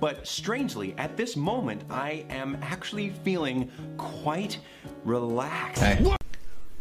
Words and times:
But 0.00 0.26
strangely, 0.26 0.94
at 0.96 1.18
this 1.18 1.36
moment, 1.36 1.82
I 1.90 2.24
am 2.30 2.56
actually 2.62 3.10
feeling 3.22 3.70
quite 3.98 4.58
relaxed. 5.04 5.84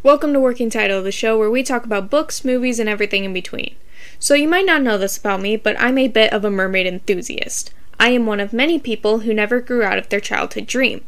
Welcome 0.04 0.32
to 0.32 0.40
Working 0.40 0.70
Title, 0.70 1.04
the 1.04 1.12
show 1.12 1.38
where 1.38 1.52
we 1.52 1.62
talk 1.62 1.84
about 1.84 2.10
books, 2.10 2.46
movies, 2.46 2.80
and 2.80 2.88
everything 2.88 3.26
in 3.26 3.34
between. 3.34 3.76
So, 4.20 4.36
you 4.36 4.48
might 4.48 4.66
not 4.66 4.84
know 4.84 4.98
this 4.98 5.18
about 5.18 5.42
me, 5.42 5.58
but 5.58 5.78
I'm 5.78 5.98
a 5.98 6.08
bit 6.08 6.32
of 6.32 6.46
a 6.46 6.50
mermaid 6.50 6.88
enthusiast. 6.88 7.74
I 8.00 8.12
am 8.12 8.26
one 8.26 8.40
of 8.40 8.54
many 8.54 8.80
people 8.80 9.20
who 9.20 9.34
never 9.34 9.60
grew 9.60 9.84
out 9.84 9.98
of 9.98 10.08
their 10.08 10.22
childhood 10.22 10.66
dream. 10.66 11.04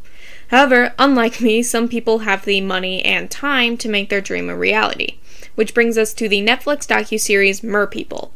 However, 0.50 0.94
unlike 1.00 1.40
me, 1.40 1.64
some 1.64 1.88
people 1.88 2.20
have 2.20 2.44
the 2.44 2.60
money 2.60 3.02
and 3.06 3.32
time 3.32 3.78
to 3.78 3.88
make 3.88 4.10
their 4.10 4.20
dream 4.20 4.50
a 4.50 4.56
reality. 4.58 5.20
Which 5.56 5.74
brings 5.74 5.98
us 5.98 6.14
to 6.16 6.28
the 6.28 6.46
Netflix 6.46 6.86
docuseries 6.86 7.64
Merpeople. 7.64 8.34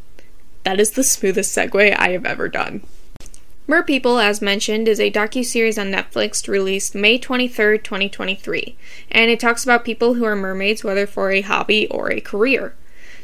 That 0.64 0.80
is 0.80 0.92
the 0.92 1.04
smoothest 1.04 1.56
segue 1.56 1.94
I 2.00 2.12
have 2.12 2.26
ever 2.26 2.48
done. 2.48 2.82
Merpeople, 3.68 4.20
as 4.20 4.44
mentioned, 4.44 4.88
is 4.88 5.00
a 5.00 5.10
docu-series 5.10 5.80
on 5.80 5.88
Netflix 5.88 6.48
released 6.48 6.94
May 6.94 7.18
23, 7.18 7.80
2023, 7.80 8.78
and 9.10 9.32
it 9.32 9.40
talks 9.40 9.64
about 9.64 9.84
people 9.84 10.14
who 10.14 10.24
are 10.24 10.36
mermaids 10.36 10.84
whether 10.84 11.08
for 11.08 11.32
a 11.32 11.42
hobby 11.42 11.88
or 11.88 12.12
a 12.12 12.22
career. 12.22 12.76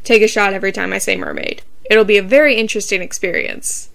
Take 0.04 0.24
a 0.24 0.28
shot 0.28 0.54
every 0.54 0.72
time 0.72 0.94
I 0.94 0.98
say 0.98 1.16
mermaid. 1.16 1.62
It'll 1.92 2.06
be 2.06 2.18
a 2.18 2.24
very 2.24 2.56
interesting 2.56 3.04
experience. 3.04 3.90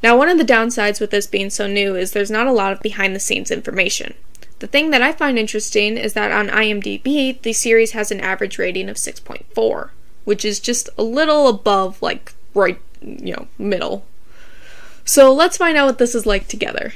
Now, 0.00 0.16
one 0.16 0.28
of 0.28 0.38
the 0.38 0.44
downsides 0.44 1.00
with 1.00 1.10
this 1.10 1.26
being 1.26 1.50
so 1.50 1.66
new 1.66 1.96
is 1.96 2.12
there's 2.12 2.30
not 2.30 2.46
a 2.46 2.52
lot 2.52 2.72
of 2.72 2.80
behind 2.80 3.16
the 3.16 3.20
scenes 3.20 3.50
information. 3.50 4.14
The 4.60 4.68
thing 4.68 4.90
that 4.90 5.02
I 5.02 5.10
find 5.10 5.40
interesting 5.40 5.96
is 5.96 6.12
that 6.12 6.30
on 6.30 6.48
IMDb, 6.48 7.42
the 7.42 7.52
series 7.52 7.92
has 7.92 8.12
an 8.12 8.20
average 8.20 8.58
rating 8.58 8.88
of 8.88 8.96
6.4, 8.96 9.90
which 10.24 10.44
is 10.44 10.60
just 10.60 10.88
a 10.96 11.02
little 11.02 11.48
above, 11.48 12.00
like, 12.00 12.32
right, 12.54 12.80
you 13.02 13.34
know, 13.34 13.48
middle 13.58 14.04
so 15.10 15.32
let's 15.34 15.56
find 15.56 15.76
out 15.76 15.86
what 15.86 15.98
this 15.98 16.14
is 16.14 16.24
like 16.24 16.46
together. 16.46 16.92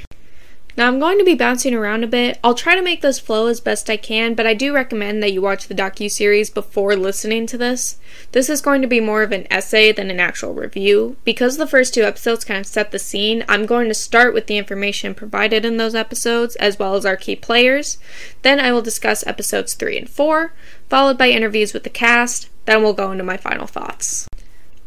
Now 0.77 0.87
I'm 0.87 0.99
going 0.99 1.17
to 1.17 1.25
be 1.25 1.35
bouncing 1.35 1.73
around 1.73 2.05
a 2.05 2.07
bit. 2.07 2.39
I'll 2.41 2.55
try 2.55 2.75
to 2.75 2.81
make 2.81 3.01
this 3.01 3.19
flow 3.19 3.47
as 3.47 3.59
best 3.59 3.89
I 3.89 3.97
can, 3.97 4.35
but 4.35 4.47
I 4.47 4.53
do 4.53 4.73
recommend 4.73 5.21
that 5.21 5.33
you 5.33 5.41
watch 5.41 5.67
the 5.67 5.75
docu-series 5.75 6.49
before 6.49 6.95
listening 6.95 7.45
to 7.47 7.57
this. 7.57 7.97
This 8.31 8.49
is 8.49 8.61
going 8.61 8.81
to 8.81 8.87
be 8.87 9.01
more 9.01 9.21
of 9.21 9.33
an 9.33 9.47
essay 9.51 9.91
than 9.91 10.09
an 10.09 10.21
actual 10.21 10.53
review. 10.53 11.17
Because 11.25 11.57
the 11.57 11.67
first 11.67 11.93
two 11.93 12.03
episodes 12.03 12.45
kind 12.45 12.61
of 12.61 12.67
set 12.67 12.91
the 12.91 12.99
scene, 12.99 13.43
I'm 13.49 13.65
going 13.65 13.89
to 13.89 13.93
start 13.93 14.33
with 14.33 14.47
the 14.47 14.57
information 14.57 15.13
provided 15.13 15.65
in 15.65 15.75
those 15.75 15.93
episodes 15.93 16.55
as 16.55 16.79
well 16.79 16.95
as 16.95 17.05
our 17.05 17.17
key 17.17 17.35
players. 17.35 17.97
Then 18.43 18.61
I 18.61 18.71
will 18.71 18.81
discuss 18.81 19.27
episodes 19.27 19.73
3 19.73 19.97
and 19.97 20.09
4, 20.09 20.53
followed 20.89 21.17
by 21.17 21.31
interviews 21.31 21.73
with 21.73 21.83
the 21.83 21.89
cast. 21.89 22.47
Then 22.63 22.81
we'll 22.81 22.93
go 22.93 23.11
into 23.11 23.25
my 23.25 23.35
final 23.35 23.67
thoughts. 23.67 24.25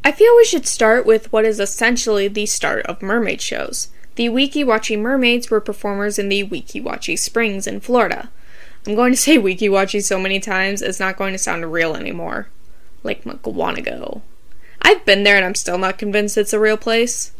I 0.08 0.12
feel 0.12 0.34
we 0.38 0.46
should 0.46 0.66
start 0.66 1.04
with 1.04 1.30
what 1.34 1.44
is 1.44 1.60
essentially 1.60 2.28
the 2.28 2.46
start 2.46 2.86
of 2.86 3.02
mermaid 3.02 3.42
shows. 3.42 3.88
The 4.14 4.30
Weeki 4.30 4.64
Wachee 4.64 4.98
Mermaids 4.98 5.50
were 5.50 5.60
performers 5.60 6.18
in 6.18 6.30
the 6.30 6.44
Weeki 6.44 6.82
Wachee 6.82 7.18
Springs 7.18 7.66
in 7.66 7.80
Florida. 7.80 8.30
I'm 8.86 8.94
going 8.94 9.12
to 9.12 9.18
say 9.18 9.36
Weeki 9.38 9.68
Wachee 9.68 10.02
so 10.02 10.18
many 10.18 10.40
times 10.40 10.80
it's 10.80 10.98
not 10.98 11.18
going 11.18 11.34
to 11.34 11.38
sound 11.38 11.70
real 11.70 11.94
anymore. 11.94 12.48
Like 13.02 13.24
Mukwonago. 13.24 14.22
I've 14.80 15.04
been 15.04 15.24
there 15.24 15.36
and 15.36 15.44
I'm 15.44 15.54
still 15.54 15.76
not 15.76 15.98
convinced 15.98 16.38
it's 16.38 16.54
a 16.54 16.58
real 16.58 16.78
place. 16.78 17.32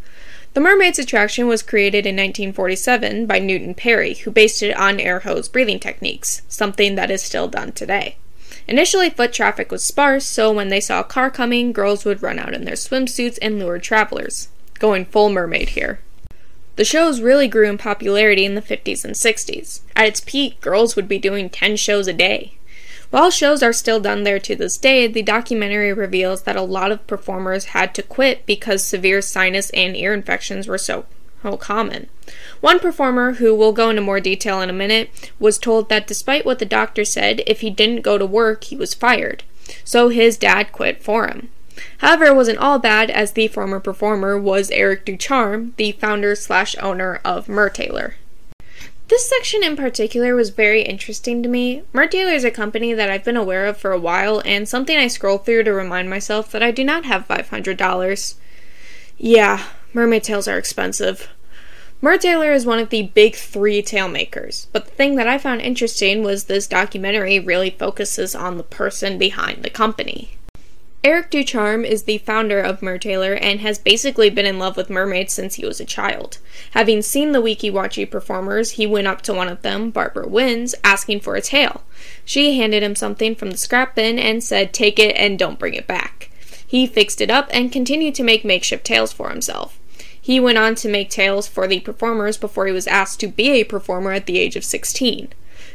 The 0.53 0.61
Mermaids 0.61 0.99
attraction 0.99 1.47
was 1.47 1.63
created 1.63 2.05
in 2.05 2.17
1947 2.17 3.25
by 3.25 3.39
Newton 3.39 3.73
Perry, 3.73 4.13
who 4.13 4.31
based 4.31 4.63
it 4.63 4.77
on 4.77 5.01
air 5.01 5.21
hose 5.21 5.49
breathing 5.49 5.81
techniques, 5.81 6.43
something 6.49 6.97
that 6.97 7.11
is 7.11 7.23
still 7.23 7.49
done 7.49 7.73
today. 7.73 8.17
Initially, 8.69 9.09
foot 9.09 9.33
traffic 9.33 9.73
was 9.73 9.83
sparse, 9.83 10.27
so 10.27 10.53
when 10.53 10.69
they 10.69 10.81
saw 10.81 11.01
a 11.01 11.05
car 11.05 11.31
coming, 11.31 11.73
girls 11.73 12.05
would 12.05 12.23
run 12.23 12.39
out 12.39 12.53
in 12.53 12.67
their 12.67 12.75
swimsuits 12.75 13.39
and 13.41 13.59
lure 13.59 13.79
travelers. 13.79 14.49
Going 14.79 15.07
full 15.07 15.31
mermaid 15.31 15.71
here. 15.71 16.01
The 16.77 16.85
shows 16.85 17.23
really 17.23 17.49
grew 17.49 17.69
in 17.69 17.79
popularity 17.79 18.45
in 18.45 18.55
the 18.55 18.63
50s 18.63 19.05
and 19.05 19.15
60s. 19.15 19.81
At 19.97 20.07
its 20.07 20.21
peak, 20.21 20.61
girls 20.61 20.95
would 20.95 21.09
be 21.09 21.19
doing 21.19 21.49
10 21.49 21.77
shows 21.77 22.07
a 22.07 22.13
day. 22.13 22.59
While 23.11 23.31
shows 23.31 23.63
are 23.63 23.73
still 23.73 24.01
done 24.01 24.25
there 24.25 24.39
to 24.39 24.55
this 24.55 24.77
day, 24.77 25.07
the 25.07 25.23
documentary 25.23 25.95
reveals 25.95 26.43
that 26.43 26.57
a 26.57 26.63
lot 26.63 26.93
of 26.93 27.07
performers 27.07 27.67
had 27.67 27.95
to 27.95 28.03
quit 28.03 28.45
because 28.45 28.85
severe 28.85 29.23
sinus 29.23 29.71
and 29.71 29.97
ear 29.97 30.13
infections 30.13 30.69
were 30.69 30.79
so 30.79 31.07
how 31.43 31.57
common. 31.57 32.09
One 32.61 32.79
performer, 32.79 33.35
who 33.35 33.55
will 33.55 33.73
go 33.73 33.91
into 33.91 34.03
more 34.03 34.21
detail 34.21 34.61
in 34.61 34.71
a 34.71 34.75
minute, 34.75 35.33
was 35.39 35.59
told 35.59 35.89
that 35.89 36.07
despite 36.07 36.45
what 36.45 36.59
the 36.59 36.65
doctor 36.65 37.05
said, 37.05 37.43
if 37.47 37.61
he 37.61 37.71
didn't 37.71 38.03
go 38.03 38.19
to 38.19 38.27
work, 38.27 38.65
he 38.65 38.77
was 38.77 38.95
fired. 38.95 39.45
So 39.85 40.09
his 40.09 40.37
dad 40.37 40.73
quit 40.73 41.03
for 41.03 41.27
him. 41.29 41.51
However, 41.99 42.25
it 42.27 42.37
wasn't 42.37 42.59
all 42.59 42.79
bad, 42.79 43.11
as 43.11 43.33
the 43.33 43.49
former 43.49 43.81
performer 43.81 44.39
was 44.39 44.71
Eric 44.71 45.05
Ducharme, 45.05 45.75
the 45.77 45.93
founder 45.93 46.35
slash 46.35 46.77
owner 46.81 47.21
of 47.25 47.47
Mertailor. 47.47 48.15
This 49.09 49.27
section 49.27 49.65
in 49.65 49.75
particular 49.75 50.35
was 50.35 50.51
very 50.51 50.83
interesting 50.83 51.43
to 51.43 51.49
me. 51.49 51.83
Mertailor 51.95 52.35
is 52.35 52.45
a 52.45 52.51
company 52.51 52.93
that 52.93 53.09
I've 53.09 53.25
been 53.25 53.39
aware 53.39 53.65
of 53.65 53.79
for 53.79 53.93
a 53.93 53.99
while, 53.99 54.43
and 54.45 54.69
something 54.69 54.99
I 54.99 55.07
scroll 55.07 55.39
through 55.39 55.65
to 55.65 55.73
remind 55.73 56.11
myself 56.11 56.53
that 56.53 56.63
I 56.63 56.71
do 56.71 56.85
not 56.85 57.07
have 57.07 57.27
$500. 57.27 58.35
Yeah, 59.17 59.65
mermaid 59.93 60.25
tails 60.25 60.49
are 60.49 60.59
expensive. 60.59 61.29
Mertailor 62.01 62.55
is 62.55 62.65
one 62.65 62.79
of 62.79 62.91
the 62.91 63.03
big 63.03 63.35
three 63.35 63.83
tail 63.83 64.07
makers, 64.07 64.69
but 64.73 64.85
the 64.85 64.93
thing 64.93 65.17
that 65.17 65.27
I 65.27 65.37
found 65.37 65.61
interesting 65.63 66.23
was 66.23 66.45
this 66.45 66.69
documentary 66.69 67.41
really 67.41 67.71
focuses 67.71 68.37
on 68.37 68.57
the 68.57 68.63
person 68.63 69.19
behind 69.19 69.65
the 69.65 69.71
company. 69.71 70.39
Eric 71.05 71.31
Ducharme 71.31 71.85
is 71.85 72.03
the 72.03 72.19
founder 72.19 72.61
of 72.61 72.81
Mertailor 72.81 73.39
and 73.41 73.61
has 73.61 73.79
basically 73.79 74.31
been 74.31 74.47
in 74.47 74.59
love 74.59 74.77
with 74.77 74.91
mermaids 74.91 75.33
since 75.33 75.55
he 75.55 75.65
was 75.65 75.81
a 75.81 75.85
child. 75.85 76.39
Having 76.73 77.03
seen 77.03 77.31
the 77.31 77.41
Weeki 77.41 77.73
Wachee 77.73 78.11
performers, 78.11 78.73
he 78.73 78.87
went 78.87 79.07
up 79.07 79.23
to 79.23 79.33
one 79.33 79.49
of 79.49 79.63
them, 79.63 79.91
Barbara 79.91 80.27
Wynns, 80.27 80.75
asking 80.83 81.21
for 81.21 81.37
a 81.37 81.41
tail. 81.41 81.83
She 82.25 82.59
handed 82.59 82.83
him 82.83 82.97
something 82.97 83.37
from 83.37 83.53
the 83.53 83.57
scrap 83.57 83.95
bin 83.95 84.19
and 84.19 84.43
said, 84.43 84.73
Take 84.73 84.99
it 84.99 85.15
and 85.17 85.39
don't 85.39 85.59
bring 85.59 85.75
it 85.75 85.87
back. 85.87 86.31
He 86.69 86.87
fixed 86.87 87.23
it 87.23 87.31
up 87.31 87.49
and 87.51 87.73
continued 87.73 88.15
to 88.17 88.23
make 88.23 88.45
makeshift 88.45 88.85
tails 88.85 89.11
for 89.11 89.31
himself. 89.31 89.81
He 90.21 90.39
went 90.39 90.59
on 90.59 90.75
to 90.77 90.89
make 90.89 91.09
tails 91.09 91.49
for 91.49 91.67
the 91.67 91.81
performers 91.81 92.37
before 92.37 92.67
he 92.67 92.73
was 92.73 92.87
asked 92.87 93.21
to 93.21 93.27
be 93.27 93.53
a 93.53 93.65
performer 93.65 94.13
at 94.13 94.27
the 94.27 94.39
age 94.39 94.55
of 94.55 94.65
16. 94.65 95.29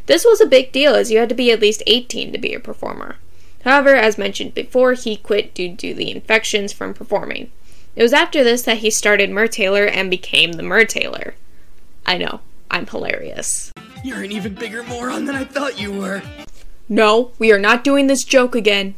This 0.06 0.24
was 0.24 0.40
a 0.40 0.46
big 0.46 0.72
deal 0.72 0.94
as 0.94 1.09
you 1.09 1.18
had 1.18 1.30
to 1.30 1.36
be 1.36 1.52
at 1.52 1.59
least 1.59 1.81
18 1.88 2.31
to 2.31 2.38
be 2.38 2.54
a 2.54 2.59
performer. 2.59 3.16
However, 3.64 3.96
as 3.96 4.20
mentioned 4.20 4.54
before, 4.54 4.94
he 4.94 5.16
quit 5.18 5.56
due 5.56 5.76
to 5.76 5.96
the 5.96 6.12
infections 6.12 6.72
from 6.72 6.94
performing. 6.94 7.50
It 7.96 8.04
was 8.04 8.14
after 8.14 8.44
this 8.44 8.62
that 8.62 8.78
he 8.78 8.92
started 8.92 9.31
Mertailor 9.31 9.90
and 9.92 10.12
became 10.12 10.54
the 10.54 10.64
Mertailor. 10.64 11.34
I 12.06 12.20
know, 12.20 12.42
I'm 12.70 12.86
hilarious. 12.86 13.72
You're 14.04 14.22
an 14.22 14.31
even 14.31 14.54
bigger 14.54 14.84
moron 14.84 15.25
than 15.25 15.36
I 15.36 15.46
thought 15.46 15.81
you 15.81 15.92
were. 15.92 16.22
No, 16.88 17.31
we 17.40 17.52
are 17.52 17.58
not 17.58 17.84
doing 17.84 18.06
this 18.06 18.24
joke 18.24 18.54
again. 18.54 18.94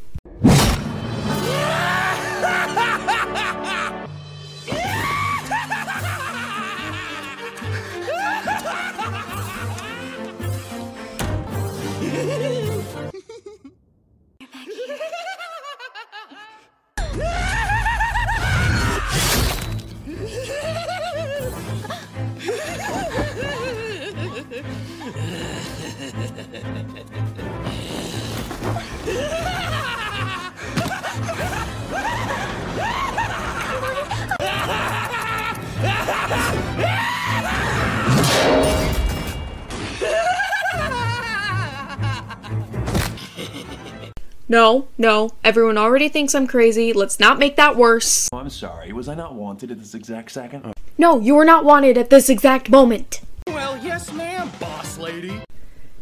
No, 44.55 44.87
no, 44.97 45.31
everyone 45.43 45.77
already 45.77 46.07
thinks 46.07 46.33
I'm 46.33 46.47
crazy. 46.47 46.93
Let's 46.93 47.19
not 47.19 47.37
make 47.37 47.57
that 47.57 47.75
worse. 47.75 48.29
Oh, 48.31 48.37
I'm 48.37 48.49
sorry. 48.49 48.93
Was 48.93 49.09
I 49.09 49.13
not 49.13 49.33
wanted 49.33 49.69
at 49.69 49.79
this 49.79 49.93
exact 49.93 50.31
second? 50.31 50.61
Oh. 50.63 50.71
No, 50.97 51.19
you 51.19 51.35
were 51.35 51.43
not 51.43 51.65
wanted 51.65 51.97
at 51.97 52.09
this 52.09 52.29
exact 52.29 52.69
moment. 52.69 53.19
Well, 53.47 53.77
yes, 53.83 54.13
ma'am, 54.13 54.49
boss 54.57 54.97
lady. 54.97 55.41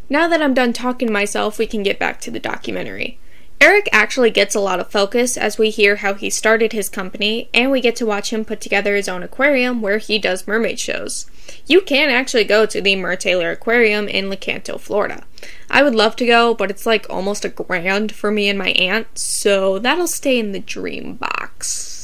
Now 0.07 0.27
that 0.27 0.39
I'm 0.39 0.53
done 0.53 0.71
talking 0.71 1.07
to 1.07 1.11
myself, 1.11 1.57
we 1.57 1.65
can 1.65 1.81
get 1.81 1.97
back 1.97 2.21
to 2.21 2.29
the 2.29 2.39
documentary. 2.39 3.17
Eric 3.63 3.87
actually 3.93 4.29
gets 4.29 4.55
a 4.55 4.59
lot 4.59 4.81
of 4.81 4.91
focus 4.91 5.37
as 5.37 5.57
we 5.57 5.69
hear 5.69 5.95
how 5.95 6.15
he 6.15 6.29
started 6.29 6.73
his 6.73 6.89
company, 6.89 7.47
and 7.53 7.71
we 7.71 7.79
get 7.79 7.95
to 7.95 8.05
watch 8.05 8.33
him 8.33 8.43
put 8.43 8.59
together 8.59 8.93
his 8.93 9.07
own 9.07 9.23
aquarium 9.23 9.81
where 9.81 9.99
he 9.99 10.19
does 10.19 10.45
mermaid 10.45 10.77
shows. 10.81 11.27
You 11.65 11.79
can 11.79 12.09
actually 12.09 12.43
go 12.43 12.65
to 12.65 12.81
the 12.81 12.97
Mertailor 12.97 13.53
Aquarium 13.53 14.09
in 14.09 14.29
Lecanto, 14.29 14.77
Florida. 14.77 15.23
I 15.69 15.81
would 15.81 15.95
love 15.95 16.17
to 16.17 16.25
go, 16.25 16.53
but 16.53 16.71
it's 16.71 16.85
like 16.85 17.05
almost 17.09 17.45
a 17.45 17.49
grand 17.49 18.11
for 18.11 18.31
me 18.31 18.49
and 18.49 18.59
my 18.59 18.71
aunt, 18.71 19.17
so 19.17 19.79
that'll 19.79 20.07
stay 20.07 20.37
in 20.37 20.51
the 20.51 20.59
dream 20.59 21.13
box. 21.13 22.02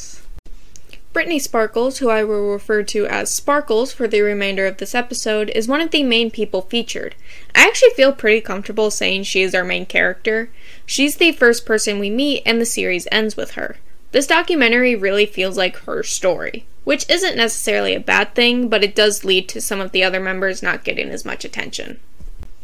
Brittany 1.12 1.40
Sparkles, 1.40 1.98
who 1.98 2.10
I 2.10 2.24
will 2.24 2.52
refer 2.52 2.84
to 2.84 3.08
as 3.08 3.32
Sparkles 3.32 3.92
for 3.92 4.08
the 4.08 4.22
remainder 4.22 4.68
of 4.68 4.78
this 4.78 4.94
episode, 4.94 5.50
is 5.50 5.68
one 5.68 5.82
of 5.82 5.90
the 5.90 6.04
main 6.04 6.30
people 6.30 6.62
featured. 6.62 7.16
I 7.56 7.66
actually 7.68 7.90
feel 7.92 8.12
pretty 8.12 8.42
comfortable 8.42 8.92
saying 8.92 9.24
she 9.24 9.42
is 9.42 9.56
our 9.56 9.64
main 9.64 9.88
character. 9.88 10.52
She's 10.86 11.18
the 11.18 11.32
first 11.32 11.66
person 11.66 11.98
we 11.98 12.12
meet, 12.12 12.44
and 12.46 12.62
the 12.62 12.66
series 12.66 13.08
ends 13.12 13.36
with 13.36 13.52
her. 13.52 13.78
This 14.12 14.28
documentary 14.28 14.96
really 14.96 15.26
feels 15.26 15.58
like 15.58 15.78
her 15.78 16.04
story, 16.04 16.68
which 16.84 17.10
isn't 17.10 17.38
necessarily 17.38 17.96
a 17.96 18.00
bad 18.00 18.36
thing, 18.36 18.70
but 18.70 18.84
it 18.84 18.96
does 18.96 19.26
lead 19.26 19.50
to 19.50 19.62
some 19.62 19.82
of 19.82 19.92
the 19.92 20.04
other 20.04 20.20
members 20.20 20.62
not 20.62 20.84
getting 20.84 21.10
as 21.10 21.26
much 21.26 21.44
attention. 21.44 22.00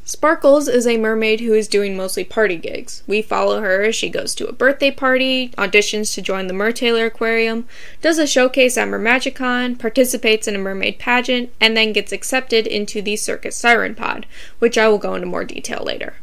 Sparkles 0.08 0.68
is 0.68 0.86
a 0.86 0.98
mermaid 0.98 1.40
who 1.40 1.56
is 1.56 1.68
doing 1.68 1.98
mostly 1.98 2.24
party 2.24 2.58
gigs. 2.58 3.02
We 3.08 3.24
follow 3.24 3.62
her 3.62 3.82
as 3.82 3.96
she 3.96 4.08
goes 4.08 4.36
to 4.36 4.46
a 4.46 4.54
birthday 4.54 4.92
party, 4.92 5.50
auditions 5.58 6.14
to 6.14 6.22
join 6.22 6.46
the 6.46 6.54
Mertailor 6.54 7.08
Aquarium, 7.08 7.68
does 8.04 8.20
a 8.20 8.28
showcase 8.28 8.78
at 8.78 8.88
Mermagicon, 8.88 9.80
participates 9.80 10.48
in 10.48 10.54
a 10.54 10.60
mermaid 10.60 11.00
pageant, 11.00 11.52
and 11.60 11.76
then 11.76 11.92
gets 11.92 12.12
accepted 12.12 12.68
into 12.68 13.02
the 13.02 13.16
Circus 13.16 13.58
Siren 13.58 13.96
Pod, 13.96 14.28
which 14.60 14.78
I 14.78 14.88
will 14.90 15.00
go 15.00 15.16
into 15.16 15.26
more 15.26 15.44
detail 15.44 15.82
later. 15.84 16.18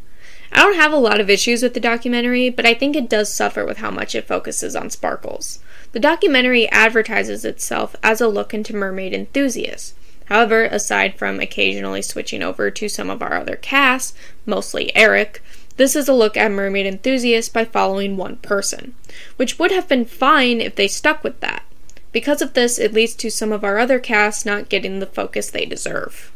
I 0.52 0.60
don't 0.62 0.76
have 0.76 0.92
a 0.92 0.96
lot 0.96 1.18
of 1.18 1.28
issues 1.28 1.60
with 1.60 1.74
the 1.74 1.80
documentary, 1.80 2.50
but 2.50 2.64
I 2.64 2.74
think 2.74 2.94
it 2.94 3.10
does 3.10 3.34
suffer 3.34 3.66
with 3.66 3.78
how 3.78 3.90
much 3.90 4.14
it 4.14 4.28
focuses 4.28 4.76
on 4.76 4.90
Sparkles. 4.90 5.58
The 5.90 5.98
documentary 5.98 6.70
advertises 6.70 7.44
itself 7.44 7.96
as 8.00 8.20
a 8.20 8.28
look 8.28 8.54
into 8.54 8.76
mermaid 8.76 9.12
enthusiasts. 9.12 9.94
However, 10.26 10.64
aside 10.64 11.18
from 11.18 11.40
occasionally 11.40 12.02
switching 12.02 12.42
over 12.42 12.70
to 12.70 12.88
some 12.88 13.10
of 13.10 13.22
our 13.22 13.34
other 13.34 13.56
casts, 13.56 14.14
mostly 14.46 14.94
Eric, 14.96 15.42
this 15.76 15.94
is 15.94 16.08
a 16.08 16.14
look 16.14 16.36
at 16.36 16.50
mermaid 16.50 16.86
enthusiasts 16.86 17.48
by 17.48 17.64
following 17.64 18.16
one 18.16 18.36
person, 18.36 18.94
which 19.36 19.58
would 19.58 19.70
have 19.70 19.88
been 19.88 20.04
fine 20.04 20.60
if 20.60 20.74
they 20.74 20.88
stuck 20.88 21.22
with 21.22 21.40
that. 21.40 21.64
Because 22.12 22.42
of 22.42 22.54
this, 22.54 22.78
it 22.78 22.92
leads 22.92 23.14
to 23.14 23.30
some 23.30 23.52
of 23.52 23.64
our 23.64 23.78
other 23.78 23.98
casts 23.98 24.44
not 24.44 24.68
getting 24.68 24.98
the 24.98 25.06
focus 25.06 25.50
they 25.50 25.64
deserve. 25.64 26.31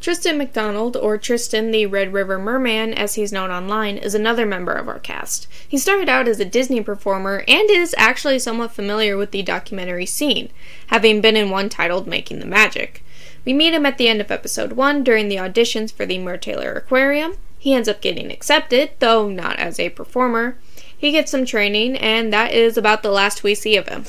Tristan 0.00 0.38
McDonald, 0.38 0.96
or 0.96 1.18
Tristan 1.18 1.72
the 1.72 1.86
Red 1.86 2.12
River 2.12 2.38
Merman 2.38 2.94
as 2.94 3.14
he's 3.14 3.32
known 3.32 3.50
online, 3.50 3.96
is 3.96 4.14
another 4.14 4.46
member 4.46 4.72
of 4.72 4.88
our 4.88 5.00
cast. 5.00 5.48
He 5.66 5.78
started 5.78 6.08
out 6.08 6.28
as 6.28 6.38
a 6.38 6.44
Disney 6.44 6.80
performer 6.80 7.44
and 7.48 7.68
is 7.70 7.94
actually 7.98 8.38
somewhat 8.38 8.72
familiar 8.72 9.16
with 9.16 9.32
the 9.32 9.42
documentary 9.42 10.06
scene, 10.06 10.50
having 10.88 11.20
been 11.20 11.36
in 11.36 11.50
one 11.50 11.68
titled 11.68 12.06
Making 12.06 12.38
the 12.38 12.46
Magic. 12.46 13.02
We 13.44 13.52
meet 13.52 13.74
him 13.74 13.86
at 13.86 13.98
the 13.98 14.08
end 14.08 14.20
of 14.20 14.30
episode 14.30 14.72
1 14.72 15.02
during 15.02 15.28
the 15.28 15.36
auditions 15.36 15.92
for 15.92 16.06
the 16.06 16.18
Mertailor 16.18 16.76
Aquarium. 16.76 17.34
He 17.58 17.74
ends 17.74 17.88
up 17.88 18.00
getting 18.00 18.30
accepted, 18.30 18.90
though 19.00 19.28
not 19.28 19.58
as 19.58 19.80
a 19.80 19.90
performer. 19.90 20.56
He 20.96 21.10
gets 21.10 21.30
some 21.30 21.44
training, 21.44 21.96
and 21.96 22.32
that 22.32 22.52
is 22.52 22.76
about 22.76 23.02
the 23.02 23.10
last 23.10 23.42
we 23.42 23.54
see 23.54 23.76
of 23.76 23.88
him. 23.88 24.04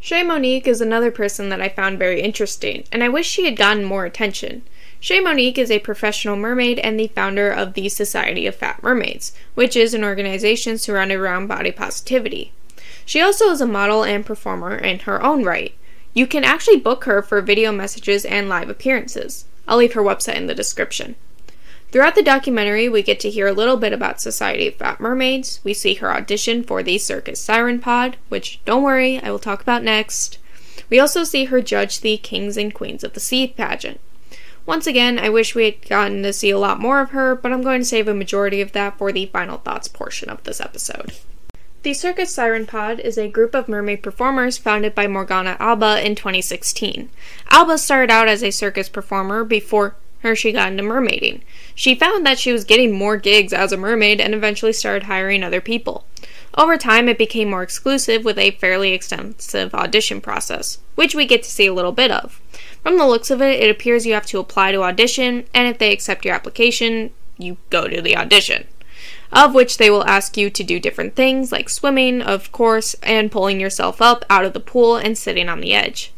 Che 0.00 0.22
Monique 0.22 0.66
is 0.66 0.80
another 0.80 1.10
person 1.10 1.48
that 1.50 1.60
I 1.60 1.68
found 1.68 1.98
very 1.98 2.20
interesting, 2.20 2.84
and 2.90 3.04
I 3.04 3.08
wish 3.08 3.28
she 3.28 3.44
had 3.44 3.56
gotten 3.56 3.84
more 3.84 4.04
attention. 4.04 4.62
Che 5.00 5.20
Monique 5.20 5.58
is 5.58 5.70
a 5.70 5.78
professional 5.78 6.34
mermaid 6.34 6.80
and 6.80 6.98
the 6.98 7.06
founder 7.06 7.50
of 7.50 7.74
the 7.74 7.88
Society 7.88 8.48
of 8.48 8.56
Fat 8.56 8.82
Mermaids, 8.82 9.32
which 9.54 9.76
is 9.76 9.94
an 9.94 10.02
organization 10.02 10.76
surrounded 10.76 11.20
around 11.20 11.46
body 11.46 11.70
positivity. 11.70 12.52
She 13.06 13.20
also 13.20 13.50
is 13.50 13.60
a 13.60 13.66
model 13.66 14.02
and 14.02 14.26
performer 14.26 14.74
in 14.74 14.98
her 15.00 15.22
own 15.22 15.44
right. 15.44 15.72
You 16.14 16.26
can 16.26 16.42
actually 16.42 16.78
book 16.78 17.04
her 17.04 17.22
for 17.22 17.40
video 17.40 17.70
messages 17.70 18.24
and 18.24 18.48
live 18.48 18.68
appearances. 18.68 19.44
I'll 19.68 19.76
leave 19.76 19.92
her 19.92 20.02
website 20.02 20.34
in 20.34 20.48
the 20.48 20.54
description. 20.54 21.14
Throughout 21.92 22.16
the 22.16 22.22
documentary, 22.22 22.88
we 22.88 23.02
get 23.02 23.20
to 23.20 23.30
hear 23.30 23.46
a 23.46 23.52
little 23.52 23.76
bit 23.76 23.92
about 23.92 24.20
Society 24.20 24.66
of 24.66 24.74
Fat 24.74 24.98
Mermaids. 24.98 25.60
We 25.62 25.74
see 25.74 25.94
her 25.94 26.12
audition 26.12 26.64
for 26.64 26.82
the 26.82 26.98
Circus 26.98 27.40
Siren 27.40 27.78
Pod, 27.78 28.16
which, 28.28 28.60
don't 28.64 28.82
worry, 28.82 29.20
I 29.22 29.30
will 29.30 29.38
talk 29.38 29.62
about 29.62 29.84
next. 29.84 30.38
We 30.90 30.98
also 30.98 31.22
see 31.22 31.44
her 31.44 31.62
judge 31.62 32.00
the 32.00 32.16
Kings 32.16 32.56
and 32.56 32.74
Queens 32.74 33.04
of 33.04 33.12
the 33.12 33.20
Sea 33.20 33.46
pageant. 33.46 34.00
Once 34.68 34.86
again, 34.86 35.18
I 35.18 35.30
wish 35.30 35.54
we 35.54 35.64
had 35.64 35.88
gotten 35.88 36.22
to 36.24 36.30
see 36.30 36.50
a 36.50 36.58
lot 36.58 36.78
more 36.78 37.00
of 37.00 37.12
her, 37.12 37.34
but 37.34 37.54
I'm 37.54 37.62
going 37.62 37.80
to 37.80 37.86
save 37.86 38.06
a 38.06 38.12
majority 38.12 38.60
of 38.60 38.72
that 38.72 38.98
for 38.98 39.10
the 39.10 39.24
final 39.24 39.56
thoughts 39.56 39.88
portion 39.88 40.28
of 40.28 40.44
this 40.44 40.60
episode. 40.60 41.14
The 41.84 41.94
Circus 41.94 42.34
Siren 42.34 42.66
Pod 42.66 43.00
is 43.00 43.16
a 43.16 43.30
group 43.30 43.54
of 43.54 43.66
mermaid 43.66 44.02
performers 44.02 44.58
founded 44.58 44.94
by 44.94 45.06
Morgana 45.06 45.56
Alba 45.58 46.06
in 46.06 46.14
2016. 46.14 47.08
Alba 47.48 47.78
started 47.78 48.12
out 48.12 48.28
as 48.28 48.44
a 48.44 48.50
circus 48.50 48.90
performer 48.90 49.42
before 49.42 49.96
her 50.18 50.36
she 50.36 50.52
got 50.52 50.70
into 50.70 50.82
mermaiding. 50.82 51.40
She 51.74 51.94
found 51.94 52.26
that 52.26 52.38
she 52.38 52.52
was 52.52 52.64
getting 52.64 52.92
more 52.92 53.16
gigs 53.16 53.54
as 53.54 53.72
a 53.72 53.78
mermaid 53.78 54.20
and 54.20 54.34
eventually 54.34 54.74
started 54.74 55.04
hiring 55.04 55.42
other 55.42 55.62
people. 55.62 56.04
Over 56.58 56.76
time, 56.76 57.08
it 57.08 57.16
became 57.16 57.50
more 57.50 57.62
exclusive 57.62 58.24
with 58.24 58.36
a 58.36 58.50
fairly 58.50 58.92
extensive 58.92 59.74
audition 59.74 60.20
process, 60.20 60.78
which 60.94 61.14
we 61.14 61.24
get 61.24 61.42
to 61.44 61.50
see 61.50 61.66
a 61.66 61.72
little 61.72 61.92
bit 61.92 62.10
of. 62.10 62.40
From 62.88 62.96
the 62.96 63.06
looks 63.06 63.30
of 63.30 63.42
it, 63.42 63.60
it 63.60 63.68
appears 63.68 64.06
you 64.06 64.14
have 64.14 64.24
to 64.28 64.38
apply 64.38 64.72
to 64.72 64.82
audition, 64.82 65.44
and 65.52 65.68
if 65.68 65.76
they 65.76 65.92
accept 65.92 66.24
your 66.24 66.34
application, 66.34 67.10
you 67.36 67.58
go 67.68 67.86
to 67.86 68.00
the 68.00 68.16
audition 68.16 68.66
of 69.30 69.52
which 69.52 69.76
they 69.76 69.90
will 69.90 70.06
ask 70.06 70.38
you 70.38 70.48
to 70.48 70.64
do 70.64 70.80
different 70.80 71.14
things 71.14 71.52
like 71.52 71.68
swimming, 71.68 72.22
of 72.22 72.50
course, 72.50 72.94
and 73.02 73.30
pulling 73.30 73.60
yourself 73.60 74.00
up 74.00 74.24
out 74.30 74.46
of 74.46 74.54
the 74.54 74.58
pool 74.58 74.96
and 74.96 75.18
sitting 75.18 75.50
on 75.50 75.60
the 75.60 75.74
edge. 75.74 76.14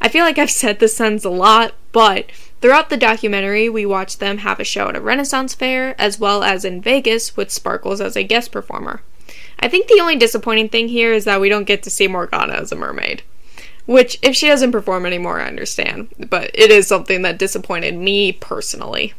I 0.00 0.08
feel 0.08 0.24
like 0.24 0.38
I've 0.38 0.50
said 0.62 0.78
this 0.78 0.96
sentence 0.96 1.26
a 1.26 1.28
lot, 1.28 1.74
but 1.92 2.32
throughout 2.62 2.88
the 2.88 2.96
documentary, 2.96 3.68
we 3.68 3.84
watch 3.84 4.16
them 4.16 4.38
have 4.38 4.58
a 4.58 4.64
show 4.64 4.88
at 4.88 4.96
a 4.96 5.02
Renaissance 5.02 5.52
fair 5.52 5.94
as 6.00 6.18
well 6.18 6.42
as 6.42 6.64
in 6.64 6.80
Vegas 6.80 7.36
with 7.36 7.50
Sparkles 7.50 8.00
as 8.00 8.16
a 8.16 8.24
guest 8.24 8.50
performer. 8.50 9.02
I 9.60 9.68
think 9.68 9.88
the 9.88 10.00
only 10.00 10.16
disappointing 10.16 10.70
thing 10.70 10.88
here 10.88 11.12
is 11.12 11.26
that 11.26 11.42
we 11.42 11.50
don't 11.50 11.64
get 11.64 11.82
to 11.82 11.90
see 11.90 12.08
Morgana 12.08 12.54
as 12.54 12.72
a 12.72 12.76
mermaid. 12.76 13.24
Which, 13.86 14.18
if 14.22 14.34
she 14.34 14.46
doesn't 14.46 14.72
perform 14.72 15.04
anymore, 15.04 15.40
I 15.40 15.46
understand. 15.46 16.08
But 16.30 16.50
it 16.54 16.70
is 16.70 16.86
something 16.86 17.22
that 17.22 17.38
disappointed 17.38 17.96
me 17.96 18.32
personally. 18.32 19.12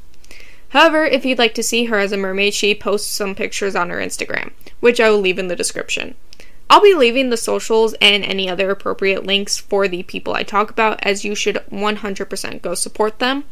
However, 0.70 1.06
if 1.06 1.24
you'd 1.24 1.38
like 1.38 1.54
to 1.56 1.64
see 1.64 1.86
her 1.86 2.00
as 2.00 2.12
a 2.12 2.18
mermaid, 2.18 2.54
she 2.54 2.76
posts 2.76 3.10
some 3.10 3.36
pictures 3.36 3.76
on 3.76 3.90
her 3.90 3.98
Instagram, 3.98 4.52
which 4.80 5.00
I 5.00 5.10
will 5.10 5.20
leave 5.20 5.40
in 5.40 5.48
the 5.48 5.56
description. 5.56 6.16
I'll 6.70 6.82
be 6.82 6.96
leaving 6.96 7.30
the 7.30 7.38
socials 7.38 7.94
and 8.02 8.24
any 8.24 8.50
other 8.50 8.72
appropriate 8.72 9.26
links 9.26 9.58
for 9.58 9.88
the 9.88 10.04
people 10.04 10.34
I 10.34 10.44
talk 10.44 10.72
about, 10.72 11.00
as 11.04 11.24
you 11.24 11.36
should 11.36 11.64
100% 11.72 12.62
go 12.62 12.74
support 12.74 13.20
them. 13.20 13.44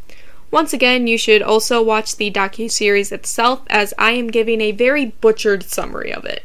Once 0.49 0.73
again, 0.73 1.07
you 1.07 1.17
should 1.17 1.41
also 1.41 1.81
watch 1.81 2.15
the 2.15 2.31
docu-series 2.31 3.11
itself, 3.11 3.61
as 3.69 3.93
I 3.97 4.11
am 4.11 4.27
giving 4.27 4.61
a 4.61 4.71
very 4.71 5.05
butchered 5.05 5.63
summary 5.63 6.11
of 6.11 6.25
it. 6.25 6.43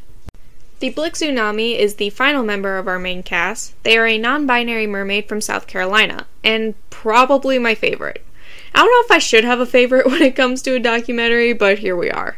The 0.80 0.92
Blixunami 0.92 1.76
is 1.76 1.96
the 1.96 2.10
final 2.10 2.44
member 2.44 2.78
of 2.78 2.86
our 2.86 3.00
main 3.00 3.24
cast. 3.24 3.74
They 3.82 3.98
are 3.98 4.06
a 4.06 4.16
non 4.16 4.46
binary 4.46 4.86
mermaid 4.86 5.28
from 5.28 5.40
South 5.40 5.66
Carolina, 5.66 6.28
and 6.44 6.74
probably 6.88 7.58
my 7.58 7.74
favorite. 7.74 8.24
I 8.72 8.78
don't 8.78 8.86
know 8.86 9.04
if 9.04 9.10
I 9.10 9.18
should 9.18 9.42
have 9.42 9.58
a 9.58 9.66
favorite 9.66 10.06
when 10.10 10.22
it 10.22 10.36
comes 10.36 10.62
to 10.62 10.76
a 10.76 10.78
documentary, 10.78 11.52
but 11.52 11.80
here 11.80 11.96
we 11.96 12.12
are. 12.12 12.36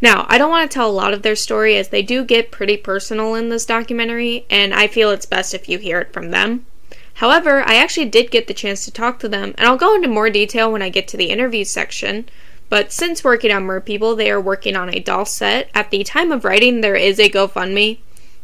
Now, 0.00 0.26
I 0.28 0.36
don't 0.36 0.50
want 0.50 0.68
to 0.68 0.74
tell 0.74 0.90
a 0.90 0.90
lot 0.90 1.14
of 1.14 1.22
their 1.22 1.36
story 1.36 1.76
as 1.76 1.90
they 1.90 2.02
do 2.02 2.24
get 2.24 2.50
pretty 2.50 2.76
personal 2.76 3.36
in 3.36 3.50
this 3.50 3.66
documentary, 3.66 4.46
and 4.50 4.74
I 4.74 4.88
feel 4.88 5.10
it's 5.10 5.26
best 5.26 5.54
if 5.54 5.68
you 5.68 5.78
hear 5.78 6.00
it 6.00 6.12
from 6.12 6.32
them. 6.32 6.66
However, 7.14 7.62
I 7.64 7.76
actually 7.76 8.06
did 8.06 8.32
get 8.32 8.48
the 8.48 8.54
chance 8.54 8.84
to 8.84 8.90
talk 8.90 9.20
to 9.20 9.28
them, 9.28 9.54
and 9.56 9.68
I'll 9.68 9.76
go 9.76 9.94
into 9.94 10.08
more 10.08 10.30
detail 10.30 10.72
when 10.72 10.82
I 10.82 10.88
get 10.88 11.06
to 11.08 11.16
the 11.16 11.30
interview 11.30 11.64
section. 11.64 12.28
But 12.70 12.92
since 12.92 13.22
working 13.22 13.52
on 13.52 13.64
Merpeople, 13.64 14.16
they 14.16 14.30
are 14.30 14.40
working 14.40 14.76
on 14.76 14.88
a 14.88 15.00
doll 15.00 15.26
set. 15.26 15.68
At 15.74 15.90
the 15.90 16.02
time 16.02 16.32
of 16.32 16.44
writing, 16.44 16.80
there 16.80 16.96
is 16.96 17.18
a 17.18 17.28
GoFundMe 17.28 17.98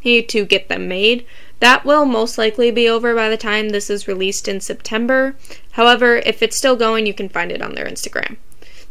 to 0.06 0.45
get 0.45 0.68
them 0.68 0.87
made, 0.87 1.26
that 1.59 1.85
will 1.85 2.04
most 2.04 2.38
likely 2.38 2.71
be 2.71 2.88
over 2.88 3.12
by 3.14 3.28
the 3.28 3.37
time 3.37 3.71
this 3.71 3.90
is 3.90 4.06
released 4.06 4.47
in 4.47 4.61
September. 4.61 5.35
However, 5.73 6.18
if 6.18 6.42
it's 6.42 6.56
still 6.56 6.76
going, 6.76 7.06
you 7.06 7.14
can 7.14 7.28
find 7.28 7.50
it 7.50 7.61
on 7.61 7.75
their 7.75 7.87
Instagram. 7.87 8.37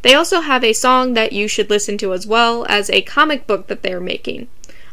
They 0.01 0.13
also 0.13 0.41
have 0.41 0.63
a 0.63 0.73
song 0.73 1.13
that 1.13 1.31
you 1.31 1.47
should 1.47 1.69
listen 1.69 1.97
to 1.99 2.13
as 2.13 2.27
well 2.27 2.65
as 2.67 2.89
a 2.89 3.01
comic 3.01 3.47
book 3.47 3.67
that 3.67 3.81
they're 3.81 4.01
making. 4.01 4.49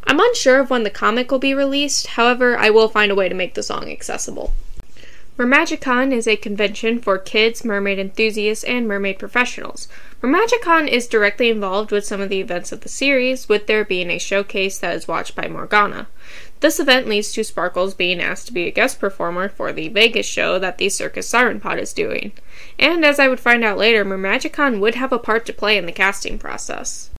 I'm 0.07 0.21
unsure 0.21 0.61
of 0.61 0.71
when 0.71 0.85
the 0.85 0.91
comic 0.91 1.31
will 1.31 1.39
be 1.39 1.55
released, 1.55 2.09
however, 2.09 2.57
I 2.57 2.71
will 2.71 2.89
find 2.89 3.11
a 3.11 3.17
way 3.17 3.29
to 3.29 3.35
make 3.35 3.55
the 3.55 3.63
song 3.63 3.91
accessible. 3.91 4.53
Mermagicon 5.39 6.13
is 6.13 6.29
a 6.29 6.37
convention 6.37 7.01
for 7.01 7.17
kids, 7.17 7.65
mermaid 7.65 7.99
enthusiasts, 7.99 8.65
and 8.65 8.87
mermaid 8.87 9.19
professionals. 9.19 9.89
Mermagicon 10.21 10.87
is 10.87 11.07
directly 11.07 11.49
involved 11.49 11.91
with 11.91 12.05
some 12.05 12.21
of 12.21 12.29
the 12.29 12.41
events 12.41 12.71
of 12.71 12.83
the 12.83 12.89
series, 12.91 13.49
with 13.49 13.67
there 13.67 13.85
being 13.85 14.11
a 14.11 14.19
showcase 14.19 14.79
that 14.79 14.95
is 14.95 15.09
watched 15.09 15.35
by 15.35 15.49
Morgana. 15.49 16.07
This 16.61 16.79
event 16.79 17.09
leads 17.09 17.33
to 17.33 17.45
Sparkles 17.45 17.95
being 17.95 18.21
asked 18.21 18.47
to 18.49 18.53
be 18.53 18.69
a 18.69 18.71
guest 18.71 19.01
performer 19.01 19.49
for 19.49 19.73
the 19.73 19.89
Vegas 19.89 20.27
show 20.27 20.59
that 20.59 20.77
the 20.77 20.91
Circus 20.91 21.29
Siren 21.29 21.61
Pod 21.61 21.79
is 21.79 21.95
doing. 21.95 22.33
And 22.79 23.03
as 23.03 23.19
I 23.19 23.27
would 23.27 23.41
find 23.41 23.65
out 23.65 23.79
later, 23.79 24.05
Mermagicon 24.05 24.81
would 24.81 24.97
have 24.97 25.13
a 25.13 25.19
part 25.19 25.47
to 25.47 25.55
play 25.55 25.79
in 25.79 25.87
the 25.87 25.93
casting 25.93 26.39
process. 26.39 27.11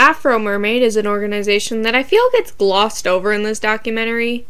Afro 0.00 0.38
Mermaid 0.38 0.82
is 0.82 0.96
an 0.96 1.06
organization 1.06 1.82
that 1.82 1.94
I 1.94 2.02
feel 2.02 2.28
gets 2.32 2.50
glossed 2.50 3.06
over 3.06 3.32
in 3.32 3.44
this 3.44 3.60
documentary. 3.60 4.46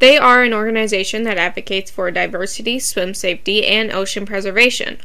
They 0.00 0.16
are 0.16 0.42
an 0.42 0.54
organization 0.54 1.24
that 1.24 1.36
advocates 1.36 1.90
for 1.90 2.10
diversity, 2.10 2.78
swim 2.78 3.12
safety, 3.12 3.66
and 3.66 3.92
ocean 3.92 4.24
preservation. 4.24 4.98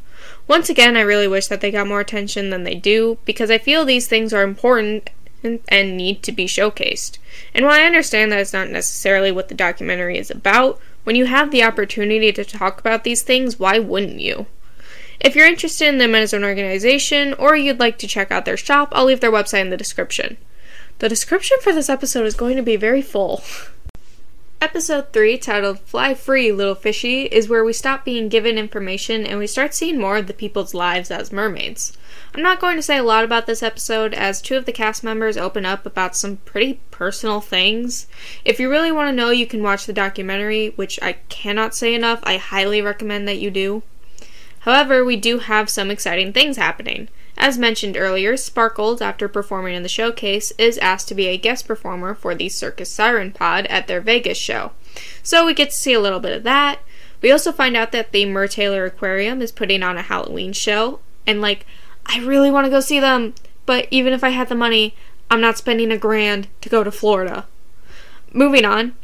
Once 0.48 0.70
again, 0.70 0.96
I 0.96 1.02
really 1.02 1.28
wish 1.28 1.48
that 1.48 1.60
they 1.60 1.70
got 1.70 1.88
more 1.88 2.00
attention 2.00 2.50
than 2.50 2.64
they 2.64 2.76
do 2.76 3.18
because 3.26 3.52
I 3.52 3.58
feel 3.58 3.84
these 3.84 4.08
things 4.08 4.34
are 4.34 4.42
important 4.42 5.10
and, 5.44 5.98
need 5.98 6.24
to 6.24 6.32
be 6.32 6.46
showcased. 6.46 7.18
And 7.54 7.66
while 7.66 7.80
I 7.80 7.84
understand 7.84 8.32
that 8.32 8.40
it's 8.40 8.54
not 8.54 8.70
necessarily 8.70 9.34
what 9.34 9.50
the 9.50 9.54
documentary 9.54 10.18
is 10.18 10.32
about, 10.32 10.80
when 11.04 11.18
you 11.18 11.26
have 11.26 11.52
the 11.52 11.64
opportunity 11.64 12.32
to 12.32 12.46
talk 12.46 12.80
about 12.80 13.04
these 13.04 13.22
things, 13.22 13.60
why 13.60 13.80
wouldn't 13.80 14.22
you? 14.22 14.48
If 15.20 15.36
you're 15.36 15.46
interested 15.46 15.90
in 15.90 15.98
them 15.98 16.16
as 16.16 16.32
an 16.32 16.46
organization 16.46 17.34
or 17.34 17.56
you'd 17.56 17.80
like 17.80 17.98
to 18.00 18.08
check 18.08 18.32
out 18.32 18.46
their 18.46 18.58
shop, 18.58 18.90
I'll 18.94 19.06
leave 19.06 19.20
their 19.20 19.32
website 19.32 19.62
in 19.62 19.70
the 19.70 19.78
description. 19.78 20.38
The 21.00 21.10
description 21.10 21.58
for 21.62 21.74
this 21.74 21.90
episode 21.90 22.26
is 22.26 22.34
going 22.34 22.56
to 22.56 22.64
be 22.64 22.78
very 22.78 23.02
full. 23.02 23.44
Episode 24.62 25.12
3, 25.12 25.38
titled 25.38 25.80
Fly 25.82 26.14
Free, 26.14 26.52
Little 26.52 26.76
Fishy, 26.76 27.24
is 27.24 27.50
where 27.50 27.64
we 27.64 27.74
stop 27.74 28.06
being 28.06 28.30
given 28.30 28.58
information 28.58 29.26
and 29.26 29.38
we 29.38 29.48
start 29.48 29.74
seeing 29.74 30.00
more 30.00 30.18
of 30.18 30.28
the 30.28 30.34
people's 30.34 30.74
lives 30.74 31.12
as 31.12 31.32
mermaids. 31.32 31.96
I'm 32.34 32.42
not 32.42 32.62
going 32.62 32.78
to 32.78 32.82
say 32.82 32.98
a 32.98 33.04
lot 33.04 33.26
about 33.26 33.48
this 33.48 33.62
episode 33.62 34.14
as 34.14 34.42
two 34.42 34.56
of 34.56 34.66
the 34.66 34.72
cast 34.72 35.04
members 35.04 35.36
open 35.36 35.66
up 35.66 35.86
about 35.86 36.16
some 36.16 36.38
pretty 36.38 36.80
personal 36.90 37.42
things. 37.42 38.08
If 38.46 38.60
you 38.60 38.70
really 38.70 38.92
want 38.92 39.10
to 39.10 39.16
know, 39.16 39.30
you 39.30 39.46
can 39.46 39.62
watch 39.62 39.86
the 39.86 39.94
documentary, 39.94 40.70
which 40.78 41.00
I 41.02 41.14
cannot 41.30 41.76
say 41.76 41.94
enough. 41.94 42.22
I 42.24 42.38
highly 42.38 42.82
recommend 42.82 43.28
that 43.28 43.40
you 43.40 43.52
do. 43.52 43.84
However, 44.60 45.04
we 45.04 45.18
do 45.18 45.40
have 45.40 45.70
some 45.70 45.92
exciting 45.92 46.34
things 46.34 46.58
happening. 46.58 47.10
As 47.38 47.58
mentioned 47.58 47.98
earlier, 47.98 48.38
Sparkles, 48.38 49.02
after 49.02 49.28
performing 49.28 49.76
in 49.76 49.84
the 49.84 49.90
showcase, 49.90 50.52
is 50.58 50.78
asked 50.78 51.08
to 51.10 51.16
be 51.16 51.28
a 51.28 51.38
guest 51.38 51.68
performer 51.68 52.16
for 52.16 52.34
the 52.34 52.50
Circus 52.50 52.92
Siren 52.92 53.32
Pod 53.32 53.66
at 53.68 53.88
their 53.88 54.02
Vegas 54.02 54.38
show. 54.38 54.72
So 55.22 55.46
we 55.46 55.54
get 55.54 55.72
to 55.72 55.76
see 55.76 55.94
a 55.94 56.00
little 56.00 56.20
bit 56.22 56.36
of 56.36 56.44
that. 56.44 56.80
We 57.22 57.32
also 57.32 57.52
find 57.52 57.76
out 57.76 57.92
that 57.92 58.12
the 58.12 58.26
Mertailor 58.26 58.88
Aquarium 58.88 59.42
is 59.42 59.52
putting 59.52 59.84
on 59.84 59.98
a 59.98 60.04
Halloween 60.04 60.54
show, 60.54 61.00
and 61.28 61.42
like, 61.42 61.66
I 62.06 62.20
really 62.20 62.52
want 62.52 62.66
to 62.66 62.72
go 62.72 62.80
see 62.80 63.00
them, 63.00 63.34
but 63.66 63.88
even 63.92 64.14
if 64.14 64.24
I 64.24 64.30
had 64.30 64.48
the 64.48 64.56
money, 64.56 64.96
I'm 65.30 65.42
not 65.42 65.58
spending 65.58 65.92
a 65.92 65.98
grand 65.98 66.48
to 66.62 66.70
go 66.70 66.84
to 66.84 66.92
Florida. 66.92 67.48
Moving 68.32 68.64
on, 68.64 68.96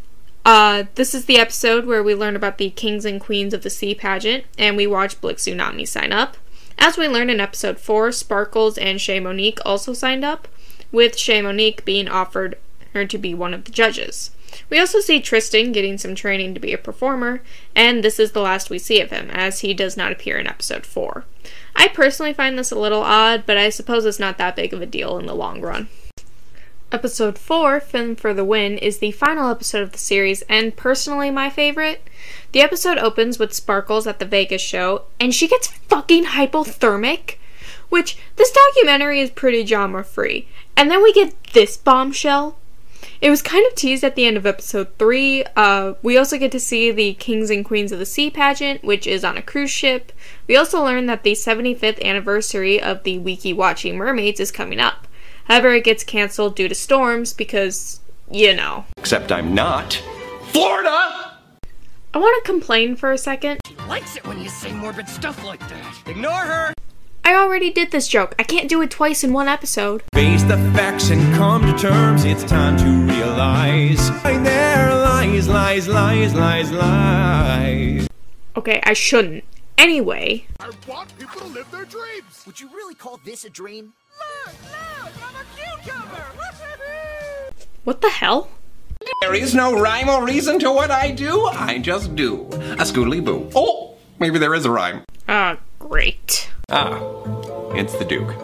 uh, 0.45 0.83
this 0.95 1.13
is 1.13 1.25
the 1.25 1.39
episode 1.39 1.85
where 1.85 2.03
we 2.03 2.13
learn 2.13 2.35
about 2.35 2.57
the 2.57 2.69
Kings 2.69 3.05
and 3.05 3.19
Queens 3.19 3.53
of 3.53 3.63
the 3.63 3.69
Sea 3.69 3.95
pageant, 3.95 4.45
and 4.57 4.77
we 4.77 4.88
watch 4.88 5.19
Blixunami 5.19 5.88
sign 5.88 6.11
up. 6.11 6.38
As 6.83 6.97
we 6.97 7.07
learned 7.07 7.29
in 7.29 7.39
episode 7.39 7.77
4, 7.77 8.11
Sparkles 8.11 8.75
and 8.75 9.00
Che 9.00 9.19
Monique 9.19 9.59
also 9.63 9.93
signed 9.93 10.25
up, 10.25 10.47
with 10.91 11.15
Che 11.15 11.39
Monique 11.39 11.85
being 11.85 12.07
offered 12.07 12.57
her 12.95 13.05
to 13.05 13.19
be 13.19 13.35
one 13.35 13.53
of 13.53 13.65
the 13.65 13.71
judges. 13.71 14.31
We 14.67 14.79
also 14.79 15.00
see 15.00 15.21
Tristan 15.21 15.73
getting 15.73 16.00
some 16.00 16.15
training 16.15 16.55
to 16.55 16.59
be 16.59 16.73
a 16.73 16.79
performer, 16.79 17.43
and 17.75 18.03
this 18.03 18.19
is 18.19 18.31
the 18.31 18.41
last 18.41 18.71
we 18.71 18.79
see 18.79 19.00
of 19.00 19.11
him, 19.11 19.29
as 19.29 19.59
he 19.59 19.75
does 19.75 19.95
not 19.95 20.11
appear 20.11 20.39
in 20.39 20.47
episode 20.47 20.88
4. 20.88 21.23
I 21.75 21.88
personally 21.89 22.33
find 22.33 22.57
this 22.57 22.71
a 22.71 22.79
little 22.79 23.03
odd, 23.03 23.43
but 23.45 23.57
I 23.57 23.69
suppose 23.69 24.03
it's 24.03 24.17
not 24.17 24.39
that 24.39 24.55
big 24.55 24.73
of 24.73 24.81
a 24.81 24.88
deal 24.88 25.19
in 25.19 25.27
the 25.27 25.35
long 25.35 25.61
run. 25.61 25.88
Episode 26.91 27.38
4, 27.38 27.79
Film 27.79 28.17
for 28.17 28.33
the 28.33 28.43
Win, 28.43 28.77
is 28.77 28.98
the 28.98 29.12
final 29.12 29.50
episode 29.50 29.81
of 29.81 29.93
the 29.93 29.98
series 29.98 30.41
and 30.50 30.75
personally 30.75 31.31
my 31.31 31.50
favorite. 31.50 32.05
The 32.51 32.60
episode 32.60 32.98
opens 32.98 33.39
with 33.39 33.53
Sparkles 33.53 34.07
at 34.07 34.19
the 34.19 34.25
Vegas 34.25 34.62
show 34.62 35.03
and 35.17 35.33
she 35.33 35.48
gets 35.48 35.67
fucking 35.67 36.25
hypothermic, 36.25 37.36
which 37.88 38.17
this 38.36 38.51
documentary 38.51 39.21
is 39.21 39.29
pretty 39.29 39.65
genre 39.65 40.03
free. 40.03 40.50
And 40.75 40.91
then 40.91 41.01
we 41.01 41.13
get 41.13 41.33
this 41.53 41.77
bombshell. 41.77 42.57
It 43.21 43.29
was 43.29 43.41
kind 43.41 43.65
of 43.65 43.75
teased 43.75 44.03
at 44.03 44.15
the 44.15 44.25
end 44.25 44.36
of 44.36 44.45
episode 44.45 44.89
3. 45.00 45.45
Uh, 45.55 45.93
we 46.03 46.17
also 46.17 46.38
get 46.38 46.51
to 46.51 46.60
see 46.60 46.91
the 46.91 47.13
Kings 47.13 47.50
and 47.50 47.63
Queens 47.63 47.93
of 47.93 48.00
the 48.00 48.05
Sea 48.05 48.29
pageant, 48.29 48.83
which 48.83 49.07
is 49.07 49.24
on 49.24 49.38
a 49.38 49.41
cruise 49.41 49.71
ship. 49.71 50.12
We 50.45 50.57
also 50.57 50.83
learn 50.83 51.05
that 51.05 51.24
the 51.24 51.33
75th 51.33 52.03
anniversary 52.03 52.81
of 52.81 53.03
the 53.03 53.17
Weeki 53.17 53.55
Wachee 53.55 53.95
Mermaids 53.95 54.41
is 54.41 54.51
coming 54.51 54.81
up. 54.81 55.07
However, 55.45 55.74
it 55.74 55.83
gets 55.83 56.03
canceled 56.03 56.55
due 56.55 56.67
to 56.67 56.75
storms 56.75 57.33
because, 57.33 58.00
you 58.29 58.53
know. 58.53 58.86
Except 58.98 59.31
I'm 59.31 59.53
not. 59.53 60.01
Florida! 60.51 61.38
I 62.13 62.17
want 62.17 62.43
to 62.43 62.51
complain 62.51 62.95
for 62.95 63.12
a 63.12 63.17
second. 63.17 63.62
She 63.67 63.75
likes 63.88 64.17
it 64.17 64.27
when 64.27 64.41
you 64.41 64.50
say 64.50 64.71
morbid 64.74 65.07
stuff 65.07 65.43
like 65.45 65.62
that. 65.69 65.98
Ignore 66.07 66.31
her. 66.31 66.74
I 67.24 67.36
already 67.36 67.71
did 67.71 67.91
this 67.91 68.07
joke. 68.07 68.36
I 68.39 68.43
can't 68.43 68.67
do 68.67 68.81
it 68.81 68.91
twice 68.91 69.24
in 69.24 69.31
one 69.31 69.48
episode. 69.48 70.03
Face 70.13 70.43
the 70.43 70.57
facts 70.75 71.10
and 71.12 71.21
come 71.36 71.62
to 71.71 71.77
terms. 71.77 72.25
It's 72.25 72.43
time 72.43 72.77
to 72.77 73.13
realize. 73.13 74.10
There 74.24 74.93
lies, 74.93 75.48
lies, 75.48 75.88
lies, 75.88 76.33
lies, 76.33 76.71
lies. 76.71 78.07
Okay, 78.57 78.81
I 78.83 78.93
shouldn't. 78.93 79.43
Anyway, 79.77 80.45
I 80.60 80.71
want 80.88 81.17
people 81.17 81.39
to 81.41 81.48
live 81.48 81.69
their 81.71 81.86
dreams. 81.86 82.43
Would 82.45 82.60
you 82.60 82.69
really 82.74 82.95
call 82.95 83.19
this 83.24 83.45
a 83.45 83.50
dream? 83.50 83.93
What 87.83 88.01
the 88.01 88.09
hell? 88.09 88.50
There 89.21 89.33
is 89.33 89.55
no 89.55 89.79
rhyme 89.79 90.09
or 90.09 90.25
reason 90.25 90.59
to 90.59 90.71
what 90.71 90.91
I 90.91 91.11
do. 91.11 91.45
I 91.47 91.79
just 91.79 92.15
do. 92.15 92.45
A 92.51 92.83
scoodly 92.83 93.23
boo. 93.23 93.50
Oh, 93.55 93.95
maybe 94.19 94.38
there 94.38 94.53
is 94.53 94.65
a 94.65 94.71
rhyme. 94.71 95.03
Ah, 95.27 95.57
great. 95.79 96.50
Ah, 96.69 97.00
it's 97.73 97.97
the 97.97 98.05
Duke. 98.05 98.35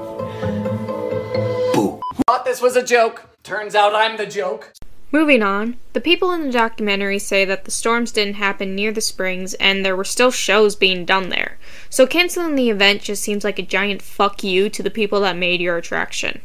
Boo. 1.74 2.02
Thought 2.28 2.46
this 2.46 2.62
was 2.62 2.76
a 2.76 2.84
joke. 2.84 3.30
Turns 3.44 3.76
out 3.76 3.96
I'm 3.96 4.18
the 4.18 4.26
joke. 4.26 4.74
Moving 5.12 5.42
on, 5.42 5.78
the 5.94 6.02
people 6.02 6.34
in 6.34 6.48
the 6.48 6.52
documentary 6.52 7.18
say 7.18 7.46
that 7.46 7.64
the 7.64 7.72
storms 7.72 8.12
didn't 8.12 8.34
happen 8.34 8.76
near 8.76 8.92
the 8.92 9.00
springs 9.00 9.54
and 9.54 9.86
there 9.86 9.96
were 9.96 10.04
still 10.04 10.32
shows 10.32 10.76
being 10.76 11.06
done 11.06 11.30
there. 11.30 11.58
So 11.90 12.06
canceling 12.06 12.56
the 12.56 12.70
event 12.70 13.04
just 13.04 13.24
seems 13.24 13.46
like 13.46 13.58
a 13.58 13.64
giant 13.64 14.02
fuck 14.02 14.44
you 14.44 14.70
to 14.70 14.84
the 14.84 14.90
people 14.90 15.22
that 15.22 15.38
made 15.38 15.62
your 15.62 15.78
attraction. 15.78 16.42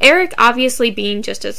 Eric, 0.00 0.32
obviously 0.38 0.90
being 0.90 1.20
just 1.20 1.44
as 1.44 1.58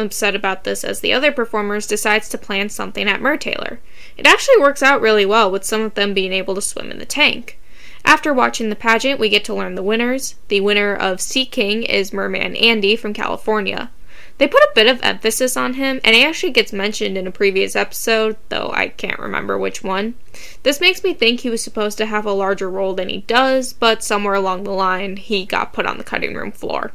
upset 0.00 0.34
about 0.34 0.64
this 0.64 0.84
as 0.84 1.00
the 1.00 1.12
other 1.12 1.30
performers, 1.30 1.86
decides 1.86 2.28
to 2.30 2.38
plan 2.38 2.68
something 2.68 3.08
at 3.08 3.20
Mertailor. 3.20 3.78
It 4.16 4.26
actually 4.26 4.58
works 4.58 4.82
out 4.82 5.00
really 5.00 5.26
well 5.26 5.50
with 5.50 5.64
some 5.64 5.82
of 5.82 5.94
them 5.94 6.14
being 6.14 6.32
able 6.32 6.54
to 6.54 6.62
swim 6.62 6.90
in 6.90 6.98
the 6.98 7.06
tank. 7.06 7.58
After 8.04 8.32
watching 8.32 8.70
the 8.70 8.76
pageant, 8.76 9.20
we 9.20 9.28
get 9.28 9.44
to 9.44 9.54
learn 9.54 9.74
the 9.74 9.82
winners. 9.82 10.34
The 10.48 10.60
winner 10.60 10.94
of 10.94 11.20
Sea 11.20 11.44
King 11.44 11.82
is 11.82 12.12
Merman 12.12 12.56
Andy 12.56 12.96
from 12.96 13.12
California. 13.12 13.90
They 14.38 14.48
put 14.48 14.62
a 14.62 14.72
bit 14.74 14.86
of 14.86 15.02
emphasis 15.02 15.54
on 15.54 15.74
him, 15.74 16.00
and 16.02 16.16
he 16.16 16.24
actually 16.24 16.52
gets 16.52 16.72
mentioned 16.72 17.18
in 17.18 17.26
a 17.26 17.30
previous 17.30 17.76
episode, 17.76 18.38
though 18.48 18.70
I 18.72 18.88
can't 18.88 19.18
remember 19.18 19.58
which 19.58 19.84
one. 19.84 20.14
This 20.62 20.80
makes 20.80 21.04
me 21.04 21.12
think 21.12 21.40
he 21.40 21.50
was 21.50 21.62
supposed 21.62 21.98
to 21.98 22.06
have 22.06 22.24
a 22.24 22.32
larger 22.32 22.70
role 22.70 22.94
than 22.94 23.10
he 23.10 23.18
does, 23.18 23.74
but 23.74 24.02
somewhere 24.02 24.32
along 24.32 24.64
the 24.64 24.70
line, 24.70 25.18
he 25.18 25.44
got 25.44 25.74
put 25.74 25.84
on 25.84 25.98
the 25.98 26.04
cutting 26.04 26.34
room 26.34 26.52
floor. 26.52 26.92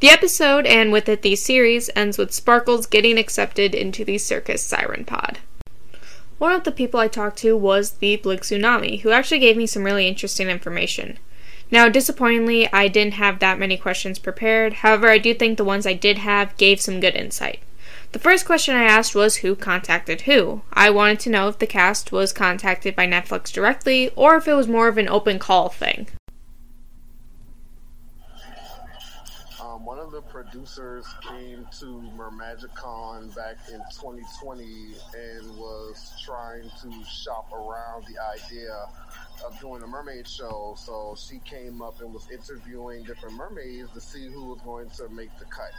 The 0.00 0.08
episode, 0.08 0.66
and 0.66 0.92
with 0.92 1.08
it 1.08 1.22
the 1.22 1.36
series, 1.36 1.90
ends 1.94 2.18
with 2.18 2.32
Sparkles 2.32 2.86
getting 2.86 3.18
accepted 3.18 3.74
into 3.74 4.04
the 4.04 4.18
Circus 4.18 4.62
Siren 4.62 5.04
Pod. 5.04 5.38
One 6.38 6.52
of 6.52 6.64
the 6.64 6.72
people 6.72 6.98
I 7.00 7.08
talked 7.08 7.38
to 7.40 7.56
was 7.56 7.92
the 7.92 8.16
Blixunami, 8.16 9.00
who 9.00 9.10
actually 9.10 9.40
gave 9.40 9.56
me 9.56 9.66
some 9.66 9.84
really 9.84 10.08
interesting 10.08 10.48
information. 10.48 11.18
Now, 11.70 11.88
disappointingly, 11.88 12.72
I 12.72 12.88
didn't 12.88 13.14
have 13.14 13.38
that 13.38 13.58
many 13.58 13.76
questions 13.76 14.18
prepared. 14.18 14.74
However, 14.74 15.08
I 15.08 15.18
do 15.18 15.34
think 15.34 15.56
the 15.56 15.64
ones 15.64 15.86
I 15.86 15.92
did 15.92 16.18
have 16.18 16.56
gave 16.56 16.80
some 16.80 16.98
good 16.98 17.14
insight. 17.14 17.60
The 18.12 18.18
first 18.18 18.44
question 18.44 18.74
I 18.74 18.84
asked 18.84 19.14
was 19.14 19.36
who 19.36 19.54
contacted 19.54 20.22
who. 20.22 20.62
I 20.72 20.90
wanted 20.90 21.20
to 21.20 21.30
know 21.30 21.46
if 21.48 21.60
the 21.60 21.66
cast 21.66 22.10
was 22.10 22.32
contacted 22.32 22.96
by 22.96 23.06
Netflix 23.06 23.52
directly 23.52 24.10
or 24.16 24.36
if 24.36 24.48
it 24.48 24.54
was 24.54 24.66
more 24.66 24.88
of 24.88 24.98
an 24.98 25.08
open 25.08 25.38
call 25.38 25.68
thing. 25.68 26.08
Um, 29.62 29.84
one 29.84 30.00
of 30.00 30.10
the 30.10 30.22
producers 30.50 31.06
came 31.20 31.66
to 31.78 32.02
Mermagicon 32.16 33.34
back 33.34 33.56
in 33.68 33.78
2020 33.92 34.64
and 35.14 35.56
was 35.56 36.12
trying 36.24 36.64
to 36.82 37.04
shop 37.04 37.50
around 37.52 38.04
the 38.06 38.18
idea 38.36 38.74
of 39.46 39.58
doing 39.60 39.82
a 39.82 39.86
mermaid 39.86 40.26
show. 40.26 40.74
So 40.76 41.14
she 41.16 41.38
came 41.40 41.82
up 41.82 42.00
and 42.00 42.12
was 42.12 42.28
interviewing 42.30 43.04
different 43.04 43.36
mermaids 43.36 43.90
to 43.94 44.00
see 44.00 44.28
who 44.28 44.46
was 44.46 44.60
going 44.62 44.90
to 44.90 45.08
make 45.10 45.30
the 45.38 45.44
cut. 45.46 45.72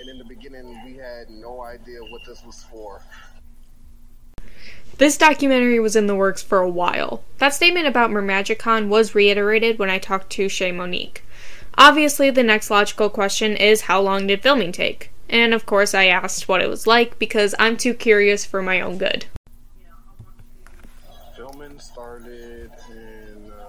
And 0.00 0.08
in 0.08 0.18
the 0.18 0.24
beginning, 0.24 0.80
we 0.84 0.94
had 0.96 1.28
no 1.28 1.62
idea 1.62 2.00
what 2.00 2.22
this 2.26 2.42
was 2.44 2.64
for. 2.64 3.02
This 4.98 5.16
documentary 5.18 5.80
was 5.80 5.96
in 5.96 6.06
the 6.06 6.14
works 6.14 6.42
for 6.42 6.58
a 6.58 6.68
while. 6.68 7.22
That 7.38 7.54
statement 7.54 7.86
about 7.86 8.10
Mermagicon 8.10 8.88
was 8.88 9.14
reiterated 9.14 9.78
when 9.78 9.90
I 9.90 9.98
talked 9.98 10.30
to 10.30 10.48
Che 10.48 10.72
Monique. 10.72 11.24
Obviously, 11.78 12.30
the 12.30 12.42
next 12.42 12.70
logical 12.70 13.08
question 13.08 13.56
is 13.56 13.82
how 13.82 14.00
long 14.00 14.26
did 14.26 14.42
filming 14.42 14.72
take? 14.72 15.10
And 15.28 15.54
of 15.54 15.64
course, 15.64 15.94
I 15.94 16.06
asked 16.06 16.48
what 16.48 16.60
it 16.60 16.68
was 16.68 16.86
like 16.86 17.18
because 17.18 17.54
I'm 17.58 17.76
too 17.76 17.94
curious 17.94 18.44
for 18.44 18.62
my 18.62 18.80
own 18.80 18.98
good. 18.98 19.26
Filming 21.36 21.78
started 21.80 22.70
in 22.90 23.50
uh, 23.50 23.64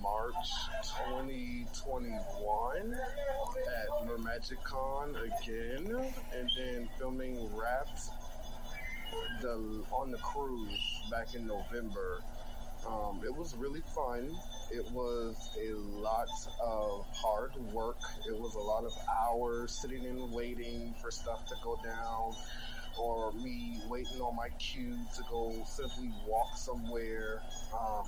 March 0.00 0.34
2021 0.82 2.94
at 2.94 4.08
Mermagicon 4.08 5.10
again, 5.24 6.12
and 6.34 6.50
then 6.56 6.88
filming 6.98 7.36
wrapped 7.54 8.08
the 9.42 9.84
on 9.92 10.10
the 10.10 10.18
cruise 10.18 11.02
back 11.10 11.34
in 11.34 11.46
November 11.46 12.20
Um, 12.86 13.20
it 13.24 13.34
was 13.34 13.54
really 13.56 13.82
fun. 13.94 14.30
It 14.74 14.90
was 14.90 15.36
a 15.56 15.72
lot 16.00 16.26
of 16.60 17.06
hard 17.12 17.54
work. 17.72 18.00
It 18.26 18.36
was 18.36 18.56
a 18.56 18.60
lot 18.60 18.84
of 18.84 18.92
hours 19.08 19.70
sitting 19.70 20.04
and 20.04 20.32
waiting 20.32 20.92
for 21.00 21.12
stuff 21.12 21.46
to 21.46 21.54
go 21.62 21.78
down, 21.84 22.34
or 22.98 23.32
me 23.34 23.78
waiting 23.88 24.20
on 24.20 24.34
my 24.34 24.48
cue 24.58 24.98
to 25.14 25.22
go 25.30 25.54
simply 25.64 26.10
walk 26.26 26.56
somewhere. 26.56 27.40
Um, 27.72 28.04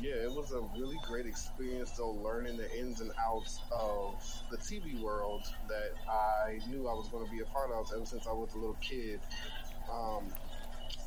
yeah, 0.00 0.14
it 0.14 0.30
was 0.30 0.52
a 0.52 0.60
really 0.78 1.00
great 1.08 1.26
experience, 1.26 1.90
though, 1.98 2.12
learning 2.12 2.56
the 2.56 2.72
ins 2.78 3.00
and 3.00 3.10
outs 3.20 3.58
of 3.72 4.14
the 4.52 4.58
TV 4.58 5.00
world 5.02 5.42
that 5.68 5.90
I 6.08 6.60
knew 6.68 6.86
I 6.86 6.94
was 6.94 7.08
going 7.08 7.26
to 7.26 7.32
be 7.32 7.40
a 7.40 7.46
part 7.46 7.72
of 7.72 7.90
ever 7.92 8.06
since 8.06 8.28
I 8.28 8.32
was 8.32 8.54
a 8.54 8.58
little 8.58 8.76
kid. 8.80 9.18
Um, 9.92 10.26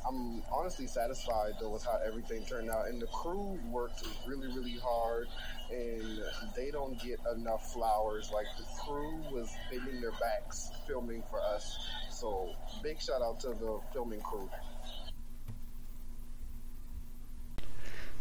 I'm 0.06 0.42
honestly 0.52 0.86
satisfied 0.86 1.54
though 1.60 1.70
with 1.70 1.84
how 1.84 1.98
everything 2.06 2.44
turned 2.44 2.70
out, 2.70 2.88
and 2.88 3.00
the 3.00 3.06
crew 3.06 3.58
worked 3.70 4.02
really, 4.26 4.48
really 4.48 4.78
hard, 4.82 5.28
and 5.70 6.20
they 6.56 6.70
don't 6.70 7.00
get 7.02 7.20
enough 7.34 7.72
flowers. 7.72 8.30
Like 8.32 8.46
the 8.56 8.64
crew 8.82 9.22
was 9.30 9.50
bending 9.70 10.00
their 10.00 10.12
backs 10.12 10.70
filming 10.86 11.22
for 11.30 11.40
us, 11.40 11.78
so 12.10 12.50
big 12.82 13.00
shout 13.00 13.22
out 13.22 13.40
to 13.40 13.48
the 13.48 13.80
filming 13.92 14.20
crew. 14.20 14.48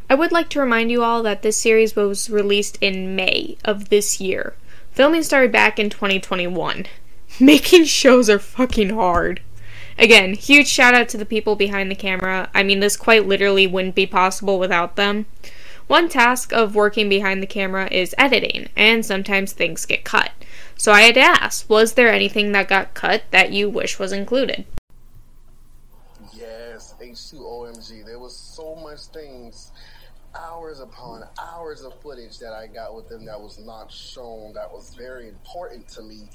I 0.09 0.15
would 0.15 0.31
like 0.31 0.49
to 0.49 0.61
remind 0.61 0.89
you 0.89 1.03
all 1.03 1.21
that 1.23 1.41
this 1.41 1.57
series 1.57 1.95
was 1.95 2.29
released 2.29 2.77
in 2.79 3.15
May 3.15 3.57
of 3.65 3.89
this 3.89 4.21
year. 4.21 4.55
Filming 4.91 5.21
started 5.21 5.51
back 5.51 5.79
in 5.79 5.89
2021. 5.89 6.85
Making 7.39 7.83
shows 7.83 8.29
are 8.29 8.39
fucking 8.39 8.91
hard. 8.91 9.41
Again, 9.99 10.33
huge 10.33 10.67
shout 10.67 10.93
out 10.93 11.09
to 11.09 11.17
the 11.17 11.25
people 11.25 11.55
behind 11.55 11.89
the 11.89 11.95
camera. 11.95 12.49
I 12.53 12.61
mean, 12.61 12.79
this 12.79 12.95
quite 12.95 13.25
literally 13.25 13.65
wouldn't 13.65 13.95
be 13.95 14.05
possible 14.05 14.59
without 14.59 14.95
them. 14.95 15.25
One 15.87 16.07
task 16.07 16.51
of 16.51 16.75
working 16.75 17.09
behind 17.09 17.41
the 17.41 17.47
camera 17.47 17.87
is 17.91 18.13
editing, 18.17 18.69
and 18.75 19.05
sometimes 19.05 19.53
things 19.53 19.85
get 19.85 20.03
cut. 20.03 20.31
So 20.75 20.91
I 20.91 21.01
had 21.01 21.15
to 21.15 21.21
ask, 21.21 21.67
was 21.69 21.93
there 21.93 22.11
anything 22.11 22.51
that 22.51 22.67
got 22.67 22.93
cut 22.93 23.23
that 23.31 23.51
you 23.51 23.69
wish 23.69 23.97
was 23.97 24.11
included? 24.11 24.65
Yes, 26.33 26.93
H2OMG. 27.01 28.05
There 28.05 28.19
was 28.19 28.35
so 28.35 28.75
much 28.75 28.99
things, 29.13 29.71
hours 30.35 30.79
upon 30.79 31.23
hours 31.41 31.83
of 31.83 31.99
footage 32.01 32.37
that 32.39 32.53
I 32.53 32.67
got 32.67 32.95
with 32.95 33.09
them 33.09 33.25
that 33.25 33.39
was 33.39 33.57
not 33.57 33.91
shown, 33.91 34.53
that 34.53 34.71
was 34.71 34.93
very 34.95 35.29
important 35.29 35.87
to 35.89 36.03
me, 36.03 36.29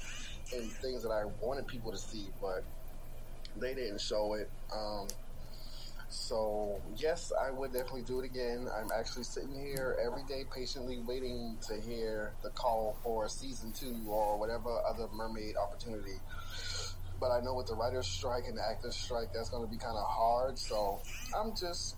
and 0.53 0.69
things 0.69 1.03
that 1.03 1.11
I 1.11 1.25
wanted 1.39 1.67
people 1.67 1.91
to 1.91 1.97
see, 1.97 2.25
but 2.41 2.63
they 3.57 3.73
didn't 3.73 4.01
show 4.01 4.33
it. 4.33 4.49
Um, 4.73 5.07
so 6.09 6.79
yes, 6.95 7.31
I 7.43 7.49
would 7.49 7.73
definitely 7.73 8.03
do 8.03 8.19
it 8.19 8.25
again. 8.25 8.67
I'm 8.77 8.89
actually 8.97 9.23
sitting 9.23 9.53
here 9.53 9.97
every 10.05 10.23
day 10.23 10.43
patiently 10.53 10.99
waiting 10.99 11.57
to 11.67 11.81
hear 11.81 12.33
the 12.43 12.49
call 12.51 12.97
for 13.03 13.27
season 13.27 13.71
two 13.71 13.95
or 14.07 14.37
whatever 14.37 14.69
other 14.87 15.07
mermaid 15.13 15.55
opportunity. 15.57 16.19
But 17.19 17.31
I 17.31 17.39
know 17.39 17.55
with 17.55 17.67
the 17.67 17.75
writer's 17.75 18.07
strike 18.07 18.43
and 18.47 18.57
the 18.57 18.61
actor's 18.61 18.95
strike, 18.95 19.33
that's 19.33 19.49
going 19.49 19.63
to 19.63 19.69
be 19.69 19.77
kind 19.77 19.97
of 19.97 20.05
hard. 20.05 20.59
So 20.59 21.01
I'm 21.35 21.55
just 21.55 21.95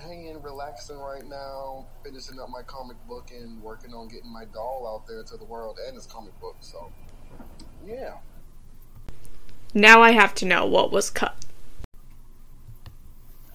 hanging, 0.00 0.40
relaxing 0.42 0.98
right 0.98 1.26
now, 1.26 1.86
finishing 2.04 2.38
up 2.38 2.48
my 2.48 2.62
comic 2.62 2.96
book 3.08 3.30
and 3.32 3.60
working 3.62 3.92
on 3.92 4.08
getting 4.08 4.32
my 4.32 4.44
doll 4.52 4.86
out 4.86 5.08
there 5.08 5.22
to 5.22 5.36
the 5.36 5.44
world 5.44 5.78
and 5.86 5.96
his 5.96 6.06
comic 6.06 6.38
book. 6.40 6.56
So 6.60 6.92
yeah. 7.84 8.14
Now 9.74 10.02
I 10.02 10.10
have 10.10 10.34
to 10.36 10.44
know 10.44 10.66
what 10.66 10.92
was 10.92 11.08
cut. 11.08 11.34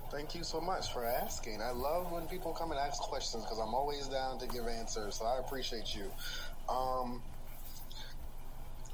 Thank 0.09 0.33
you 0.33 0.43
so 0.43 0.59
much 0.59 0.91
for 0.91 1.05
asking. 1.05 1.61
I 1.61 1.69
love 1.69 2.11
when 2.11 2.25
people 2.27 2.51
come 2.53 2.71
and 2.71 2.79
ask 2.79 2.99
questions 3.01 3.43
because 3.43 3.59
I'm 3.59 3.75
always 3.75 4.07
down 4.07 4.39
to 4.39 4.47
give 4.47 4.67
answers. 4.67 5.15
So 5.15 5.25
I 5.25 5.37
appreciate 5.39 5.93
you. 5.95 6.11
Um, 6.67 7.21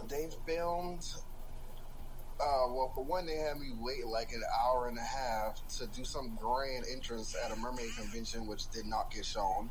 they 0.10 0.28
filmed. 0.46 1.06
Uh, 2.42 2.68
well, 2.74 2.92
for 2.94 3.06
one, 3.06 3.26
they 3.26 3.38
had 3.38 3.58
me 3.58 3.68
wait 3.80 4.06
like 4.06 4.34
an 4.34 4.42
hour 4.66 4.90
and 4.90 4.98
a 4.98 5.02
half 5.02 5.66
to 5.78 5.88
do 5.88 6.04
some 6.04 6.38
grand 6.42 6.84
entrance 6.92 7.38
at 7.46 7.52
a 7.52 7.56
mermaid 7.56 7.96
convention, 7.98 8.46
which 8.46 8.70
did 8.72 8.86
not 8.86 9.10
get 9.12 9.24
shown. 9.24 9.70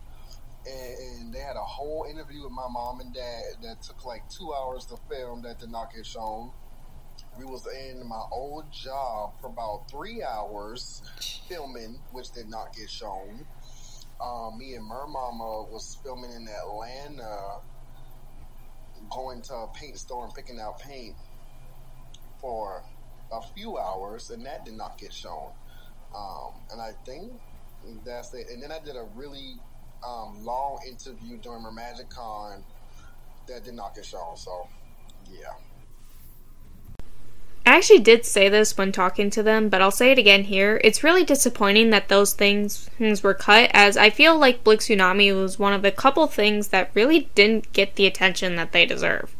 And, 0.64 1.21
and 1.21 1.35
they 1.35 1.40
had 1.40 1.56
a 1.56 1.64
whole 1.64 2.06
interview 2.09 2.44
with 2.44 2.52
my 2.52 2.66
mom 2.71 3.00
and 3.00 3.12
dad 3.12 3.42
that 3.62 3.83
took 3.83 4.07
like 4.07 4.26
two 4.31 4.55
hours 4.55 4.87
to 4.87 4.96
film 5.11 5.42
that 5.42 5.59
did 5.59 5.70
not 5.70 5.92
get 5.94 6.07
shown 6.07 6.50
we 7.38 7.45
was 7.45 7.66
in 7.66 8.07
my 8.07 8.23
old 8.31 8.71
job 8.71 9.33
for 9.40 9.47
about 9.47 9.90
three 9.90 10.23
hours 10.23 11.03
filming, 11.49 11.99
which 12.12 12.31
did 12.33 12.49
not 12.49 12.75
get 12.77 12.90
shown. 12.90 13.45
Um, 14.21 14.59
me 14.59 14.75
and 14.75 14.87
Mer 14.87 15.07
Mama 15.07 15.66
was 15.71 15.99
filming 16.05 16.31
in 16.31 16.47
Atlanta, 16.49 17.59
going 19.11 19.42
to 19.42 19.55
a 19.55 19.68
paint 19.75 19.99
store 19.99 20.25
and 20.25 20.35
picking 20.35 20.61
out 20.61 20.79
paint 20.79 21.16
for 22.40 22.83
a 23.33 23.40
few 23.55 23.79
hours, 23.79 24.31
and 24.31 24.45
that 24.47 24.64
did 24.64 24.75
not 24.75 24.99
get 24.99 25.12
shown. 25.12 25.51
Um, 26.14 26.53
and 26.71 26.81
I 26.81 26.92
think 27.05 27.33
that's 28.05 28.35
it. 28.35 28.49
And 28.51 28.62
then 28.62 28.71
I 28.71 28.79
did 28.79 28.97
a 28.97 29.07
really 29.16 29.57
um, 30.07 30.45
long 30.45 30.81
interview 30.87 31.38
during 31.38 31.62
Magic 31.75 32.11
Con 32.11 32.62
that 33.49 33.64
did 33.64 33.75
not 33.75 33.95
get 33.95 34.05
shown. 34.05 34.37
So, 34.37 34.68
yeah. 35.31 35.55
I 37.64 37.77
actually 37.77 38.01
did 38.01 38.27
say 38.27 38.48
this 38.48 38.77
when 38.77 38.90
talking 38.90 39.31
to 39.31 39.42
them, 39.42 39.68
but 39.68 39.81
I'll 39.81 39.92
say 39.92 40.11
it 40.11 40.18
again 40.18 40.44
here. 40.44 40.81
It's 40.83 41.05
really 41.05 41.25
disappointing 41.25 41.90
that 41.90 42.09
those 42.09 42.33
things, 42.33 42.90
things 42.98 43.22
were 43.22 43.35
cut, 43.35 43.70
as 43.72 43.96
I 43.96 44.11
feel 44.11 44.37
like 44.37 44.64
Blixunami 44.64 45.35
was 45.40 45.61
one 45.61 45.72
of 45.72 45.83
the 45.83 45.92
couple 45.92 46.27
things 46.27 46.68
that 46.68 46.90
really 46.94 47.31
didn't 47.37 47.72
get 47.72 47.94
the 47.94 48.07
attention 48.07 48.57
that 48.57 48.72
they 48.72 48.85
deserve. 48.85 49.37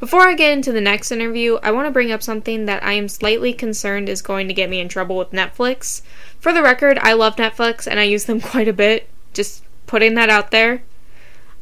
Before 0.00 0.22
I 0.22 0.34
get 0.34 0.52
into 0.52 0.72
the 0.72 0.80
next 0.82 1.12
interview, 1.12 1.58
I 1.62 1.70
want 1.72 1.86
to 1.86 1.92
bring 1.92 2.12
up 2.12 2.22
something 2.22 2.66
that 2.66 2.82
I 2.82 2.92
am 2.92 3.08
slightly 3.08 3.52
concerned 3.54 4.08
is 4.08 4.22
going 4.22 4.48
to 4.48 4.54
get 4.54 4.70
me 4.70 4.80
in 4.80 4.88
trouble 4.88 5.16
with 5.16 5.30
Netflix. 5.30 6.02
For 6.38 6.52
the 6.52 6.62
record, 6.62 6.98
I 6.98 7.12
love 7.14 7.36
Netflix 7.36 7.86
and 7.86 7.98
I 7.98 8.04
use 8.04 8.24
them 8.24 8.40
quite 8.40 8.68
a 8.68 8.72
bit, 8.72 9.08
just 9.32 9.62
putting 9.86 10.14
that 10.14 10.30
out 10.30 10.50
there. 10.50 10.82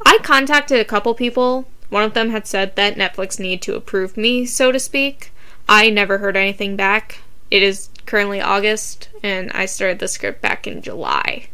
I 0.04 0.18
contacted 0.22 0.80
a 0.80 0.84
couple 0.84 1.14
people. 1.14 1.68
One 1.88 2.04
of 2.04 2.14
them 2.14 2.30
had 2.30 2.46
said 2.46 2.76
that 2.76 2.96
Netflix 2.96 3.40
needed 3.40 3.62
to 3.62 3.76
approve 3.76 4.16
me, 4.16 4.44
so 4.44 4.70
to 4.70 4.78
speak. 4.78 5.32
I 5.68 5.90
never 5.90 6.16
heard 6.16 6.36
anything 6.36 6.76
back. 6.76 7.18
It 7.50 7.62
is 7.62 7.90
currently 8.06 8.40
August, 8.40 9.10
and 9.22 9.52
I 9.52 9.66
started 9.66 9.98
the 9.98 10.08
script 10.08 10.40
back 10.40 10.66
in 10.66 10.80
July. 10.80 11.48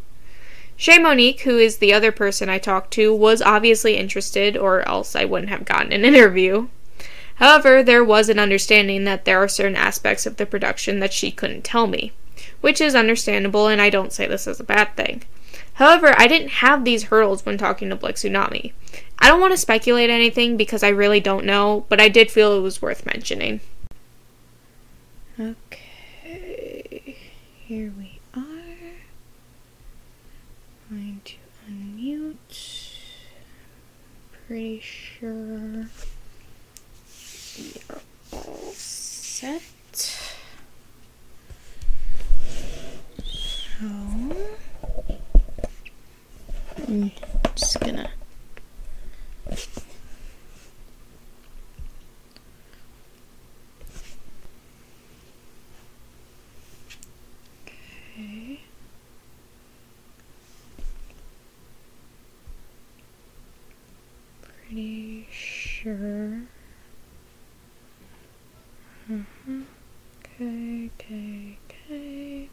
Che 0.76 0.98
Monique, 0.98 1.40
who 1.40 1.58
is 1.58 1.78
the 1.78 1.92
other 1.92 2.12
person 2.12 2.48
I 2.48 2.58
talked 2.58 2.92
to, 2.92 3.12
was 3.12 3.42
obviously 3.42 3.96
interested, 3.96 4.56
or 4.56 4.86
else 4.88 5.16
I 5.16 5.24
wouldn't 5.24 5.50
have 5.50 5.64
gotten 5.64 5.92
an 5.92 6.04
interview. 6.14 6.68
However, 7.36 7.82
there 7.82 8.04
was 8.04 8.28
an 8.28 8.38
understanding 8.38 9.02
that 9.04 9.24
there 9.24 9.42
are 9.42 9.48
certain 9.48 9.74
aspects 9.74 10.26
of 10.26 10.36
the 10.36 10.46
production 10.46 11.00
that 11.00 11.12
she 11.12 11.32
couldn't 11.32 11.64
tell 11.64 11.88
me, 11.88 12.12
which 12.60 12.80
is 12.80 12.94
understandable, 12.94 13.66
and 13.66 13.82
I 13.82 13.90
don't 13.90 14.12
say 14.12 14.28
this 14.28 14.46
as 14.46 14.60
a 14.60 14.64
bad 14.64 14.94
thing. 14.94 15.24
However, 15.74 16.14
I 16.16 16.28
didn't 16.28 16.50
have 16.50 16.84
these 16.84 17.04
hurdles 17.04 17.44
when 17.44 17.58
talking 17.58 17.90
to 17.90 17.96
Blixunami. 17.96 18.72
I 19.18 19.26
don't 19.26 19.40
want 19.40 19.52
to 19.52 19.58
speculate 19.58 20.10
anything 20.10 20.56
because 20.56 20.84
I 20.84 20.88
really 20.88 21.18
don't 21.18 21.44
know, 21.44 21.84
but 21.88 22.00
I 22.00 22.08
did 22.08 22.30
feel 22.30 22.52
it 22.52 22.60
was 22.60 22.80
worth 22.80 23.04
mentioning. 23.04 23.60
Okay, 25.38 27.16
here 27.66 27.92
we 27.98 28.20
are. 28.34 28.40
Going 30.88 31.20
to 31.24 31.34
unmute. 31.68 32.98
Pretty 34.46 34.78
sure 34.80 35.88
we 37.58 37.74
are 37.90 38.00
all 38.32 38.72
set. 38.74 39.62
So, 43.24 43.86
I'm 46.88 47.10
just 47.56 47.80
gonna. 47.80 48.10
Okay. 58.16 58.60
Pretty 64.68 65.26
sure. 65.30 66.42
Uh-huh. 69.10 69.60
Okay, 70.40 70.90
okay, 70.98 71.58
okay. 71.68 72.48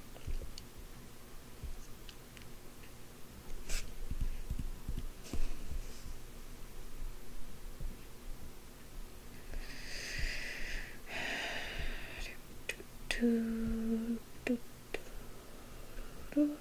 Do, 13.10 14.17
do, 14.46 14.58
do, 14.58 14.58
do, 16.34 16.50
do. 16.50 16.58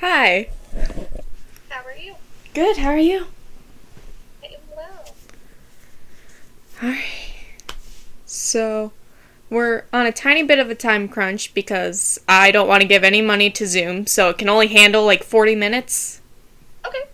Hi. 0.00 0.48
How 1.68 1.84
are 1.84 1.96
you? 1.96 2.14
Good, 2.54 2.76
how 2.76 2.90
are 2.90 2.98
you? 2.98 3.26
I 4.42 4.46
am 4.46 4.60
well. 4.76 5.14
Alright. 6.82 7.04
So, 8.24 8.92
we're 9.50 9.84
on 9.92 10.06
a 10.06 10.12
tiny 10.12 10.42
bit 10.42 10.58
of 10.58 10.70
a 10.70 10.74
time 10.74 11.08
crunch 11.08 11.52
because 11.52 12.20
I 12.28 12.50
don't 12.50 12.68
want 12.68 12.82
to 12.82 12.86
give 12.86 13.02
any 13.02 13.20
money 13.22 13.50
to 13.50 13.66
Zoom, 13.66 14.06
so 14.06 14.28
it 14.28 14.38
can 14.38 14.48
only 14.48 14.68
handle 14.68 15.04
like 15.04 15.24
40 15.24 15.54
minutes. 15.56 16.20
Okay. 16.86 17.04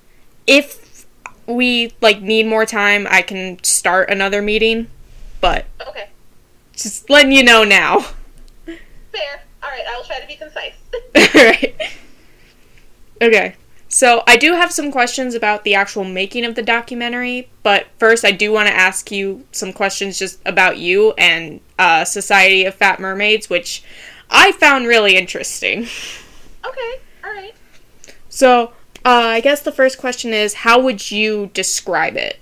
If 0.47 1.07
we 1.47 1.93
like 2.01 2.21
need 2.21 2.47
more 2.47 2.67
time, 2.67 3.07
I 3.09 3.23
can 3.23 3.63
start 3.63 4.11
another 4.11 4.43
meeting, 4.43 4.89
but 5.41 5.65
Okay. 5.89 6.09
just 6.75 7.09
letting 7.09 7.33
you 7.33 7.45
know 7.45 7.65
now. 7.65 8.01
Fair. 8.67 9.43
All 9.63 9.71
right. 9.71 9.85
I 9.89 9.97
will 9.97 10.05
try 10.05 10.21
to 10.21 10.27
be 10.27 10.37
concise. 10.37 10.75
Alright. 11.17 11.61
Okay. 13.25 13.57
So, 13.89 14.23
I 14.27 14.37
do 14.37 14.53
have 14.53 14.73
some 14.73 14.91
questions 14.91 15.35
about 15.35 15.65
the 15.65 15.75
actual 15.75 16.05
making 16.05 16.45
of 16.45 16.57
the 16.57 16.63
documentary, 16.63 17.49
but 17.63 17.87
first, 17.99 18.25
I 18.25 18.33
do 18.33 18.51
want 18.51 18.69
to 18.69 18.75
ask 18.75 19.11
you 19.13 19.47
some 19.53 19.73
questions 19.73 20.19
just 20.19 20.41
about 20.45 20.79
you 20.79 21.13
and 21.13 21.61
uh, 21.79 22.05
Society 22.05 22.65
of 22.65 22.75
Fat 22.75 22.99
Mermaids, 22.99 23.49
which 23.49 23.85
I 24.31 24.53
found 24.53 24.89
really 24.89 25.17
interesting. 25.17 25.87
okay. 26.65 27.01
All 27.23 27.31
right. 27.31 27.55
So, 28.29 28.73
uh, 29.05 29.37
I 29.37 29.41
guess 29.41 29.63
the 29.63 29.73
first 29.73 29.97
question 29.97 30.33
is 30.33 30.55
how 30.55 30.81
would 30.81 31.11
you 31.11 31.51
describe 31.55 32.17
it? 32.17 32.41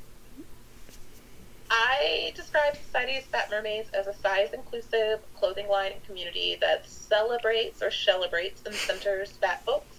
I 1.69 2.33
describe 2.35 2.77
Society 2.77 3.19
of 3.19 3.25
Fat 3.25 3.51
Mermaids 3.51 3.91
as 3.93 4.07
a 4.07 4.15
size-inclusive 4.15 5.21
clothing 5.35 5.69
line 5.69 5.93
and 5.93 6.05
community 6.07 6.57
that 6.61 6.89
celebrates 6.89 7.83
or 7.83 7.91
celebrates 7.91 8.63
and 8.65 8.75
centers 8.75 9.33
fat 9.33 9.65
folks. 9.65 9.97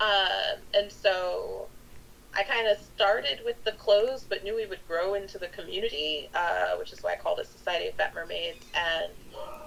Um, 0.00 0.58
and 0.74 0.92
so 0.92 1.68
I 2.34 2.42
kind 2.42 2.66
of 2.68 2.78
started 2.78 3.40
with 3.44 3.62
the 3.64 3.72
clothes, 3.72 4.26
but 4.28 4.44
knew 4.44 4.54
we 4.54 4.66
would 4.66 4.86
grow 4.86 5.14
into 5.14 5.38
the 5.38 5.48
community, 5.48 6.28
uh, 6.34 6.76
which 6.78 6.92
is 6.92 7.02
why 7.02 7.14
I 7.14 7.16
called 7.16 7.38
it 7.38 7.46
Society 7.46 7.88
of 7.88 7.94
Fat 7.94 8.14
Mermaids. 8.14 8.64
And 8.74 9.10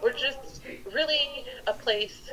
we're 0.03 0.13
just 0.13 0.61
really 0.93 1.45
a 1.65 1.73
place 1.73 2.31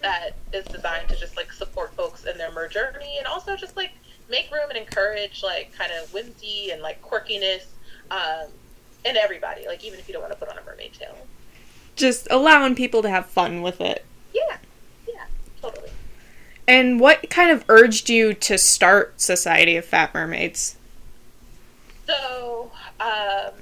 that 0.00 0.30
is 0.52 0.64
designed 0.66 1.08
to 1.08 1.16
just 1.16 1.36
like 1.36 1.50
support 1.50 1.92
folks 1.94 2.24
in 2.24 2.36
their 2.38 2.52
mer 2.52 2.68
journey 2.68 3.16
and 3.18 3.26
also 3.26 3.56
just 3.56 3.76
like 3.76 3.92
make 4.30 4.50
room 4.52 4.68
and 4.68 4.78
encourage 4.78 5.42
like 5.42 5.72
kind 5.76 5.90
of 5.92 6.12
whimsy 6.12 6.70
and 6.70 6.82
like 6.82 7.02
quirkiness 7.02 7.64
um, 8.10 8.48
in 9.04 9.16
everybody, 9.16 9.66
like 9.66 9.84
even 9.84 9.98
if 9.98 10.08
you 10.08 10.12
don't 10.12 10.22
want 10.22 10.32
to 10.32 10.38
put 10.38 10.48
on 10.48 10.58
a 10.58 10.64
mermaid 10.64 10.92
tail. 10.92 11.16
Just 11.96 12.28
allowing 12.30 12.74
people 12.74 13.02
to 13.02 13.10
have 13.10 13.26
fun 13.26 13.62
with 13.62 13.80
it. 13.80 14.04
Yeah, 14.32 14.58
yeah, 15.08 15.24
totally. 15.60 15.90
And 16.66 16.98
what 16.98 17.28
kind 17.30 17.50
of 17.50 17.64
urged 17.68 18.08
you 18.08 18.34
to 18.34 18.56
start 18.56 19.20
Society 19.20 19.76
of 19.76 19.84
Fat 19.84 20.14
Mermaids? 20.14 20.76
So, 22.06 22.70
um, 23.00 23.52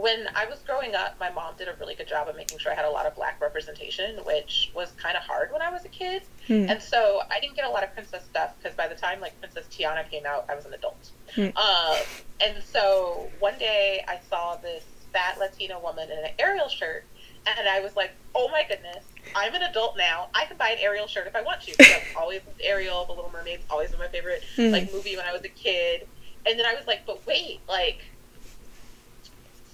when 0.00 0.28
I 0.34 0.46
was 0.46 0.60
growing 0.60 0.94
up, 0.94 1.18
my 1.20 1.30
mom 1.30 1.54
did 1.58 1.68
a 1.68 1.74
really 1.78 1.94
good 1.94 2.08
job 2.08 2.28
of 2.28 2.36
making 2.36 2.58
sure 2.58 2.72
I 2.72 2.74
had 2.74 2.84
a 2.84 2.90
lot 2.90 3.06
of 3.06 3.14
black 3.14 3.40
representation, 3.40 4.16
which 4.24 4.70
was 4.74 4.92
kind 4.92 5.16
of 5.16 5.22
hard 5.22 5.52
when 5.52 5.62
I 5.62 5.70
was 5.70 5.84
a 5.84 5.88
kid. 5.88 6.22
Hmm. 6.46 6.66
And 6.68 6.82
so 6.82 7.20
I 7.30 7.40
didn't 7.40 7.56
get 7.56 7.66
a 7.66 7.70
lot 7.70 7.84
of 7.84 7.92
princess 7.92 8.24
stuff 8.24 8.54
because 8.58 8.76
by 8.76 8.88
the 8.88 8.94
time 8.94 9.20
like 9.20 9.38
Princess 9.40 9.66
Tiana 9.70 10.08
came 10.10 10.24
out, 10.24 10.46
I 10.48 10.54
was 10.54 10.64
an 10.64 10.74
adult. 10.74 11.10
Hmm. 11.34 11.48
Um, 11.56 11.98
and 12.40 12.62
so 12.62 13.28
one 13.40 13.58
day 13.58 14.04
I 14.08 14.18
saw 14.28 14.56
this 14.56 14.84
fat 15.12 15.38
Latina 15.38 15.78
woman 15.78 16.10
in 16.10 16.18
an 16.18 16.30
Ariel 16.38 16.68
shirt, 16.68 17.04
and 17.46 17.68
I 17.68 17.80
was 17.80 17.96
like, 17.96 18.12
"Oh 18.34 18.48
my 18.48 18.64
goodness, 18.68 19.04
I'm 19.34 19.54
an 19.54 19.62
adult 19.62 19.96
now. 19.96 20.28
I 20.34 20.44
can 20.46 20.56
buy 20.56 20.70
an 20.70 20.78
Ariel 20.80 21.06
shirt 21.06 21.26
if 21.26 21.34
I 21.36 21.42
want 21.42 21.60
to." 21.62 21.70
Because 21.76 21.92
I've 21.92 22.16
always 22.16 22.40
loved 22.46 22.60
Ariel, 22.62 23.04
The 23.06 23.12
Little 23.12 23.30
Mermaid's 23.32 23.64
always 23.70 23.90
been 23.90 23.98
my 24.00 24.08
favorite 24.08 24.42
Hmm. 24.56 24.70
like 24.70 24.92
movie 24.92 25.16
when 25.16 25.26
I 25.26 25.32
was 25.32 25.42
a 25.44 25.48
kid. 25.48 26.06
And 26.46 26.58
then 26.58 26.66
I 26.66 26.74
was 26.74 26.86
like, 26.86 27.06
"But 27.06 27.26
wait, 27.26 27.60
like." 27.68 28.00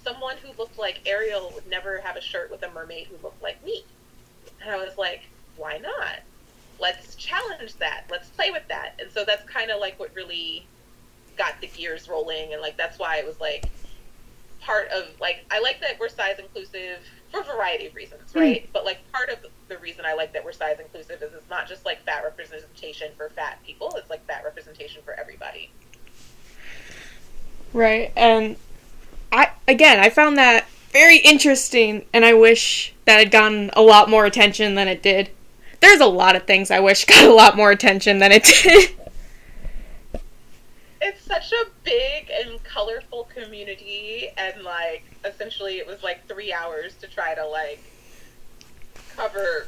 Someone 0.03 0.37
who 0.37 0.49
looked 0.57 0.77
like 0.77 1.01
Ariel 1.05 1.51
would 1.53 1.67
never 1.67 1.99
have 1.99 2.15
a 2.15 2.21
shirt 2.21 2.49
with 2.49 2.63
a 2.63 2.71
mermaid 2.71 3.07
who 3.07 3.17
looked 3.21 3.41
like 3.43 3.63
me. 3.65 3.83
And 4.61 4.71
I 4.71 4.77
was 4.77 4.97
like, 4.97 5.23
why 5.57 5.79
not? 5.79 6.19
Let's 6.79 7.15
challenge 7.15 7.75
that. 7.79 8.05
Let's 8.09 8.29
play 8.29 8.49
with 8.51 8.63
that. 8.69 8.93
And 8.99 9.11
so 9.11 9.25
that's 9.25 9.43
kind 9.49 9.69
of 9.69 9.81
like 9.81 9.99
what 9.99 10.15
really 10.15 10.65
got 11.37 11.59
the 11.59 11.67
gears 11.67 12.07
rolling. 12.07 12.53
And 12.53 12.61
like, 12.61 12.77
that's 12.77 12.97
why 12.97 13.17
it 13.17 13.25
was 13.25 13.39
like 13.41 13.65
part 14.61 14.87
of, 14.91 15.07
like, 15.19 15.43
I 15.51 15.59
like 15.59 15.81
that 15.81 15.99
we're 15.99 16.07
size 16.07 16.39
inclusive 16.39 16.99
for 17.31 17.41
a 17.41 17.43
variety 17.43 17.87
of 17.87 17.95
reasons, 17.95 18.33
mm. 18.33 18.41
right? 18.41 18.69
But 18.73 18.85
like, 18.85 18.99
part 19.11 19.29
of 19.29 19.39
the 19.67 19.77
reason 19.77 20.05
I 20.05 20.13
like 20.13 20.33
that 20.33 20.43
we're 20.43 20.51
size 20.51 20.79
inclusive 20.79 21.21
is 21.21 21.33
it's 21.33 21.49
not 21.49 21.67
just 21.67 21.85
like 21.85 22.03
fat 22.03 22.23
representation 22.23 23.11
for 23.17 23.29
fat 23.29 23.59
people, 23.65 23.93
it's 23.95 24.09
like 24.09 24.25
fat 24.25 24.43
representation 24.43 25.01
for 25.03 25.13
everybody. 25.13 25.71
Right. 27.73 28.11
And 28.15 28.55
I 29.31 29.51
again, 29.67 29.99
I 29.99 30.09
found 30.09 30.37
that 30.37 30.67
very 30.91 31.17
interesting 31.17 32.05
and 32.13 32.25
I 32.25 32.33
wish 32.33 32.93
that 33.05 33.19
had 33.19 33.31
gotten 33.31 33.69
a 33.73 33.81
lot 33.81 34.09
more 34.09 34.25
attention 34.25 34.75
than 34.75 34.87
it 34.87 35.03
did. 35.03 35.29
There's 35.79 35.99
a 35.99 36.07
lot 36.07 36.35
of 36.35 36.43
things 36.43 36.71
I 36.71 36.79
wish 36.79 37.05
got 37.05 37.23
a 37.25 37.33
lot 37.33 37.55
more 37.55 37.71
attention 37.71 38.19
than 38.19 38.31
it 38.31 38.43
did. 38.43 38.91
it's 41.01 41.21
such 41.21 41.51
a 41.51 41.65
big 41.83 42.29
and 42.31 42.63
colorful 42.63 43.29
community 43.35 44.29
and 44.37 44.63
like 44.63 45.03
essentially 45.25 45.77
it 45.77 45.87
was 45.87 46.01
like 46.03 46.27
three 46.27 46.51
hours 46.51 46.95
to 46.95 47.07
try 47.07 47.35
to 47.35 47.45
like 47.47 47.81
cover 49.15 49.67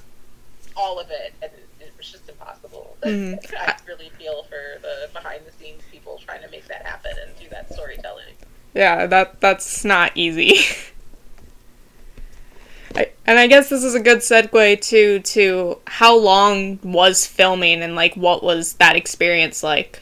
all 0.75 0.99
of 0.99 1.09
it 1.09 1.33
and 1.41 1.51
it 1.79 1.93
was 1.97 2.11
just 2.11 2.27
impossible 2.29 2.95
Mhm. 3.03 3.37
i 3.57 3.75
really 3.87 4.09
feel 4.17 4.43
for 4.43 4.79
the 4.81 5.09
behind 5.13 5.41
the 5.45 5.51
scenes 5.51 5.81
people 5.91 6.19
trying 6.25 6.41
to 6.41 6.49
make 6.49 6.67
that 6.67 6.85
happen 6.85 7.11
and 7.21 7.31
do 7.39 7.47
that 7.49 7.71
storytelling 7.73 8.35
yeah, 8.73 9.07
that 9.07 9.41
that's 9.41 9.83
not 9.83 10.11
easy. 10.15 10.59
I, 12.95 13.09
and 13.25 13.37
I 13.39 13.47
guess 13.47 13.69
this 13.69 13.83
is 13.83 13.93
a 13.95 13.99
good 13.99 14.19
segue 14.19 14.81
to 14.89 15.19
to 15.19 15.79
how 15.87 16.15
long 16.17 16.79
was 16.83 17.25
filming 17.25 17.81
and 17.81 17.95
like 17.95 18.15
what 18.15 18.43
was 18.43 18.73
that 18.73 18.95
experience 18.95 19.63
like? 19.63 20.01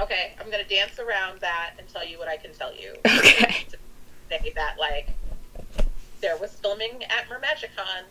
Okay 0.00 0.32
i'm 0.40 0.50
gonna 0.50 0.64
dance 0.64 0.98
around 0.98 1.40
that 1.40 1.70
and 1.78 1.88
tell 1.88 2.06
you 2.06 2.18
what 2.18 2.28
i 2.28 2.36
can 2.36 2.52
tell 2.52 2.74
you 2.74 2.94
Okay. 3.06 3.64
say 4.30 4.52
that 4.54 4.76
like 4.78 5.08
there 6.20 6.36
was 6.36 6.52
filming 6.52 7.04
at 7.04 7.28
Mermagicon 7.28 8.02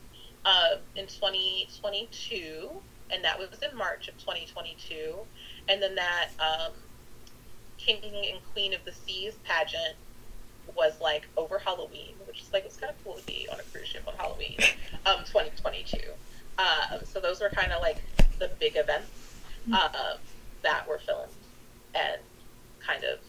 uh, 0.45 0.75
in 0.95 1.05
2022, 1.07 2.69
and 3.11 3.21
that 3.23 3.37
was 3.37 3.49
in 3.69 3.77
March 3.77 4.07
of 4.07 4.17
2022, 4.17 5.13
and 5.67 5.81
then 5.81 5.93
that 5.95 6.29
um, 6.39 6.71
King 7.77 7.99
and 8.03 8.39
Queen 8.53 8.73
of 8.73 8.79
the 8.85 8.93
Seas 8.93 9.33
pageant 9.43 9.95
was 10.75 10.93
like 11.01 11.27
over 11.35 11.59
Halloween, 11.59 12.13
which 12.25 12.41
is 12.41 12.53
like 12.53 12.63
it's 12.65 12.77
kind 12.77 12.89
of 12.93 13.03
cool 13.03 13.15
to 13.15 13.25
be 13.25 13.45
on 13.51 13.59
a 13.59 13.63
cruise 13.63 13.89
ship 13.89 14.03
on 14.07 14.13
Halloween, 14.15 14.55
um, 15.05 15.17
2022. 15.25 15.97
Um, 16.57 16.99
so 17.03 17.19
those 17.19 17.41
were 17.41 17.49
kind 17.49 17.73
of 17.73 17.81
like 17.81 17.97
the 18.39 18.49
big 18.57 18.77
events 18.77 19.11
uh, 19.73 20.15
that 20.63 20.87
were 20.87 20.99
filmed, 20.99 21.31
and 21.97 22.21
kind 22.85 23.03
of 23.03 23.19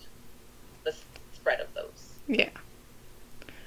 the 0.85 0.95
spread 1.33 1.61
of 1.61 1.73
those. 1.75 2.15
Yeah. 2.27 2.51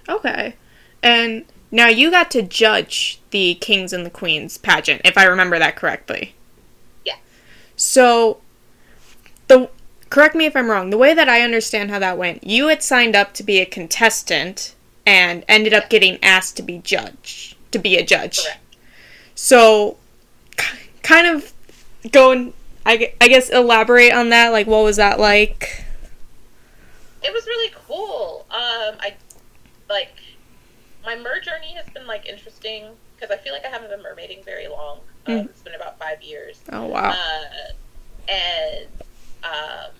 Okay. 0.07 0.55
And 1.01 1.45
now 1.71 1.87
you 1.87 2.11
got 2.11 2.29
to 2.31 2.41
judge 2.41 3.19
the 3.31 3.55
Kings 3.55 3.93
and 3.93 4.05
the 4.05 4.09
Queens 4.09 4.57
pageant, 4.57 5.01
if 5.05 5.17
I 5.17 5.23
remember 5.23 5.57
that 5.57 5.75
correctly. 5.75 6.35
Yeah. 7.05 7.15
So 7.75 8.39
the 9.47 9.69
correct 10.09 10.35
me 10.35 10.45
if 10.45 10.55
I'm 10.55 10.69
wrong. 10.69 10.89
The 10.89 10.97
way 10.97 11.13
that 11.13 11.29
I 11.29 11.41
understand 11.41 11.89
how 11.89 11.99
that 11.99 12.17
went, 12.17 12.43
you 12.45 12.67
had 12.67 12.83
signed 12.83 13.15
up 13.15 13.33
to 13.35 13.43
be 13.43 13.59
a 13.59 13.65
contestant 13.65 14.75
and 15.05 15.43
ended 15.47 15.73
up 15.73 15.89
getting 15.89 16.23
asked 16.23 16.57
to 16.57 16.63
be 16.63 16.77
judge, 16.79 17.55
to 17.71 17.79
be 17.79 17.97
a 17.97 18.05
judge. 18.05 18.43
Correct. 18.43 18.59
So 19.33 19.97
kind 21.01 21.27
of 21.27 21.53
going 22.11 22.53
I, 22.85 23.13
I 23.21 23.27
guess 23.27 23.49
elaborate 23.49 24.11
on 24.13 24.29
that 24.29 24.49
like 24.51 24.67
what 24.67 24.83
was 24.83 24.97
that 24.97 25.19
like? 25.19 25.85
it 27.23 27.31
was 27.31 27.45
really 27.45 27.71
cool. 27.87 28.45
Um, 28.49 28.95
I 28.99 29.13
like 29.89 30.15
my 31.05 31.15
mer 31.15 31.39
journey 31.39 31.73
has 31.75 31.85
been 31.93 32.07
like 32.07 32.25
interesting 32.25 32.85
because 33.15 33.29
I 33.31 33.37
feel 33.37 33.53
like 33.53 33.63
I 33.65 33.69
haven't 33.69 33.89
been 33.89 34.01
mermaiding 34.01 34.43
very 34.43 34.67
long. 34.67 34.99
Um, 35.27 35.33
Mm. 35.35 35.45
It's 35.45 35.61
been 35.61 35.75
about 35.75 35.99
five 35.99 36.23
years, 36.23 36.59
Oh 36.71 36.87
wow. 36.87 37.11
uh, 37.11 38.31
and 38.31 38.87
um, 39.43 39.91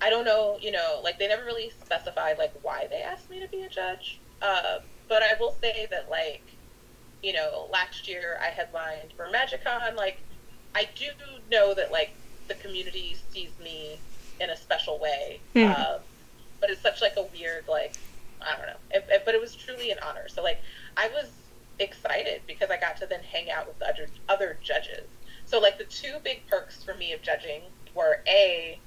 I 0.00 0.10
don't 0.10 0.24
know. 0.24 0.58
You 0.60 0.72
know, 0.72 1.00
like 1.04 1.18
they 1.20 1.28
never 1.28 1.44
really 1.44 1.70
specified 1.80 2.38
like 2.38 2.52
why 2.62 2.88
they 2.90 3.02
asked 3.02 3.30
me 3.30 3.38
to 3.40 3.46
be 3.46 3.62
a 3.62 3.68
judge. 3.68 4.18
Uh, 4.42 4.78
but 5.08 5.22
I 5.22 5.34
will 5.38 5.54
say 5.60 5.86
that 5.92 6.10
like 6.10 6.42
you 7.22 7.32
know 7.32 7.68
last 7.72 8.08
year 8.08 8.38
I 8.42 8.46
headlined 8.46 9.12
Mermagicon. 9.16 9.94
Like 9.96 10.18
I 10.74 10.88
do 10.94 11.06
know 11.50 11.74
that 11.74 11.90
like 11.92 12.10
the 12.48 12.54
community 12.54 13.16
sees 13.32 13.50
me 13.62 13.98
in 14.40 14.50
a 14.50 14.56
special 14.56 14.98
way. 14.98 15.40
Um, 15.72 16.00
but 16.60 16.70
it's 16.70 16.80
such 16.82 17.00
like 17.02 17.14
a 17.16 17.22
weird 17.32 17.64
like 17.68 17.94
I 18.40 18.56
don't 18.56 18.66
know. 18.66 18.76
It, 18.90 19.06
it- 19.10 19.22
but 19.24 19.34
it 19.34 19.40
was 19.40 19.54
truly 19.54 19.90
an 19.90 19.98
honor. 20.06 20.28
So 20.28 20.42
like 20.42 20.60
I 20.96 21.08
was 21.08 21.30
excited 21.80 22.42
because 22.46 22.70
I 22.70 22.78
got 22.78 22.96
to 22.98 23.06
then 23.06 23.20
hang 23.22 23.50
out 23.50 23.66
with 23.66 23.78
the 23.78 23.86
other 23.88 24.08
other 24.28 24.58
judges. 24.62 25.06
So 25.46 25.58
like 25.58 25.78
the 25.78 25.84
two 25.84 26.16
big 26.24 26.46
perks 26.48 26.82
for 26.82 26.94
me 26.94 27.12
of 27.12 27.22
judging 27.22 27.62
were 27.94 28.22
a 28.28 28.78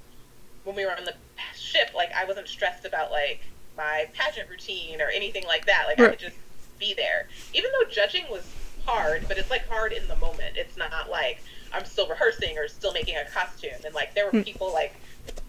when 0.64 0.76
we 0.76 0.84
were 0.84 0.92
on 0.96 1.04
the 1.04 1.14
ship, 1.58 1.90
like 1.94 2.10
I 2.16 2.24
wasn't 2.24 2.48
stressed 2.48 2.84
about 2.84 3.10
like 3.10 3.40
my 3.76 4.06
pageant 4.14 4.48
routine 4.48 5.00
or 5.00 5.08
anything 5.08 5.44
like 5.46 5.66
that. 5.66 5.84
Like 5.88 5.98
I 5.98 6.02
could 6.10 6.18
just 6.20 6.36
be 6.78 6.94
there. 6.94 7.28
Even 7.54 7.70
though 7.72 7.88
judging 7.90 8.24
was 8.30 8.44
hard, 8.86 9.24
but 9.28 9.38
it's 9.38 9.50
like 9.50 9.66
hard 9.68 9.92
in 9.92 10.06
the 10.08 10.16
moment. 10.16 10.56
It's 10.56 10.76
not 10.76 11.10
like 11.10 11.42
I'm 11.72 11.84
still 11.84 12.08
rehearsing 12.08 12.58
or 12.58 12.68
still 12.68 12.92
making 12.92 13.16
a 13.16 13.28
costume. 13.30 13.80
And 13.84 13.94
like 13.94 14.14
there 14.14 14.26
were 14.26 14.38
hmm. 14.38 14.42
people 14.42 14.72
like 14.72 14.94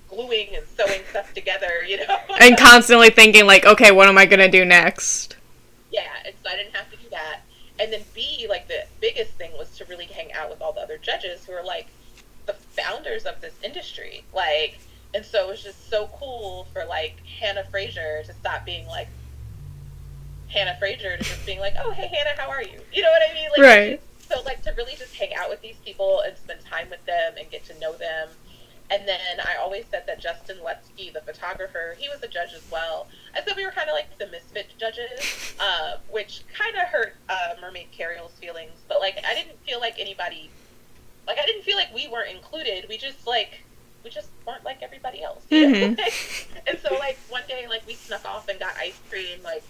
gluing 0.07 0.55
and 0.55 0.65
sewing 0.77 1.01
stuff 1.09 1.33
together, 1.33 1.83
you 1.87 1.97
know. 1.97 2.17
And 2.39 2.57
constantly 2.57 3.09
thinking 3.09 3.45
like, 3.45 3.65
okay, 3.65 3.91
what 3.91 4.07
am 4.07 4.17
I 4.17 4.25
gonna 4.25 4.49
do 4.49 4.65
next? 4.65 5.35
Yeah, 5.91 6.11
and 6.25 6.33
so 6.43 6.49
I 6.49 6.55
didn't 6.55 6.75
have 6.75 6.89
to 6.91 6.97
do 6.97 7.09
that. 7.11 7.41
And 7.79 7.91
then 7.91 8.01
B, 8.13 8.45
like 8.49 8.67
the 8.67 8.85
biggest 9.01 9.31
thing 9.33 9.51
was 9.57 9.75
to 9.77 9.85
really 9.85 10.05
hang 10.05 10.31
out 10.33 10.49
with 10.49 10.61
all 10.61 10.73
the 10.73 10.81
other 10.81 10.97
judges 10.97 11.45
who 11.45 11.53
are 11.53 11.63
like 11.63 11.87
the 12.45 12.53
founders 12.53 13.25
of 13.25 13.41
this 13.41 13.53
industry. 13.63 14.23
Like, 14.33 14.79
and 15.13 15.25
so 15.25 15.47
it 15.47 15.49
was 15.49 15.63
just 15.63 15.89
so 15.89 16.09
cool 16.17 16.67
for 16.73 16.85
like 16.85 17.17
Hannah 17.25 17.65
Fraser 17.69 18.23
to 18.25 18.33
stop 18.33 18.65
being 18.65 18.87
like 18.87 19.07
Hannah 20.49 20.75
Fraser 20.79 21.17
to 21.17 21.23
just 21.23 21.45
being 21.45 21.59
like, 21.59 21.73
oh 21.83 21.91
hey 21.91 22.07
Hannah, 22.07 22.39
how 22.39 22.49
are 22.49 22.61
you? 22.61 22.79
You 22.91 23.01
know 23.01 23.11
what 23.11 23.29
I 23.29 23.33
mean? 23.33 23.49
Like, 23.51 23.61
Right. 23.61 24.01
So 24.33 24.41
like 24.43 24.61
to 24.63 24.71
really 24.71 24.95
just 24.95 25.15
hang 25.15 25.33
out 25.35 25.49
with 25.49 25.61
these 25.61 25.75
people 25.85 26.21
and 26.25 26.37
spend 26.37 26.61
time 26.65 26.89
with 26.89 27.05
them 27.05 27.33
and 27.37 27.49
get 27.51 27.65
to 27.65 27.79
know 27.79 27.93
them. 27.93 28.29
And 28.89 29.07
then 29.07 29.39
I 29.39 29.55
always 29.61 29.85
said 29.89 30.03
that 30.07 30.19
Justin 30.19 30.57
Letsky, 30.57 31.11
the 31.11 31.21
photographer, 31.21 31.95
he 31.97 32.09
was 32.09 32.21
a 32.21 32.27
judge 32.27 32.53
as 32.53 32.63
well. 32.71 33.07
I 33.35 33.43
said 33.43 33.55
we 33.55 33.65
were 33.65 33.71
kind 33.71 33.89
of 33.89 33.93
like 33.93 34.17
the 34.17 34.27
misfit 34.27 34.73
judges, 34.77 35.55
uh, 35.59 35.97
which 36.11 36.43
kind 36.53 36.75
of 36.75 36.83
hurt 36.83 37.15
uh, 37.29 37.55
Mermaid 37.61 37.87
Kariel's 37.97 38.33
feelings. 38.33 38.73
But 38.87 38.99
like 38.99 39.17
I 39.25 39.33
didn't 39.33 39.59
feel 39.65 39.79
like 39.79 39.95
anybody, 39.99 40.49
like 41.27 41.37
I 41.39 41.45
didn't 41.45 41.63
feel 41.63 41.77
like 41.77 41.93
we 41.93 42.07
weren't 42.07 42.29
included. 42.35 42.85
We 42.89 42.97
just 42.97 43.25
like 43.25 43.61
we 44.03 44.09
just 44.09 44.29
weren't 44.45 44.65
like 44.65 44.83
everybody 44.83 45.23
else. 45.23 45.43
know? 45.69 45.95
and 46.67 46.79
so 46.79 46.93
like 46.95 47.17
one 47.29 47.43
day 47.47 47.65
like 47.69 47.87
we 47.87 47.93
snuck 47.93 48.25
off 48.25 48.47
and 48.49 48.59
got 48.59 48.75
ice 48.77 48.99
cream. 49.09 49.41
Like 49.43 49.63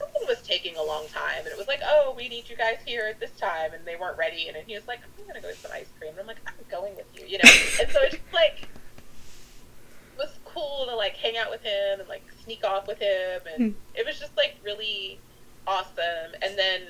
something 0.00 0.22
was 0.26 0.40
taking 0.42 0.76
a 0.76 0.82
long 0.82 1.06
time, 1.08 1.40
and 1.40 1.48
it 1.48 1.58
was 1.58 1.68
like, 1.68 1.80
oh, 1.84 2.14
we 2.16 2.28
need 2.28 2.48
you 2.48 2.56
guys 2.56 2.78
here 2.84 3.06
at 3.08 3.20
this 3.20 3.30
time, 3.32 3.72
and 3.74 3.84
they 3.84 3.96
weren't 3.96 4.16
ready. 4.18 4.46
And 4.48 4.56
then 4.56 4.64
he 4.66 4.74
was 4.74 4.88
like, 4.88 5.00
I'm 5.18 5.26
gonna 5.26 5.40
go 5.40 5.48
get 5.48 5.58
some 5.58 5.70
ice 5.72 5.86
cream. 5.98 6.12
And 6.12 6.20
I'm 6.20 6.26
like, 6.26 6.40
I'm 6.46 6.54
going 6.70 6.96
with 6.96 7.06
you, 7.14 7.26
you 7.26 7.38
know. 7.38 7.50
and 7.80 7.90
so 7.90 8.00
it's 8.02 8.16
just 8.16 8.32
like 8.32 8.62
it 8.62 10.18
was 10.18 10.38
cool 10.44 10.86
to 10.88 10.96
like 10.96 11.14
hang 11.14 11.36
out 11.36 11.50
with 11.50 11.62
him 11.62 12.00
and 12.00 12.08
like 12.08 12.24
sneak 12.42 12.64
off 12.64 12.88
with 12.88 12.98
him, 12.98 13.42
and 13.54 13.72
hmm. 13.72 13.78
it 13.94 14.06
was 14.06 14.18
just 14.18 14.36
like 14.36 14.56
really 14.64 15.20
awesome. 15.66 16.32
And 16.42 16.58
then 16.58 16.82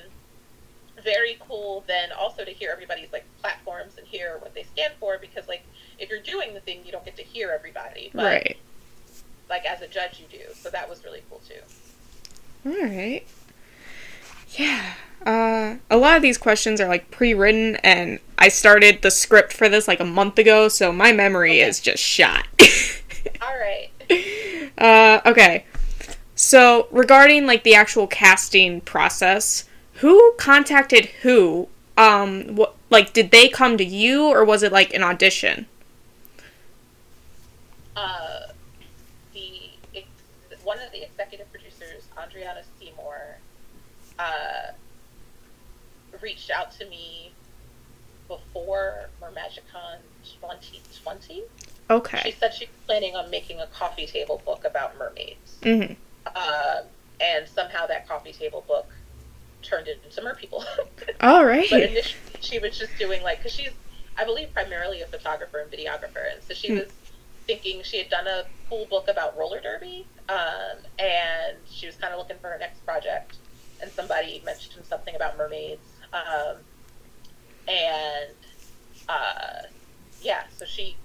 very 1.03 1.37
cool 1.39 1.83
then 1.87 2.09
also 2.11 2.43
to 2.45 2.51
hear 2.51 2.69
everybody's 2.71 3.11
like 3.11 3.25
platforms 3.39 3.93
and 3.97 4.05
hear 4.05 4.37
what 4.39 4.53
they 4.53 4.63
stand 4.63 4.93
for 4.99 5.17
because 5.17 5.47
like 5.47 5.63
if 5.97 6.09
you're 6.09 6.21
doing 6.21 6.53
the 6.53 6.59
thing 6.59 6.81
you 6.85 6.91
don't 6.91 7.05
get 7.05 7.15
to 7.15 7.23
hear 7.23 7.49
everybody 7.49 8.11
but 8.13 8.23
Right. 8.23 8.57
like 9.49 9.65
as 9.65 9.81
a 9.81 9.87
judge 9.87 10.19
you 10.19 10.27
do 10.37 10.53
so 10.53 10.69
that 10.69 10.87
was 10.89 11.03
really 11.03 11.23
cool 11.29 11.41
too 11.47 11.61
All 12.65 12.71
right. 12.71 13.23
Yeah. 14.51 14.93
Uh, 15.25 15.75
a 15.89 15.97
lot 15.97 16.15
of 16.15 16.21
these 16.21 16.37
questions 16.37 16.81
are 16.81 16.87
like 16.87 17.11
pre-written, 17.11 17.75
and 17.77 18.19
I 18.37 18.49
started 18.49 19.01
the 19.01 19.11
script 19.11 19.53
for 19.53 19.69
this 19.69 19.87
like 19.87 19.99
a 19.99 20.05
month 20.05 20.39
ago, 20.39 20.67
so 20.67 20.91
my 20.91 21.11
memory 21.11 21.59
is 21.59 21.79
just 21.79 22.01
shot. 22.01 22.47
all 23.41 23.57
right 23.59 23.91
uh, 24.77 25.21
okay. 25.25 25.65
So 26.35 26.87
regarding 26.91 27.45
like 27.45 27.63
the 27.63 27.75
actual 27.75 28.07
casting 28.07 28.81
process, 28.81 29.65
who 29.95 30.33
contacted 30.37 31.05
who? 31.21 31.67
Um, 31.97 32.55
what 32.55 32.75
like 32.89 33.13
did 33.13 33.31
they 33.31 33.47
come 33.47 33.77
to 33.77 33.85
you, 33.85 34.25
or 34.25 34.43
was 34.43 34.63
it 34.63 34.71
like 34.71 34.93
an 34.93 35.03
audition? 35.03 35.67
uh, 37.95 38.47
the 39.33 39.51
ex- 39.95 40.07
one 40.63 40.79
of 40.79 40.91
the 40.91 41.03
executive 41.03 41.51
producers, 41.51 42.07
Andriana 42.17 42.63
Seymour, 42.79 43.37
uh, 44.17 44.71
reached 46.21 46.49
out 46.51 46.71
to 46.79 46.87
me 46.89 47.37
before 48.27 49.11
Mermagicon 49.21 49.99
2020. 50.39 51.35
She 51.35 51.45
Okay. 51.89 52.19
She 52.23 52.31
said 52.31 52.53
she 52.53 52.65
was 52.65 52.75
planning 52.87 53.15
on 53.15 53.29
making 53.29 53.59
a 53.59 53.67
coffee 53.67 54.07
table 54.07 54.41
book 54.45 54.63
about 54.65 54.97
mermaids, 54.97 55.59
hmm 55.63 55.93
uh, 56.35 56.81
and 57.19 57.47
somehow 57.47 57.85
that 57.87 58.07
coffee 58.07 58.33
table 58.33 58.65
book 58.67 58.93
turned 59.61 59.87
into 59.87 60.21
mer 60.21 60.35
people. 60.35 60.65
All 61.21 61.45
right. 61.45 61.67
But 61.69 61.83
initially, 61.83 62.21
she 62.39 62.59
was 62.59 62.77
just 62.77 62.97
doing 62.97 63.21
like 63.23 63.39
because 63.39 63.53
she's, 63.53 63.73
I 64.17 64.25
believe, 64.25 64.53
primarily 64.53 65.01
a 65.01 65.07
photographer 65.07 65.59
and 65.59 65.71
videographer, 65.71 66.31
and 66.33 66.43
so 66.43 66.53
she 66.53 66.69
Hmm. 66.71 66.79
was 66.79 66.99
thinking 67.47 67.83
she 67.83 67.97
had 67.97 68.09
done 68.09 68.27
a 68.27 68.43
cool 68.69 68.87
book 68.87 69.07
about 69.09 69.37
roller 69.37 69.59
derby, 69.61 70.09
um, 70.29 70.83
and 70.99 71.57
she 71.65 71.85
was 71.87 71.95
kind 71.97 72.13
of 72.13 72.19
looking 72.19 72.37
for 72.39 72.49
her 72.49 72.57
next 72.59 72.85
project, 72.85 73.39
and 73.81 73.91
somebody 73.91 74.41
mentioned 74.45 74.85
something 74.85 75.15
about 75.15 75.37
mermaids, 75.37 75.90
um, 76.13 76.57
and 77.67 78.35
uh, 79.07 79.67
yeah, 80.21 80.43
so 80.55 80.65
she, 80.65 80.95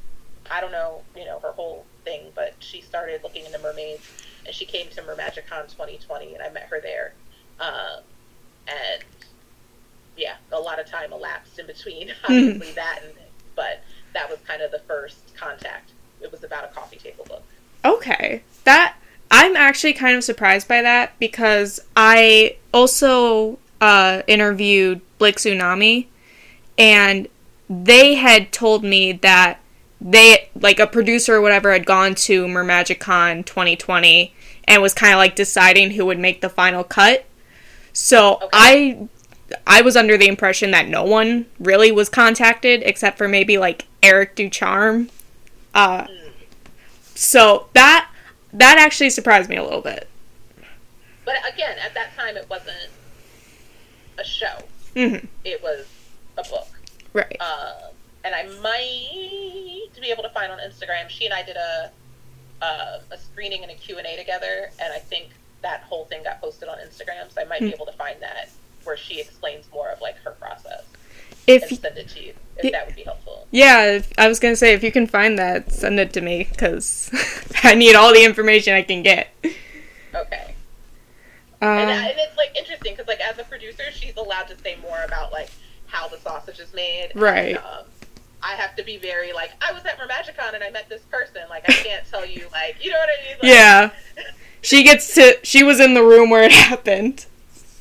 I 0.51 0.61
don't 0.61 0.73
know, 0.73 1.03
you 1.17 1.25
know, 1.25 1.39
her 1.41 1.53
whole 1.53 1.87
thing, 2.05 2.33
but 2.35 2.55
she 2.59 2.81
started 2.81 3.23
looking 3.23 3.45
into 3.45 3.59
mermaids, 3.59 4.09
and 4.45 4.55
she 4.55 4.65
came 4.65 4.89
to 4.91 5.03
Mermagicon 5.03 5.69
2020, 5.69 6.35
and 6.35 6.43
I 6.43 6.51
met 6.51 6.65
her 6.65 6.81
there, 6.81 7.15
um, 7.61 8.03
and 8.69 9.05
yeah, 10.17 10.37
a 10.53 10.59
lot 10.59 10.79
of 10.81 10.87
time 10.87 11.13
elapsed 11.13 11.59
in 11.59 11.67
between, 11.67 12.13
obviously 12.25 12.73
that, 12.75 13.01
and 13.03 13.13
but 13.55 13.83
that 14.13 14.29
was 14.31 14.39
kind 14.47 14.63
of 14.63 14.71
the 14.71 14.81
first 14.81 15.35
contact. 15.37 15.93
It 16.21 16.31
was 16.31 16.45
about 16.45 16.65
a 16.65 16.69
coffee 16.69 16.97
table 16.97 17.25
book. 17.27 17.43
Okay. 17.85 18.43
That 18.65 18.97
I'm 19.31 19.57
actually 19.57 19.93
kind 19.93 20.17
of 20.17 20.25
surprised 20.25 20.69
by 20.69 20.83
that 20.83 21.19
because 21.19 21.81
I 21.97 22.57
also 22.73 23.59
uh, 23.81 24.23
interviewed 24.27 25.01
Blixunami 25.19 26.07
and 26.79 27.29
they 27.69 28.15
had 28.15 28.53
told 28.53 28.85
me 28.85 29.13
that 29.13 29.59
they 30.01 30.51
like 30.55 30.79
a 30.79 30.87
producer 30.87 31.37
or 31.37 31.41
whatever 31.41 31.73
had 31.73 31.87
gone 31.87 32.15
to 32.15 32.47
Mermagicon 32.47 33.45
2020 33.45 34.35
and 34.69 34.83
was 34.83 34.95
kind 34.95 35.13
of 35.13 35.19
like 35.19 35.35
deciding 35.35 35.93
who 35.93 36.07
would 36.07 36.19
make 36.19 36.41
the 36.41 36.49
final 36.49 36.85
cut. 36.85 37.25
So 37.93 38.49
I 38.53 39.09
I 39.67 39.81
was 39.81 39.97
under 39.97 40.17
the 40.17 40.27
impression 40.27 40.71
that 40.73 40.89
no 40.89 41.05
one 41.05 41.47
really 41.59 41.93
was 41.93 42.09
contacted 42.09 42.83
except 42.85 43.17
for 43.17 43.29
maybe 43.29 43.59
like 43.59 43.87
Eric 44.03 44.35
Ducharme. 44.37 45.09
Uh, 45.75 46.07
so 47.15 47.69
that 47.73 48.11
that 48.53 48.79
actually 48.79 49.11
surprised 49.11 49.49
me 49.49 49.57
a 49.57 49.63
little 49.63 49.81
bit. 49.81 50.09
But 51.25 51.37
again, 51.53 51.77
at 51.85 51.95
that 51.95 52.15
time, 52.17 52.37
it 52.37 52.49
wasn't 52.49 52.91
show. 54.27 54.59
hmm 54.95 55.17
It 55.45 55.63
was 55.63 55.87
a 56.39 56.43
book. 56.45 56.69
Right. 57.13 57.37
Um, 57.41 57.93
and 58.25 58.35
I 58.35 58.45
might 58.61 60.01
be 60.01 60.11
able 60.11 60.23
to 60.25 60.31
find 60.31 60.51
on 60.53 60.59
Instagram. 60.59 61.09
She 61.09 61.25
and 61.25 61.35
I 61.35 61.43
did 61.43 61.57
a 61.57 61.91
uh, 62.63 62.99
a 63.11 63.19
screening 63.19 63.63
and 63.63 63.71
a 63.71 63.75
Q 63.75 63.99
and 63.99 64.07
A 64.07 64.17
together, 64.17 64.71
and 64.81 64.93
I 64.93 64.99
think 64.99 65.29
that 65.63 65.83
whole 65.83 66.05
thing 66.07 66.23
got 66.25 66.41
posted 66.41 66.69
on 66.69 66.79
Instagram. 66.79 67.31
So 67.33 67.41
I 67.41 67.45
might 67.45 67.61
be 67.61 67.69
Hmm. 67.69 67.75
able 67.75 67.87
to 67.87 67.93
find 67.93 68.21
that 68.21 68.49
where 68.85 68.97
she 68.97 69.21
explains 69.21 69.67
more 69.73 69.91
of 69.91 70.01
like 70.01 70.17
her 70.19 70.31
process 70.33 70.85
If 71.47 71.71
and 71.71 71.79
send 71.81 71.99
it 71.99 72.09
to 72.11 72.23
you 72.25 72.33
if 72.57 72.65
y- 72.65 72.71
that 72.71 72.87
would 72.87 72.95
be 72.97 73.03
helpful. 73.03 73.47
yeah, 73.51 74.01
I 74.17 74.29
was 74.29 74.39
gonna 74.41 74.57
say 74.57 74.73
if 74.75 74.83
you 74.85 74.93
can 74.93 75.07
find 75.07 75.39
that, 75.39 75.73
send 75.73 75.99
it 76.01 76.13
to 76.15 76.21
me 76.21 76.47
because 76.51 77.11
I 77.65 77.75
need 77.75 77.95
all 77.95 78.13
the 78.13 78.25
information 78.25 78.75
I 78.75 78.83
can 78.83 79.03
get. 79.03 79.29
Okay. 80.15 80.55
Um, 81.63 81.69
and, 81.69 81.91
and 81.91 82.19
it's 82.19 82.37
like 82.37 82.55
interesting 82.57 82.93
because 82.93 83.07
like 83.09 83.21
as 83.21 83.39
a 83.39 83.45
producer 83.45 83.85
she's 83.93 84.17
allowed 84.17 84.49
to 84.49 84.59
say 84.59 84.77
more 84.83 85.03
about 85.05 85.33
like 85.33 85.51
how 85.87 86.07
the 86.09 86.19
sausage 86.19 86.59
is 86.59 86.73
made 86.75 87.13
Right. 87.15 87.57
and, 87.57 87.59
um, 87.59 87.85
i 88.43 88.53
have 88.57 88.77
to 88.77 88.83
be 88.85 88.99
very 88.99 89.33
like 89.33 89.53
i 89.67 89.73
was 89.73 89.83
at 89.87 89.99
mermagicon 89.99 90.53
and 90.55 90.63
i 90.63 90.69
met 90.71 90.89
this 90.91 91.01
person 91.11 91.41
like 91.49 91.65
i 91.69 91.73
can't 91.73 92.07
tell 92.11 92.27
you 92.27 92.47
like 92.53 92.77
you 92.85 92.91
know 92.91 92.99
what 92.99 93.09
i 93.09 93.23
mean 93.27 93.37
like, 93.43 93.51
yeah, 93.51 93.91
she 94.61 94.83
gets 94.83 95.15
to. 95.15 95.39
She 95.43 95.63
was 95.63 95.81
in 95.81 95.95
the 95.95 96.03
room 96.03 96.29
where 96.29 96.43
it 96.43 96.53
happened. 96.69 97.25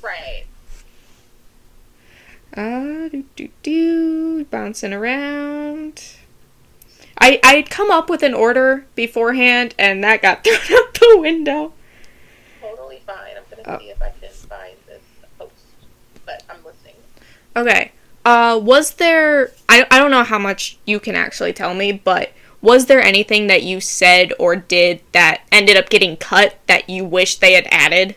right 0.01 0.45
Uh, 2.55 3.09
do 3.09 3.25
do 3.35 3.49
do, 3.63 4.45
bouncing 4.45 4.93
around. 4.93 6.01
I 7.19 7.39
I'd 7.43 7.69
come 7.69 7.91
up 7.91 8.09
with 8.09 8.23
an 8.23 8.33
order 8.33 8.85
beforehand, 8.95 9.75
and 9.77 10.01
that 10.03 10.21
got 10.21 10.43
thrown 10.45 10.79
out 10.79 10.93
the 10.93 11.17
window. 11.19 11.73
totally 12.61 13.01
fine 13.05 13.35
see 13.80 13.89
if 13.89 14.01
i 14.01 14.10
can 14.21 14.30
find 14.32 14.75
this 14.88 15.01
post 15.39 15.51
but 16.25 16.43
i'm 16.49 16.58
listening 16.63 16.95
Okay. 17.58 17.91
Uh, 18.25 18.60
was 18.62 18.95
there? 18.95 19.51
I 19.69 19.86
I 19.89 19.97
don't 19.99 20.12
know 20.12 20.23
how 20.23 20.38
much 20.39 20.78
you 20.86 20.99
can 20.99 21.15
actually 21.15 21.54
tell 21.54 21.73
me, 21.73 21.91
but 21.93 22.32
was 22.62 22.88
there 22.88 23.01
anything 23.01 23.47
that 23.47 23.63
you 23.63 23.80
said 23.80 24.34
or 24.39 24.56
did 24.56 25.01
that 25.13 25.41
ended 25.51 25.78
up 25.78 25.89
getting 25.89 26.17
cut 26.17 26.58
that 26.67 26.89
you 26.89 27.06
wish 27.06 27.38
they 27.38 27.54
had 27.54 27.67
added? 27.71 28.15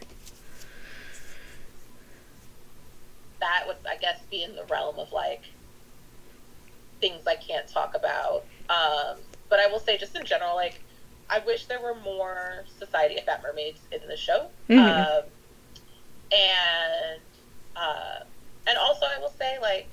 That 3.41 3.65
would, 3.67 3.77
I 3.89 3.97
guess, 3.97 4.19
be 4.31 4.43
in 4.43 4.57
the 4.57 4.65
realm 4.65 4.99
of 4.99 5.13
like 5.13 5.43
things 7.01 7.27
I 7.27 7.37
can't 7.37 7.69
talk 7.69 7.95
about. 7.95 8.45
Um, 8.69 9.19
but 9.49 9.61
I 9.61 9.67
will 9.69 9.79
say, 9.79 9.99
just 9.99 10.17
in 10.17 10.25
general, 10.25 10.57
like 10.57 10.81
I 11.31 11.41
wish 11.41 11.67
there 11.67 11.81
were 11.81 11.95
more 11.95 12.65
Society 12.79 13.19
of 13.19 13.25
Fat 13.25 13.43
Mermaids 13.43 13.81
in 13.93 14.01
the 14.09 14.17
show. 14.17 14.49
Mhm. 14.69 14.79
Um, 14.79 15.23
and 16.33 17.21
uh, 17.77 18.25
and 18.67 18.77
also, 18.79 19.07
I 19.07 19.19
will 19.21 19.33
say, 19.38 19.59
like 19.61 19.88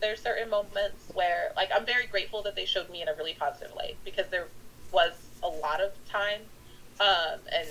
there's 0.00 0.20
certain 0.20 0.50
moments 0.50 1.10
where, 1.14 1.52
like, 1.56 1.70
I'm 1.74 1.86
very 1.86 2.06
grateful 2.06 2.42
that 2.42 2.54
they 2.54 2.66
showed 2.66 2.90
me 2.90 3.00
in 3.00 3.08
a 3.08 3.14
really 3.14 3.34
positive 3.34 3.74
light 3.74 3.96
because 4.04 4.26
there 4.30 4.46
was 4.92 5.12
a 5.42 5.48
lot 5.48 5.80
of 5.80 5.92
time, 6.08 6.40
um, 7.00 7.40
and 7.52 7.68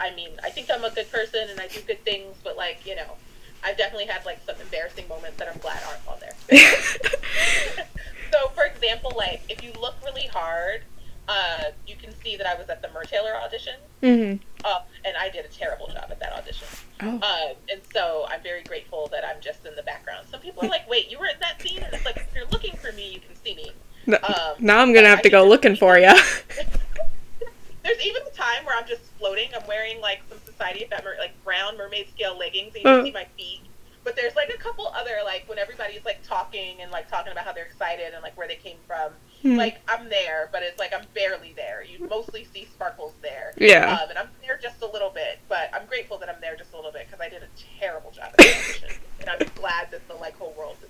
I 0.00 0.14
mean, 0.14 0.30
I 0.42 0.50
think 0.50 0.68
I'm 0.72 0.84
a 0.84 0.90
good 0.90 1.10
person 1.12 1.48
and 1.48 1.60
I 1.60 1.68
do 1.68 1.80
good 1.82 2.04
things, 2.04 2.36
but 2.42 2.56
like, 2.56 2.84
you 2.84 2.96
know, 2.96 3.16
I've 3.64 3.78
definitely 3.78 4.06
had 4.06 4.26
like 4.26 4.40
some 4.44 4.56
embarrassing 4.60 5.06
moments 5.08 5.38
that 5.38 5.48
I'm 5.48 5.58
glad 5.60 5.80
aren't 5.88 6.06
on 6.08 6.18
there. 6.18 6.34
so, 8.32 8.48
for 8.48 8.64
example, 8.64 9.12
like 9.16 9.42
if 9.48 9.62
you 9.62 9.72
look 9.80 9.94
really 10.04 10.26
hard, 10.26 10.82
uh, 11.28 11.70
you 11.86 11.94
can 11.94 12.12
see 12.22 12.36
that 12.36 12.46
I 12.46 12.56
was 12.56 12.68
at 12.68 12.82
the 12.82 12.88
Mertailor 12.88 13.40
audition, 13.40 13.74
hmm 14.02 14.34
uh, 14.64 14.80
and 15.04 15.16
I 15.16 15.28
did 15.28 15.44
a 15.44 15.48
terrible 15.48 15.86
job 15.88 16.06
at 16.10 16.18
that 16.20 16.32
audition. 16.32 16.66
Oh. 17.02 17.08
Um, 17.08 17.56
and 17.70 17.80
so 17.92 18.26
I'm 18.28 18.42
very 18.42 18.62
grateful 18.62 19.08
that 19.12 19.24
I'm 19.24 19.40
just 19.40 19.64
in 19.66 19.74
the 19.76 19.82
background. 19.82 20.26
Some 20.30 20.40
people 20.40 20.64
are 20.64 20.68
like, 20.68 20.88
"Wait, 20.88 21.10
you 21.10 21.18
were 21.18 21.26
in 21.26 21.38
that 21.40 21.60
scene?" 21.60 21.78
And 21.82 21.92
it's 21.92 22.04
like, 22.04 22.16
if 22.16 22.28
you're 22.34 22.46
looking 22.46 22.76
for 22.76 22.92
me, 22.92 23.12
you 23.12 23.20
can 23.20 23.34
see 23.44 23.54
me. 23.54 23.72
N- 24.06 24.18
Um, 24.22 24.54
now 24.58 24.78
I'm 24.80 24.92
gonna 24.92 25.08
have 25.08 25.22
to 25.22 25.30
go 25.30 25.44
looking 25.46 25.76
for 25.76 25.98
you. 25.98 26.12
There's 27.84 28.00
even 28.06 28.22
a 28.22 28.30
time 28.30 28.64
where 28.64 28.78
I'm 28.78 28.86
just 28.86 29.02
floating. 29.18 29.48
I'm 29.58 29.66
wearing 29.66 30.00
like 30.00 30.20
some 30.28 30.38
Society 30.44 30.84
of 30.84 30.90
Mer- 31.04 31.16
like 31.18 31.32
brown 31.44 31.76
mermaid 31.76 32.08
scale 32.10 32.38
leggings, 32.38 32.74
and 32.76 32.84
you 32.84 32.90
Uh. 32.90 32.96
can 32.98 33.04
see 33.06 33.12
my 33.12 33.26
feet. 33.36 33.60
But 34.04 34.16
there's 34.16 34.34
like 34.36 34.50
a 34.50 34.56
couple 34.58 34.86
other 34.88 35.18
like 35.24 35.44
when 35.48 35.58
everybody's 35.58 36.04
like 36.04 36.22
talking 36.26 36.80
and 36.80 36.90
like 36.90 37.08
talking 37.10 37.30
about 37.32 37.44
how 37.44 37.52
they're 37.52 37.64
excited 37.66 38.14
and 38.14 38.22
like 38.22 38.36
where 38.36 38.46
they 38.48 38.56
came 38.56 38.76
from. 38.86 39.12
Hmm. 39.42 39.56
Like 39.56 39.80
I'm 39.88 40.08
there, 40.08 40.48
but 40.52 40.62
it's 40.62 40.78
like 40.78 40.92
I'm 40.92 41.04
barely 41.14 41.52
there. 41.56 41.82
You 41.82 42.06
mostly 42.08 42.46
see 42.52 42.66
sparkles 42.66 43.12
there. 43.22 43.52
Yeah. 43.56 43.92
Um, 43.92 44.10
and 44.10 44.18
I'm 44.18 44.28
there 44.40 44.58
just 44.60 44.82
a 44.82 44.86
little 44.86 45.10
bit, 45.10 45.40
but 45.48 45.70
I'm 45.74 45.86
grateful 45.86 46.18
that 46.18 46.28
I'm 46.28 46.40
there 46.40 46.56
just 46.56 46.72
a 46.72 46.76
little 46.76 46.92
bit 46.92 47.06
because 47.06 47.20
I 47.20 47.28
did 47.28 47.42
a 47.42 47.48
terrible 47.80 48.12
job 48.12 48.30
at 48.30 48.36
the 48.36 48.44
audition, 48.44 48.88
and 49.20 49.30
I'm 49.30 49.48
glad 49.56 49.90
that 49.90 50.06
the 50.08 50.14
like 50.14 50.36
whole 50.36 50.54
world 50.56 50.76
is. 50.82 50.88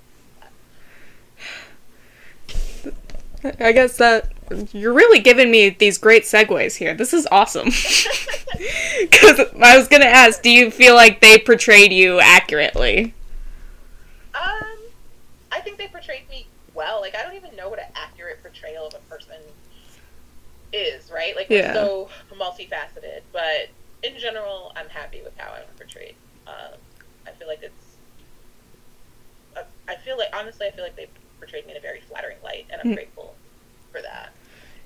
I 3.58 3.72
guess 3.72 3.96
that 3.96 4.30
you're 4.72 4.92
really 4.92 5.18
giving 5.18 5.50
me 5.50 5.70
these 5.70 5.98
great 5.98 6.22
segues 6.24 6.76
here. 6.76 6.94
This 6.94 7.12
is 7.12 7.26
awesome. 7.32 7.70
Because 9.00 9.40
I 9.60 9.76
was 9.76 9.88
gonna 9.88 10.04
ask, 10.04 10.42
do 10.42 10.50
you 10.50 10.70
feel 10.70 10.94
like 10.94 11.20
they 11.20 11.38
portrayed 11.38 11.92
you 11.92 12.20
accurately? 12.20 13.14
Um, 14.34 14.78
I 15.50 15.60
think 15.60 15.78
they 15.78 15.88
portrayed 15.88 16.28
me 16.28 16.46
well. 16.74 17.00
Like 17.00 17.16
I 17.16 17.22
don't 17.22 17.34
even 17.34 17.56
know 17.56 17.68
what 17.68 17.80
an 17.80 17.86
accurate 17.96 18.21
portrayal 18.62 18.86
of 18.86 18.94
a 18.94 18.98
person 19.10 19.36
is, 20.72 21.10
right? 21.12 21.34
Like 21.36 21.48
Yeah. 21.50 21.72
so 21.72 22.08
multifaceted, 22.34 23.22
but 23.32 23.68
in 24.02 24.18
general, 24.18 24.72
I'm 24.76 24.88
happy 24.88 25.20
with 25.22 25.32
how 25.36 25.52
I'm 25.52 25.64
portrayed. 25.76 26.14
Um, 26.46 26.78
I 27.26 27.30
feel 27.32 27.48
like 27.48 27.60
it's. 27.62 27.96
I 29.88 29.96
feel 29.96 30.16
like 30.16 30.28
honestly, 30.32 30.66
I 30.66 30.70
feel 30.70 30.84
like 30.84 30.96
they 30.96 31.08
portrayed 31.38 31.66
me 31.66 31.72
in 31.72 31.76
a 31.76 31.80
very 31.80 32.00
flattering 32.00 32.38
light, 32.42 32.66
and 32.70 32.80
I'm 32.80 32.88
Hmm. 32.88 32.94
grateful 32.94 33.34
for 33.90 34.00
that. 34.00 34.32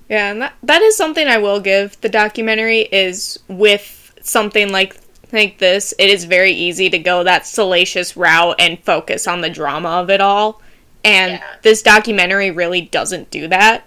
Yeah, 0.09 0.31
and 0.31 0.43
that 0.43 0.55
that 0.62 0.83
is 0.83 0.97
something 0.97 1.27
I 1.29 1.39
will 1.39 1.61
give 1.61 2.01
the 2.01 2.09
documentary 2.09 2.81
is 2.81 3.39
with 3.49 4.15
something 4.23 4.73
like 4.73 4.97
like 5.33 5.59
this, 5.59 5.93
it 5.99 6.09
is 6.09 6.25
very 6.25 6.53
easy 6.53 6.89
to 6.91 6.99
go 6.99 7.25
that 7.25 7.47
salacious 7.47 8.17
route 8.17 8.57
and 8.59 8.83
focus 8.85 9.27
on 9.27 9.41
the 9.41 9.51
drama 9.51 9.89
of 9.89 10.11
it 10.11 10.21
all. 10.21 10.61
And 11.05 11.33
Yeah. 11.33 11.57
this 11.63 11.83
documentary 11.83 12.51
really 12.51 12.81
doesn't 12.81 13.31
do 13.31 13.49
that. 13.49 13.85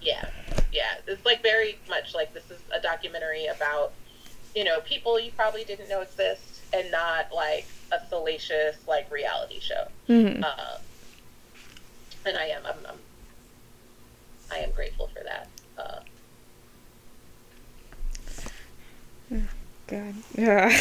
Yeah, 0.00 0.28
yeah. 0.72 0.94
It's 1.06 1.24
like 1.24 1.42
very 1.42 1.78
much 1.88 2.14
like 2.14 2.32
this 2.32 2.50
is 2.50 2.60
a 2.72 2.80
documentary 2.80 3.46
about, 3.46 3.92
you 4.54 4.64
know, 4.64 4.80
people 4.80 5.18
you 5.18 5.32
probably 5.32 5.64
didn't 5.64 5.88
know 5.88 6.00
exist, 6.00 6.42
and 6.72 6.90
not 6.90 7.32
like 7.32 7.66
a 7.92 7.98
salacious 8.08 8.76
like 8.86 9.10
reality 9.10 9.58
show. 9.60 9.88
Mhm. 10.08 10.42
Uh, 10.44 10.78
and 12.24 12.36
I 12.38 12.44
am, 12.46 12.64
I'm, 12.64 12.86
I'm, 12.88 12.98
I 14.52 14.58
am 14.58 14.70
grateful 14.72 15.08
for 15.08 15.22
that. 15.24 15.48
Uh, 15.78 16.00
God. 19.86 20.14
Yeah. 20.36 20.78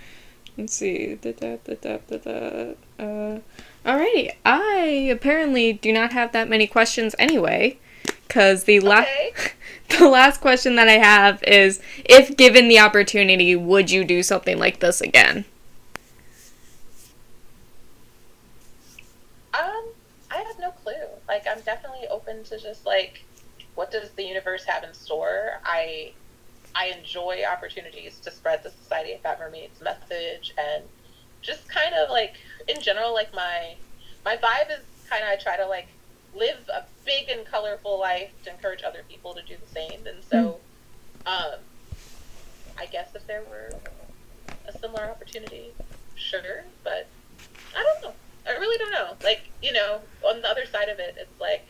Let's 0.56 0.74
see. 0.74 1.14
Da, 1.16 1.32
da, 1.32 1.56
da, 1.64 1.74
da, 1.74 1.98
da, 2.08 2.16
da. 2.18 3.04
Uh, 3.04 3.40
alrighty. 3.84 4.30
I 4.44 5.08
apparently 5.10 5.72
do 5.72 5.92
not 5.92 6.12
have 6.12 6.32
that 6.32 6.48
many 6.48 6.66
questions 6.66 7.14
anyway. 7.18 7.78
Because 8.26 8.64
the 8.64 8.80
last 8.80 9.08
okay. 9.08 9.52
the 9.98 10.08
last 10.08 10.40
question 10.40 10.76
that 10.76 10.88
I 10.88 10.98
have 10.98 11.42
is 11.44 11.80
if 12.04 12.36
given 12.36 12.68
the 12.68 12.78
opportunity, 12.78 13.54
would 13.54 13.90
you 13.90 14.04
do 14.04 14.22
something 14.22 14.58
like 14.58 14.80
this 14.80 15.00
again? 15.00 15.44
Um, 19.52 19.84
I 20.30 20.38
have 20.38 20.58
no 20.58 20.70
clue. 20.70 20.92
Like, 21.28 21.46
I'm 21.48 21.60
definitely 21.60 22.08
open 22.10 22.42
to 22.44 22.58
just 22.58 22.84
like, 22.84 23.22
what 23.74 23.90
does 23.90 24.10
the 24.10 24.24
universe 24.24 24.64
have 24.64 24.82
in 24.82 24.92
store? 24.94 25.60
I, 25.64 26.12
I 26.74 26.86
enjoy 26.98 27.42
opportunities 27.50 28.18
to 28.20 28.30
spread 28.30 28.62
the 28.62 28.70
Society 28.70 29.12
of 29.12 29.20
Fat 29.20 29.38
Mermaids 29.38 29.80
message 29.80 30.54
and 30.58 30.82
just 31.44 31.68
kind 31.68 31.94
of 31.94 32.10
like, 32.10 32.34
in 32.66 32.80
general, 32.80 33.14
like 33.14 33.32
my, 33.34 33.76
my 34.24 34.36
vibe 34.36 34.70
is 34.70 34.84
kind 35.08 35.22
of 35.22 35.28
I 35.28 35.36
try 35.36 35.56
to 35.56 35.66
like 35.66 35.88
live 36.34 36.68
a 36.68 36.84
big 37.04 37.28
and 37.28 37.46
colorful 37.46 38.00
life 38.00 38.30
to 38.44 38.50
encourage 38.50 38.82
other 38.82 39.02
people 39.08 39.34
to 39.34 39.42
do 39.42 39.54
the 39.56 39.72
same. 39.72 40.06
And 40.06 40.24
so, 40.28 40.58
um, 41.26 41.60
I 42.78 42.86
guess 42.86 43.14
if 43.14 43.26
there 43.26 43.42
were 43.48 43.70
a 44.66 44.78
similar 44.78 45.04
opportunity, 45.04 45.72
sure, 46.16 46.64
but 46.82 47.06
I 47.76 47.82
don't 47.82 48.02
know. 48.02 48.14
I 48.46 48.58
really 48.58 48.78
don't 48.78 48.92
know. 48.92 49.16
Like, 49.22 49.42
you 49.62 49.72
know, 49.72 50.00
on 50.26 50.42
the 50.42 50.48
other 50.48 50.66
side 50.66 50.88
of 50.88 50.98
it, 50.98 51.16
it's 51.18 51.40
like, 51.40 51.66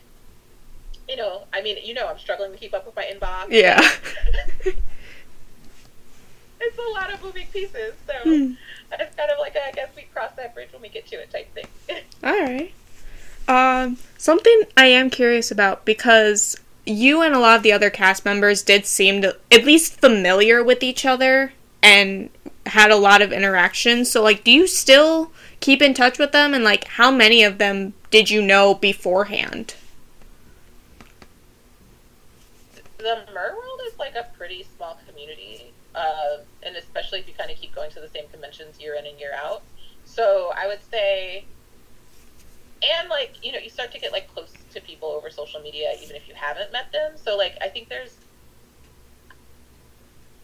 you 1.07 1.15
know, 1.15 1.43
I 1.53 1.61
mean, 1.61 1.77
you 1.83 1.93
know, 1.93 2.07
I'm 2.07 2.17
struggling 2.17 2.51
to 2.51 2.57
keep 2.57 2.73
up 2.73 2.85
with 2.85 2.95
my 2.95 3.03
inbox. 3.03 3.47
Yeah. 3.49 3.79
It's 6.67 6.77
a 6.77 6.93
lot 6.93 7.13
of 7.13 7.21
moving 7.23 7.47
pieces, 7.53 7.93
so 8.07 8.13
Hmm. 8.23 8.53
it's 8.91 9.15
kind 9.15 9.29
of 9.29 9.39
like 9.39 9.55
a, 9.55 9.67
I 9.67 9.71
guess 9.71 9.89
we 9.95 10.03
cross 10.13 10.31
that 10.37 10.53
bridge 10.53 10.69
when 10.73 10.81
we 10.81 10.89
get 10.89 11.05
to 11.07 11.15
it 11.17 11.29
type 11.31 11.53
thing. 11.53 11.67
Alright. 12.23 12.73
Um, 13.47 13.97
something 14.17 14.63
I 14.75 14.87
am 14.87 15.09
curious 15.09 15.51
about 15.51 15.85
because 15.85 16.59
you 16.85 17.21
and 17.21 17.35
a 17.35 17.39
lot 17.39 17.57
of 17.57 17.63
the 17.63 17.71
other 17.71 17.89
cast 17.89 18.25
members 18.25 18.63
did 18.63 18.85
seem 18.85 19.21
to 19.21 19.37
at 19.51 19.65
least 19.65 19.99
familiar 20.01 20.63
with 20.63 20.81
each 20.81 21.05
other 21.05 21.53
and 21.83 22.29
had 22.65 22.89
a 22.89 22.95
lot 22.95 23.21
of 23.21 23.31
interaction. 23.31 24.05
So, 24.05 24.23
like, 24.23 24.43
do 24.43 24.51
you 24.51 24.65
still 24.65 25.31
keep 25.59 25.81
in 25.83 25.93
touch 25.93 26.17
with 26.17 26.31
them? 26.31 26.53
And, 26.55 26.63
like, 26.63 26.85
how 26.85 27.11
many 27.11 27.43
of 27.43 27.59
them 27.59 27.93
did 28.09 28.31
you 28.31 28.41
know 28.41 28.73
beforehand? 28.73 29.75
the 32.97 33.23
Mer 33.33 33.55
world 33.55 33.81
is 33.87 33.97
like 33.99 34.15
a 34.15 34.27
pretty 34.35 34.65
small 34.75 34.97
community, 35.07 35.71
uh, 35.93 36.37
and 36.65 36.75
especially 36.75 37.19
if 37.19 37.27
you 37.27 37.33
kind 37.33 37.51
of 37.51 37.57
keep 37.57 37.73
going 37.73 37.91
to 37.91 37.99
the 37.99 38.09
same 38.09 38.27
conventions 38.31 38.79
year 38.79 38.95
in 38.95 39.05
and 39.05 39.19
year 39.19 39.31
out. 39.35 39.63
So 40.03 40.51
I 40.55 40.67
would 40.67 40.79
say, 40.91 41.45
and 42.83 43.09
like 43.09 43.43
you 43.43 43.51
know, 43.51 43.59
you 43.59 43.69
start 43.69 43.91
to 43.93 43.99
get 43.99 44.11
like 44.11 44.31
close 44.33 44.53
to 44.73 44.81
people 44.81 45.09
over 45.09 45.29
social 45.29 45.61
media, 45.61 45.93
even 46.01 46.15
if 46.15 46.27
you 46.27 46.33
haven't 46.35 46.71
met 46.71 46.91
them. 46.91 47.13
So 47.15 47.37
like, 47.37 47.57
I 47.61 47.67
think 47.67 47.89
there's, 47.89 48.15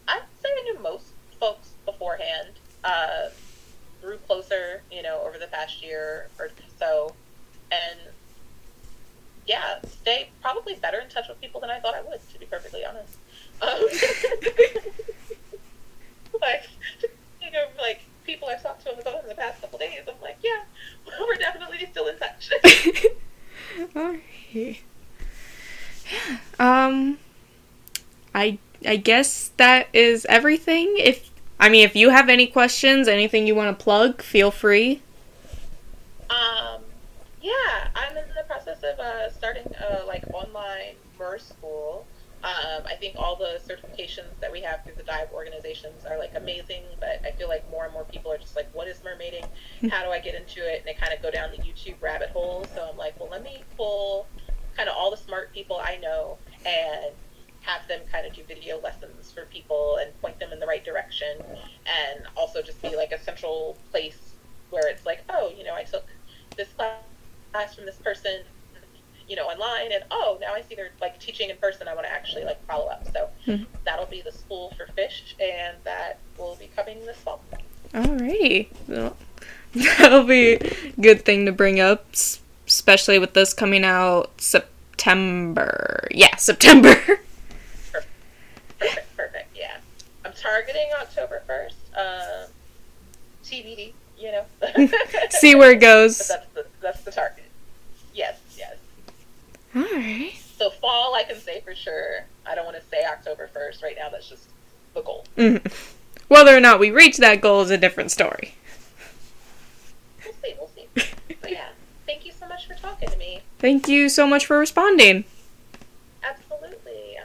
I'd 0.07 0.21
say 0.41 0.49
I 0.49 0.63
knew 0.63 0.79
most 0.79 1.07
folks 1.39 1.69
beforehand. 1.85 2.49
Uh, 2.83 3.29
grew 4.01 4.17
closer, 4.17 4.81
you 4.91 5.03
know, 5.03 5.21
over 5.25 5.37
the 5.37 5.47
past 5.47 5.83
year 5.83 6.27
or 6.39 6.49
so, 6.79 7.13
and 7.71 7.99
yeah, 9.47 9.79
stay 9.87 10.29
probably 10.41 10.75
better 10.75 10.99
in 10.99 11.09
touch 11.09 11.27
with 11.27 11.39
people 11.41 11.61
than 11.61 11.69
I 11.69 11.79
thought 11.79 11.95
I 11.95 12.01
would, 12.01 12.19
to 12.33 12.39
be 12.39 12.45
perfectly 12.45 12.83
honest. 12.85 13.17
Um, 13.61 13.81
like, 16.43 16.63
you 17.41 17.51
know, 17.51 17.65
like 17.77 18.01
people 18.25 18.47
I've 18.49 18.61
talked 18.63 18.83
to 18.83 18.91
on 18.91 18.97
the 18.97 19.03
phone 19.03 19.21
in 19.23 19.29
the 19.29 19.35
past 19.35 19.61
couple 19.61 19.79
days, 19.79 20.01
I'm 20.07 20.19
like, 20.21 20.37
yeah, 20.43 20.63
we're 21.19 21.35
definitely 21.35 21.87
still 21.91 22.07
in 22.07 22.17
touch. 22.17 22.51
Alright. 23.95 24.81
Yeah. 26.11 26.37
Um, 26.59 27.19
I 28.35 28.59
I 28.85 28.97
guess 28.97 29.51
that 29.57 29.87
is 29.93 30.25
everything. 30.25 30.95
If 30.97 31.29
I 31.59 31.69
mean, 31.69 31.85
if 31.85 31.95
you 31.95 32.09
have 32.09 32.29
any 32.29 32.47
questions, 32.47 33.07
anything 33.07 33.47
you 33.47 33.55
want 33.55 33.77
to 33.77 33.83
plug, 33.83 34.21
feel 34.21 34.51
free. 34.51 35.01
um, 36.29 36.81
yeah, 37.41 37.89
I'm 37.95 38.15
in 38.17 38.23
the 38.35 38.43
process 38.47 38.83
of 38.83 38.99
uh, 38.99 39.29
starting 39.31 39.65
a 39.79 40.05
like 40.05 40.23
online 40.33 40.95
MER 41.19 41.39
school. 41.39 42.07
Um, 42.43 42.83
I 42.87 42.95
think 42.99 43.15
all 43.17 43.35
the 43.35 43.59
certifications 43.63 44.39
that 44.39 44.51
we 44.51 44.61
have 44.61 44.83
through 44.83 44.95
the 44.95 45.03
dive 45.03 45.27
organizations 45.31 46.05
are 46.05 46.17
like 46.17 46.31
amazing, 46.35 46.83
but 46.99 47.21
I 47.23 47.31
feel 47.31 47.47
like 47.47 47.69
more 47.69 47.85
and 47.85 47.93
more 47.93 48.03
people 48.05 48.31
are 48.31 48.37
just 48.37 48.55
like, 48.55 48.67
what 48.73 48.87
is 48.87 48.97
mermaiding? 49.01 49.45
How 49.91 50.03
do 50.03 50.09
I 50.09 50.19
get 50.19 50.33
into 50.33 50.59
it? 50.59 50.79
And 50.79 50.87
they 50.87 50.93
kind 50.93 51.13
of 51.13 51.21
go 51.21 51.29
down 51.29 51.51
the 51.51 51.57
YouTube 51.57 52.01
rabbit 52.01 52.29
hole. 52.29 52.65
So 52.73 52.89
I'm 52.91 52.97
like, 52.97 53.19
well, 53.19 53.29
let 53.29 53.43
me 53.43 53.63
pull 53.77 54.25
kind 54.75 54.89
of 54.89 54.95
all 54.97 55.11
the 55.11 55.17
smart 55.17 55.53
people 55.53 55.79
I 55.83 55.97
know 55.97 56.37
and 56.65 57.13
have 57.61 57.87
them 57.87 58.01
kind 58.11 58.25
of 58.25 58.33
do 58.33 58.43
video 58.43 58.79
lessons 58.81 59.31
for 59.31 59.45
people 59.45 59.97
and 60.01 60.19
point 60.21 60.39
them 60.39 60.51
in 60.51 60.59
the 60.59 60.65
right 60.65 60.83
direction 60.83 61.37
and 61.39 62.25
also 62.35 62.61
just 62.61 62.81
be 62.81 62.95
like 62.95 63.11
a 63.11 63.21
central 63.21 63.77
place 63.91 64.33
where 64.71 64.87
it's 64.87 65.05
like 65.05 65.23
oh 65.29 65.51
you 65.55 65.63
know 65.63 65.75
i 65.75 65.83
took 65.83 66.05
this 66.57 66.69
class 66.69 67.75
from 67.75 67.85
this 67.85 67.97
person 67.97 68.41
you 69.31 69.37
know 69.37 69.45
online 69.47 69.93
and 69.93 70.03
oh 70.11 70.37
now 70.41 70.53
i 70.53 70.61
see 70.61 70.75
they're 70.75 70.89
like 70.99 71.17
teaching 71.17 71.49
in 71.49 71.55
person 71.55 71.87
i 71.87 71.93
want 71.95 72.05
to 72.05 72.11
actually 72.11 72.43
like 72.43 72.61
follow 72.67 72.87
up 72.87 73.05
so 73.13 73.29
Mhm. 73.47 73.65
that'll 73.85 74.05
be 74.05 74.21
the 74.21 74.31
school 74.31 74.73
for 74.77 74.91
fish 74.91 75.35
and 75.39 75.77
that 75.85 76.19
will 76.37 76.57
be 76.57 76.67
coming 76.75 76.99
this 77.05 77.15
fall 77.17 77.41
Alrighty. 77.93 78.67
Well, 78.87 79.15
that'll 79.73 80.23
be 80.25 80.53
a 80.55 80.93
good 81.01 81.23
thing 81.25 81.45
to 81.45 81.51
bring 81.51 81.79
up, 81.81 82.05
especially 82.67 83.19
with 83.19 83.33
this 83.33 83.53
coming 83.53 83.83
out 83.83 84.31
September. 84.39 86.07
Yeah, 86.11 86.33
September. 86.37 86.95
perfect 88.79 89.15
perfect 89.17 89.49
yeah 89.55 89.77
i'm 90.25 90.33
targeting 90.33 90.87
october 90.99 91.41
1st 91.47 91.99
um 92.45 92.49
tbd 93.45 93.93
you 94.17 94.31
know 94.31 94.45
See 95.29 95.53
where 95.55 95.71
it 95.71 95.75
but 95.75 95.81
goes. 95.81 96.17
that's 96.27 96.47
the 96.53 96.65
that's 96.81 97.01
the 97.01 97.11
target 97.11 97.40
Alright. 99.75 100.33
So 100.57 100.69
fall, 100.69 101.15
I 101.15 101.23
can 101.23 101.39
say 101.39 101.61
for 101.61 101.73
sure. 101.75 102.25
I 102.45 102.55
don't 102.55 102.65
want 102.65 102.77
to 102.77 102.83
say 102.89 103.03
October 103.05 103.49
first 103.53 103.81
right 103.81 103.95
now. 103.97 104.09
That's 104.09 104.29
just 104.29 104.49
the 104.93 105.01
goal. 105.01 105.25
Mhm. 105.37 105.61
Whether 106.27 106.55
or 106.55 106.59
not 106.59 106.79
we 106.79 106.91
reach 106.91 107.17
that 107.17 107.41
goal 107.41 107.61
is 107.61 107.71
a 107.71 107.77
different 107.77 108.11
story. 108.11 108.55
We'll 110.23 110.33
see. 110.43 110.53
We'll 110.57 110.69
see. 110.75 110.87
but 111.41 111.51
yeah, 111.51 111.69
thank 112.05 112.25
you 112.25 112.31
so 112.31 112.47
much 112.47 112.67
for 112.67 112.73
talking 112.75 113.09
to 113.09 113.17
me. 113.17 113.41
Thank 113.59 113.87
you 113.87 114.07
so 114.09 114.27
much 114.27 114.45
for 114.45 114.57
responding. 114.57 115.23
Absolutely, 116.23 117.17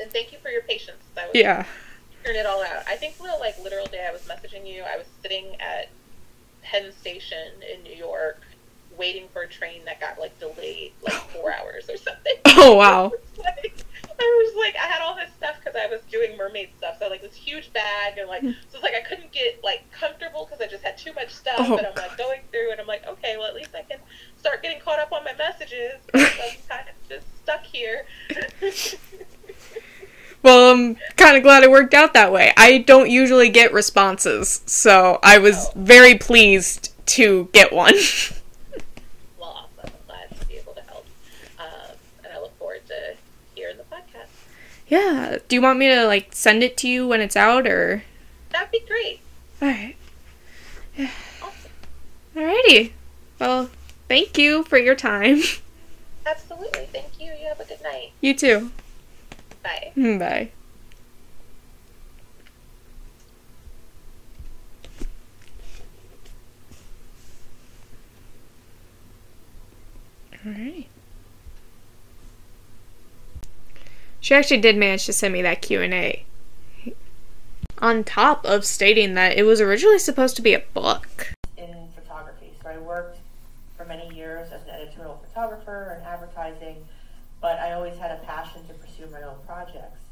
and 0.00 0.10
thank 0.12 0.32
you 0.32 0.38
for 0.38 0.48
your 0.50 0.62
patience. 0.62 1.02
I 1.16 1.26
was 1.26 1.34
Yeah. 1.34 1.64
figuring 2.22 2.40
it 2.40 2.46
all 2.46 2.62
out. 2.62 2.84
I 2.86 2.96
think 2.96 3.18
the 3.18 3.24
like 3.40 3.58
literal 3.58 3.86
day 3.86 4.06
I 4.08 4.12
was 4.12 4.22
messaging 4.22 4.66
you, 4.66 4.82
I 4.82 4.96
was 4.96 5.06
sitting 5.22 5.56
at 5.60 5.88
Penn 6.62 6.92
Station 7.00 7.62
in 7.72 7.82
New 7.82 7.94
York, 7.94 8.40
waiting 8.98 9.28
for 9.32 9.42
a 9.42 9.48
train 9.48 9.84
that 9.84 10.00
got 10.00 10.18
like 10.18 10.38
delayed 10.38 10.92
like 11.02 11.14
four 11.32 11.52
hours 11.52 11.88
or 11.88 11.96
something. 11.96 12.34
Oh, 12.46 12.74
wow. 12.74 13.12
like, 13.38 13.84
I 14.20 14.44
was 14.44 14.56
like, 14.56 14.74
I 14.76 14.86
had 14.86 15.00
all 15.00 15.14
this 15.14 15.30
stuff 15.36 15.56
because 15.58 15.76
I 15.80 15.86
was 15.86 16.00
doing 16.10 16.36
mermaid 16.36 16.70
stuff. 16.76 16.96
So 16.98 17.08
like 17.08 17.22
this 17.22 17.34
huge 17.34 17.72
bag 17.72 18.18
and 18.18 18.28
like, 18.28 18.42
hmm. 18.42 18.50
so 18.68 18.74
it's 18.74 18.82
like 18.82 18.94
I 18.94 19.00
couldn't 19.08 19.32
get 19.32 19.62
like 19.62 19.90
comfortable 19.92 20.44
because 20.44 20.60
I 20.60 20.68
just 20.68 20.84
had 20.84 20.98
too 20.98 21.12
much 21.14 21.32
stuff. 21.32 21.56
Oh, 21.60 21.76
and 21.76 21.86
I'm 21.86 21.94
like 21.94 22.18
going 22.18 22.40
through, 22.50 22.72
and 22.72 22.80
I'm 22.80 22.86
like, 22.86 23.06
okay, 23.06 23.36
well 23.38 23.46
at 23.46 23.54
least 23.54 23.70
I 23.74 23.82
can 23.82 23.98
start 24.36 24.62
getting 24.62 24.80
caught 24.80 24.98
up 24.98 25.12
on 25.12 25.24
my 25.24 25.34
messages. 25.34 26.00
I'm 26.14 26.56
kind 26.68 26.88
of 26.88 27.08
just 27.08 27.26
stuck 27.42 27.64
here. 27.64 28.04
Well, 30.42 30.72
I'm 30.72 30.96
kind 31.16 31.36
of 31.36 31.42
glad 31.42 31.64
it 31.64 31.70
worked 31.70 31.94
out 31.94 32.14
that 32.14 32.32
way. 32.32 32.52
I 32.56 32.78
don't 32.78 33.10
usually 33.10 33.48
get 33.48 33.72
responses, 33.72 34.62
so 34.66 35.18
I 35.22 35.38
was 35.38 35.68
oh. 35.68 35.72
very 35.74 36.14
pleased 36.14 36.94
to 37.06 37.48
get 37.52 37.72
one. 37.72 37.94
well, 39.38 39.68
awesome. 39.78 39.92
I'm 39.92 40.06
glad 40.06 40.40
to 40.40 40.46
be 40.46 40.54
able 40.54 40.74
to 40.74 40.82
help, 40.82 41.06
um, 41.58 41.96
and 42.22 42.32
I 42.32 42.40
look 42.40 42.56
forward 42.58 42.86
to 42.86 43.16
hearing 43.56 43.78
the 43.78 43.82
podcast. 43.94 44.28
Yeah. 44.88 45.38
Do 45.48 45.56
you 45.56 45.62
want 45.62 45.78
me 45.78 45.88
to 45.88 46.06
like 46.06 46.28
send 46.34 46.62
it 46.62 46.76
to 46.78 46.88
you 46.88 47.06
when 47.06 47.20
it's 47.20 47.36
out 47.36 47.66
or 47.66 48.02
That'd 48.50 48.70
be 48.70 48.80
great. 48.86 49.20
Alright. 49.62 49.96
Awesome. 51.42 51.70
Alrighty. 52.34 52.92
Well, 53.38 53.70
thank 54.08 54.38
you 54.38 54.64
for 54.64 54.78
your 54.78 54.94
time. 54.94 55.42
Absolutely. 56.26 56.86
Thank 56.92 57.20
you. 57.20 57.32
You 57.32 57.48
have 57.48 57.60
a 57.60 57.64
good 57.64 57.82
night. 57.82 58.12
You 58.20 58.34
too. 58.34 58.70
Bye. 59.62 59.92
Mm, 59.96 60.18
bye. 60.18 60.50
Alright. 70.46 70.87
She 74.28 74.34
actually 74.34 74.58
did 74.58 74.76
manage 74.76 75.06
to 75.06 75.14
send 75.14 75.32
me 75.32 75.40
that 75.40 75.62
Q&A. 75.62 76.22
On 77.78 78.04
top 78.04 78.44
of 78.44 78.66
stating 78.66 79.14
that 79.14 79.38
it 79.38 79.44
was 79.44 79.58
originally 79.58 79.98
supposed 79.98 80.36
to 80.36 80.42
be 80.42 80.52
a 80.52 80.58
book. 80.58 81.32
in 81.56 81.88
photography. 81.94 82.52
So 82.62 82.68
I 82.68 82.76
worked 82.76 83.16
for 83.74 83.86
many 83.86 84.14
years 84.14 84.52
as 84.52 84.60
an 84.64 84.68
editorial 84.68 85.24
photographer 85.26 85.96
and 85.96 86.06
advertising, 86.06 86.76
but 87.40 87.58
I 87.58 87.72
always 87.72 87.96
had 87.96 88.10
a 88.10 88.16
passion 88.16 88.66
to 88.66 88.74
pursue 88.74 89.06
my 89.10 89.22
own 89.22 89.38
projects. 89.46 90.02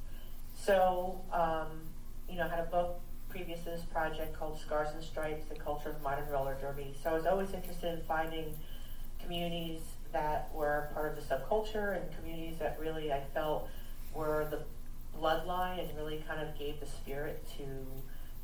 So, 0.58 1.20
um, 1.30 1.82
you 2.26 2.38
know, 2.38 2.46
I 2.46 2.48
had 2.48 2.60
a 2.60 2.70
book 2.70 2.98
previous 3.28 3.58
to 3.64 3.70
this 3.72 3.82
project 3.92 4.34
called 4.38 4.58
Scars 4.58 4.94
and 4.94 5.04
Stripes, 5.04 5.44
The 5.50 5.56
Culture 5.56 5.90
of 5.90 6.00
Modern 6.00 6.26
Roller 6.30 6.56
Derby. 6.58 6.94
So 7.02 7.10
I 7.10 7.12
was 7.12 7.26
always 7.26 7.52
interested 7.52 7.98
in 7.98 8.00
finding 8.06 8.56
communities 9.22 9.82
that 10.14 10.48
were 10.54 10.88
part 10.94 11.10
of 11.10 11.16
the 11.16 11.34
subculture 11.34 12.00
and 12.00 12.16
communities 12.16 12.54
that 12.60 12.78
really 12.80 13.12
I 13.12 13.20
felt 13.34 13.68
were 14.16 14.46
the 14.50 14.60
bloodline 15.18 15.78
and 15.78 15.96
really 15.96 16.24
kind 16.26 16.40
of 16.40 16.58
gave 16.58 16.80
the 16.80 16.86
spirit 16.86 17.46
to 17.58 17.64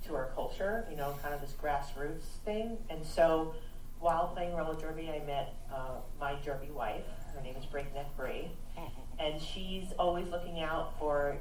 to 0.07 0.17
our 0.17 0.31
culture, 0.35 0.85
you 0.91 0.97
know, 0.97 1.15
kind 1.23 1.35
of 1.35 1.41
this 1.41 1.55
grassroots 1.63 2.25
thing. 2.45 2.77
And 2.91 3.05
so 3.07 3.55
while 4.01 4.29
playing 4.35 4.55
roller 4.57 4.75
derby, 4.75 5.09
I 5.09 5.25
met 5.25 5.55
uh, 5.73 6.01
my 6.19 6.35
derby 6.45 6.71
wife. 6.73 7.05
Her 7.35 7.41
name 7.41 7.55
is 7.57 7.65
Breakneck 7.67 8.17
Brave. 8.17 8.51
And 9.19 9.41
she's 9.41 9.93
always 10.01 10.27
looking 10.31 10.63
out 10.63 10.99
for, 10.99 11.37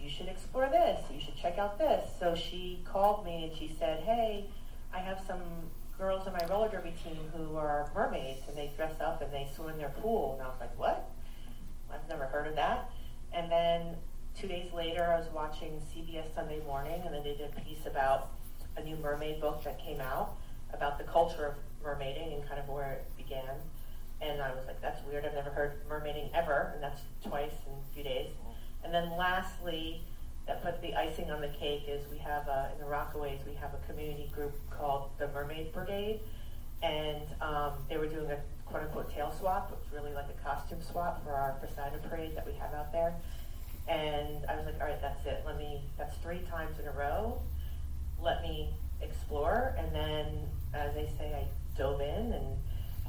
you 0.00 0.10
should 0.10 0.26
explore 0.26 0.68
this, 0.68 0.98
you 1.14 1.20
should 1.20 1.36
check 1.36 1.58
out 1.58 1.78
this. 1.78 2.10
So 2.18 2.34
she 2.34 2.80
called 2.84 3.24
me 3.24 3.44
and 3.44 3.56
she 3.56 3.76
said, 3.78 4.02
hey, 4.02 4.46
I 4.92 4.98
have 4.98 5.20
some 5.28 5.40
girls 5.96 6.26
on 6.26 6.32
my 6.32 6.44
roller 6.46 6.68
derby 6.68 6.92
team 7.04 7.18
who 7.36 7.56
are 7.56 7.88
mermaids 7.94 8.40
and 8.48 8.56
they 8.56 8.72
dress 8.74 8.94
up 9.00 9.22
and 9.22 9.32
they 9.32 9.46
swim 9.54 9.68
in 9.68 9.78
their 9.78 9.90
pool. 9.90 10.32
And 10.32 10.42
I 10.42 10.46
was 10.46 10.56
like, 10.58 10.76
what? 10.76 11.10
I've 11.92 12.08
never 12.08 12.24
heard 12.24 12.48
of 12.48 12.56
that. 12.56 12.90
And 13.32 13.50
then 13.50 13.96
two 14.38 14.48
days 14.48 14.72
later, 14.72 15.04
I 15.04 15.18
was 15.18 15.28
watching 15.34 15.80
CBS 15.94 16.34
Sunday 16.34 16.60
Morning, 16.64 17.02
and 17.04 17.14
then 17.14 17.22
they 17.22 17.34
did 17.34 17.50
a 17.56 17.60
piece 17.60 17.86
about 17.86 18.30
a 18.76 18.82
new 18.82 18.96
mermaid 18.96 19.40
book 19.40 19.62
that 19.64 19.78
came 19.78 20.00
out 20.00 20.36
about 20.72 20.98
the 20.98 21.04
culture 21.04 21.46
of 21.46 21.54
mermaiding 21.84 22.34
and 22.34 22.46
kind 22.48 22.60
of 22.60 22.68
where 22.68 22.92
it 22.92 23.06
began. 23.16 23.56
And 24.20 24.40
I 24.40 24.50
was 24.50 24.66
like, 24.66 24.80
that's 24.82 25.00
weird. 25.06 25.24
I've 25.24 25.34
never 25.34 25.50
heard 25.50 25.88
mermaiding 25.88 26.30
ever, 26.34 26.72
and 26.74 26.82
that's 26.82 27.00
twice 27.24 27.52
in 27.66 27.72
a 27.72 27.94
few 27.94 28.04
days. 28.04 28.30
And 28.84 28.92
then 28.92 29.10
lastly, 29.16 30.02
that 30.46 30.62
put 30.62 30.80
the 30.82 30.94
icing 30.94 31.30
on 31.30 31.40
the 31.40 31.48
cake 31.48 31.84
is 31.88 32.02
we 32.10 32.18
have 32.18 32.48
a, 32.48 32.72
in 32.74 32.80
the 32.80 32.90
Rockaways 32.90 33.38
we 33.46 33.54
have 33.54 33.72
a 33.74 33.86
community 33.86 34.30
group 34.34 34.54
called 34.70 35.10
the 35.18 35.28
Mermaid 35.28 35.72
Brigade, 35.72 36.20
and 36.82 37.22
um, 37.40 37.72
they 37.88 37.96
were 37.96 38.06
doing 38.06 38.30
a 38.30 38.38
quote 38.70 38.84
unquote 38.84 39.12
tail 39.14 39.34
swap, 39.38 39.70
which 39.70 39.80
is 39.86 39.92
really 39.92 40.14
like 40.14 40.26
a 40.30 40.48
costume 40.48 40.80
swap 40.82 41.22
for 41.24 41.32
our 41.32 41.58
Poseidon 41.60 42.00
parade 42.08 42.36
that 42.36 42.46
we 42.46 42.52
have 42.54 42.72
out 42.72 42.92
there. 42.92 43.14
And 43.88 44.44
I 44.48 44.56
was 44.56 44.66
like, 44.66 44.80
all 44.80 44.86
right, 44.86 45.00
that's 45.00 45.24
it. 45.26 45.42
Let 45.44 45.58
me, 45.58 45.82
that's 45.98 46.16
three 46.18 46.40
times 46.50 46.78
in 46.78 46.86
a 46.86 46.92
row. 46.92 47.40
Let 48.20 48.42
me 48.42 48.70
explore. 49.02 49.74
And 49.78 49.94
then, 49.94 50.48
as 50.74 50.94
they 50.94 51.08
say, 51.18 51.34
I 51.34 51.48
dove 51.76 52.00
in 52.00 52.32
and 52.32 52.56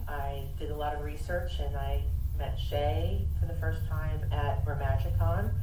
I 0.08 0.46
did 0.58 0.72
a 0.72 0.76
lot 0.76 0.96
of 0.96 1.04
research 1.04 1.52
and 1.60 1.76
I 1.76 2.04
met 2.38 2.58
Che 2.70 3.28
for 3.40 3.46
the 3.46 3.60
first 3.60 3.88
time 3.88 4.22
at 4.32 4.66
Mermagicon, 4.66 5.54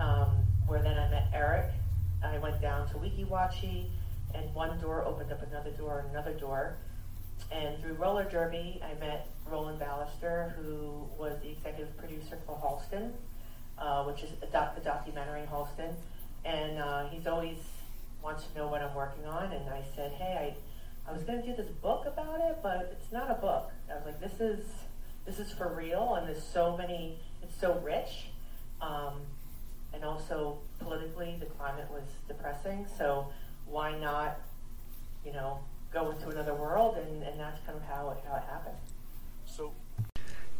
um, 0.00 0.28
where 0.66 0.82
then 0.82 0.98
I 0.98 1.08
met 1.08 1.28
Eric. 1.32 1.72
I 2.22 2.36
went 2.38 2.60
down 2.60 2.88
to 2.90 2.94
Weeki 2.96 3.26
Wachee 3.26 3.86
and 4.34 4.54
one 4.54 4.78
door 4.80 5.04
opened 5.04 5.32
up 5.32 5.42
another 5.42 5.70
door, 5.70 6.04
another 6.10 6.34
door. 6.34 6.76
And 7.52 7.80
through 7.82 7.94
Roller 7.94 8.24
Derby, 8.24 8.80
I 8.82 8.98
met 9.00 9.28
Roland 9.50 9.80
Ballister, 9.80 10.54
who 10.56 11.08
was 11.18 11.38
the 11.42 11.50
executive 11.50 11.96
producer 11.96 12.38
for 12.46 12.56
Halston, 12.56 13.12
uh, 13.78 14.04
which 14.04 14.22
is 14.22 14.30
a 14.42 14.46
doc- 14.46 14.76
the 14.76 14.80
documentary 14.80 15.46
Halston. 15.50 15.94
And 16.44 16.78
uh, 16.78 17.08
he's 17.08 17.26
always 17.26 17.58
wants 18.22 18.44
to 18.44 18.58
know 18.58 18.68
what 18.68 18.82
I'm 18.82 18.94
working 18.94 19.26
on. 19.26 19.52
And 19.52 19.68
I 19.68 19.82
said, 19.96 20.12
hey, 20.12 20.54
I, 21.06 21.10
I 21.10 21.12
was 21.12 21.22
going 21.22 21.40
to 21.40 21.46
do 21.46 21.56
this 21.56 21.70
book 21.82 22.04
about 22.06 22.40
it, 22.40 22.58
but 22.62 22.96
it's 23.00 23.12
not 23.12 23.30
a 23.30 23.34
book. 23.34 23.70
I 23.90 23.96
was 23.96 24.06
like, 24.06 24.20
this 24.20 24.40
is 24.40 24.64
this 25.26 25.38
is 25.38 25.52
for 25.52 25.74
real, 25.74 26.14
and 26.14 26.28
there's 26.28 26.42
so 26.42 26.76
many. 26.76 27.18
It's 27.42 27.58
so 27.60 27.78
rich, 27.84 28.26
um, 28.80 29.20
and 29.92 30.04
also 30.04 30.58
politically, 30.78 31.36
the 31.38 31.46
climate 31.46 31.88
was 31.90 32.04
depressing. 32.28 32.86
So 32.96 33.28
why 33.66 33.98
not, 33.98 34.38
you 35.24 35.32
know, 35.32 35.60
go 35.92 36.10
into 36.10 36.28
another 36.28 36.54
world? 36.54 36.96
And, 36.96 37.22
and 37.22 37.38
that's 37.38 37.58
kind 37.66 37.76
of 37.76 37.84
how 37.84 38.10
it, 38.10 38.18
how 38.28 38.36
it 38.36 38.42
happened. 38.48 38.76
So 39.46 39.72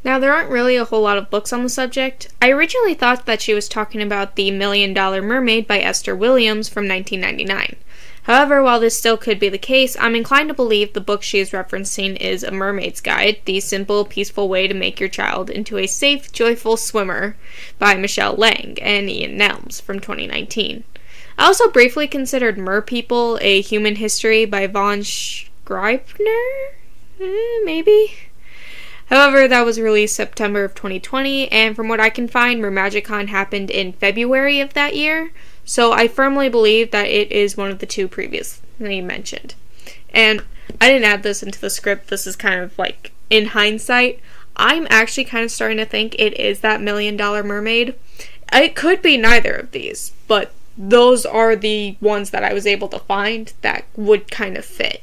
Now, 0.04 0.18
there 0.18 0.32
aren't 0.32 0.50
really 0.50 0.76
a 0.76 0.84
whole 0.84 1.02
lot 1.02 1.18
of 1.18 1.30
books 1.30 1.52
on 1.52 1.62
the 1.62 1.68
subject. 1.68 2.28
I 2.40 2.50
originally 2.50 2.94
thought 2.94 3.26
that 3.26 3.42
she 3.42 3.54
was 3.54 3.68
talking 3.68 4.02
about 4.02 4.36
The 4.36 4.50
Million 4.50 4.94
Dollar 4.94 5.22
Mermaid 5.22 5.66
by 5.66 5.80
Esther 5.80 6.14
Williams 6.16 6.68
from 6.68 6.88
1999. 6.88 7.76
However, 8.24 8.62
while 8.62 8.80
this 8.80 8.98
still 8.98 9.16
could 9.16 9.40
be 9.40 9.48
the 9.48 9.58
case, 9.58 9.96
I'm 9.98 10.14
inclined 10.14 10.48
to 10.48 10.54
believe 10.54 10.92
the 10.92 11.00
book 11.00 11.22
she 11.22 11.38
is 11.38 11.50
referencing 11.50 12.16
is 12.18 12.42
A 12.42 12.50
Mermaid's 12.50 13.00
Guide 13.00 13.40
The 13.44 13.60
Simple, 13.60 14.04
Peaceful 14.04 14.48
Way 14.48 14.68
to 14.68 14.74
Make 14.74 15.00
Your 15.00 15.08
Child 15.08 15.48
into 15.48 15.78
a 15.78 15.86
Safe, 15.86 16.30
Joyful 16.30 16.76
Swimmer 16.76 17.36
by 17.78 17.94
Michelle 17.94 18.34
Lang 18.34 18.78
and 18.82 19.08
Ian 19.08 19.38
Nelms 19.38 19.80
from 19.80 20.00
2019. 20.00 20.84
I 21.40 21.46
also 21.46 21.70
briefly 21.70 22.06
considered 22.06 22.58
Merpeople 22.58 23.38
A 23.40 23.62
Human 23.62 23.96
History 23.96 24.44
by 24.44 24.66
Vaughn 24.66 25.02
Scribner? 25.02 26.04
Eh, 27.18 27.60
maybe? 27.64 28.12
However, 29.06 29.48
that 29.48 29.64
was 29.64 29.80
released 29.80 30.14
September 30.14 30.64
of 30.64 30.74
2020, 30.74 31.50
and 31.50 31.74
from 31.74 31.88
what 31.88 31.98
I 31.98 32.10
can 32.10 32.28
find, 32.28 32.62
Mermagicon 32.62 33.28
happened 33.28 33.70
in 33.70 33.94
February 33.94 34.60
of 34.60 34.74
that 34.74 34.94
year, 34.94 35.32
so 35.64 35.92
I 35.92 36.08
firmly 36.08 36.50
believe 36.50 36.90
that 36.90 37.06
it 37.06 37.32
is 37.32 37.56
one 37.56 37.70
of 37.70 37.78
the 37.78 37.86
two 37.86 38.06
previously 38.06 39.00
mentioned. 39.00 39.54
And 40.12 40.44
I 40.78 40.88
didn't 40.88 41.08
add 41.08 41.22
this 41.22 41.42
into 41.42 41.58
the 41.58 41.70
script, 41.70 42.08
this 42.08 42.26
is 42.26 42.36
kind 42.36 42.60
of 42.60 42.78
like 42.78 43.12
in 43.30 43.46
hindsight. 43.46 44.20
I'm 44.56 44.86
actually 44.90 45.24
kind 45.24 45.46
of 45.46 45.50
starting 45.50 45.78
to 45.78 45.86
think 45.86 46.14
it 46.18 46.38
is 46.38 46.60
that 46.60 46.82
Million 46.82 47.16
Dollar 47.16 47.42
Mermaid. 47.42 47.94
It 48.52 48.76
could 48.76 49.00
be 49.00 49.16
neither 49.16 49.54
of 49.54 49.70
these, 49.70 50.12
but 50.28 50.52
those 50.76 51.26
are 51.26 51.56
the 51.56 51.96
ones 52.00 52.30
that 52.30 52.44
I 52.44 52.52
was 52.52 52.66
able 52.66 52.88
to 52.88 52.98
find 53.00 53.52
that 53.62 53.84
would 53.96 54.30
kind 54.30 54.56
of 54.56 54.64
fit. 54.64 55.02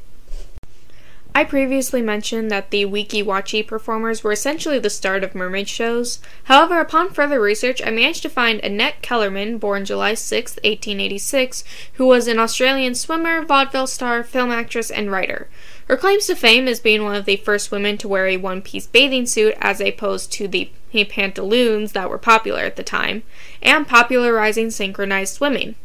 I 1.38 1.44
previously 1.44 2.02
mentioned 2.02 2.50
that 2.50 2.72
the 2.72 2.88
Weeki 2.88 3.24
Wachee 3.24 3.68
performers 3.68 4.24
were 4.24 4.32
essentially 4.32 4.80
the 4.80 4.90
start 4.90 5.24
of 5.24 5.36
mermaid 5.36 5.70
shows. 5.70 6.20
However, 6.46 6.80
upon 6.80 7.12
further 7.12 7.40
research, 7.40 7.80
I 7.86 7.92
managed 7.92 8.24
to 8.24 8.30
find 8.30 8.60
Annette 8.62 9.04
Kellerman, 9.04 9.60
born 9.60 9.86
July 9.86 10.16
6, 10.16 10.54
1886, 10.54 11.64
who 11.94 12.08
was 12.08 12.28
an 12.28 12.40
Australian 12.40 12.96
swimmer, 12.96 13.46
vaudeville 13.46 13.86
star, 13.86 14.24
film 14.24 14.50
actress, 14.50 14.90
and 14.90 15.12
writer. 15.12 15.48
Her 15.88 15.96
claims 15.96 16.26
to 16.26 16.36
fame 16.36 16.68
is 16.68 16.80
being 16.80 17.04
one 17.04 17.14
of 17.14 17.26
the 17.26 17.36
first 17.36 17.70
women 17.70 18.00
to 18.00 18.08
wear 18.08 18.26
a 18.26 18.38
one 18.38 18.64
piece 18.64 18.88
bathing 18.88 19.28
suit 19.28 19.54
as 19.62 19.80
opposed 19.80 20.32
to 20.32 20.48
the 20.48 20.72
pantaloons 20.92 21.92
that 21.92 22.10
were 22.10 22.18
popular 22.18 22.62
at 22.62 22.78
the 22.78 22.84
time, 22.84 23.22
and 23.62 23.88
popularizing 23.88 24.72
synchronized 24.72 25.36
swimming. 25.36 25.76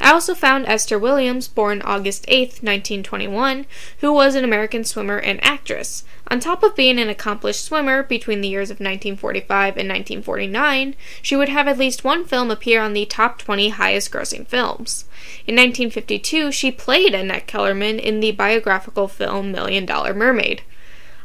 I 0.00 0.12
also 0.12 0.34
found 0.34 0.66
Esther 0.66 0.98
Williams, 0.98 1.48
born 1.48 1.82
August 1.82 2.24
8, 2.28 2.62
1921, 2.62 3.66
who 4.00 4.12
was 4.12 4.34
an 4.34 4.44
American 4.44 4.84
swimmer 4.84 5.18
and 5.18 5.42
actress. 5.42 6.04
On 6.28 6.38
top 6.38 6.62
of 6.62 6.76
being 6.76 6.98
an 6.98 7.08
accomplished 7.08 7.64
swimmer 7.64 8.02
between 8.02 8.40
the 8.40 8.48
years 8.48 8.70
of 8.70 8.76
1945 8.76 9.76
and 9.76 9.88
1949, 9.88 10.94
she 11.20 11.34
would 11.34 11.48
have 11.48 11.66
at 11.66 11.78
least 11.78 12.04
one 12.04 12.24
film 12.24 12.50
appear 12.50 12.80
on 12.80 12.92
the 12.92 13.06
top 13.06 13.38
20 13.38 13.70
highest 13.70 14.12
grossing 14.12 14.46
films. 14.46 15.04
In 15.46 15.56
1952, 15.56 16.52
she 16.52 16.70
played 16.70 17.14
Annette 17.14 17.46
Kellerman 17.46 17.98
in 17.98 18.20
the 18.20 18.32
biographical 18.32 19.08
film 19.08 19.50
Million 19.50 19.84
Dollar 19.84 20.14
Mermaid. 20.14 20.62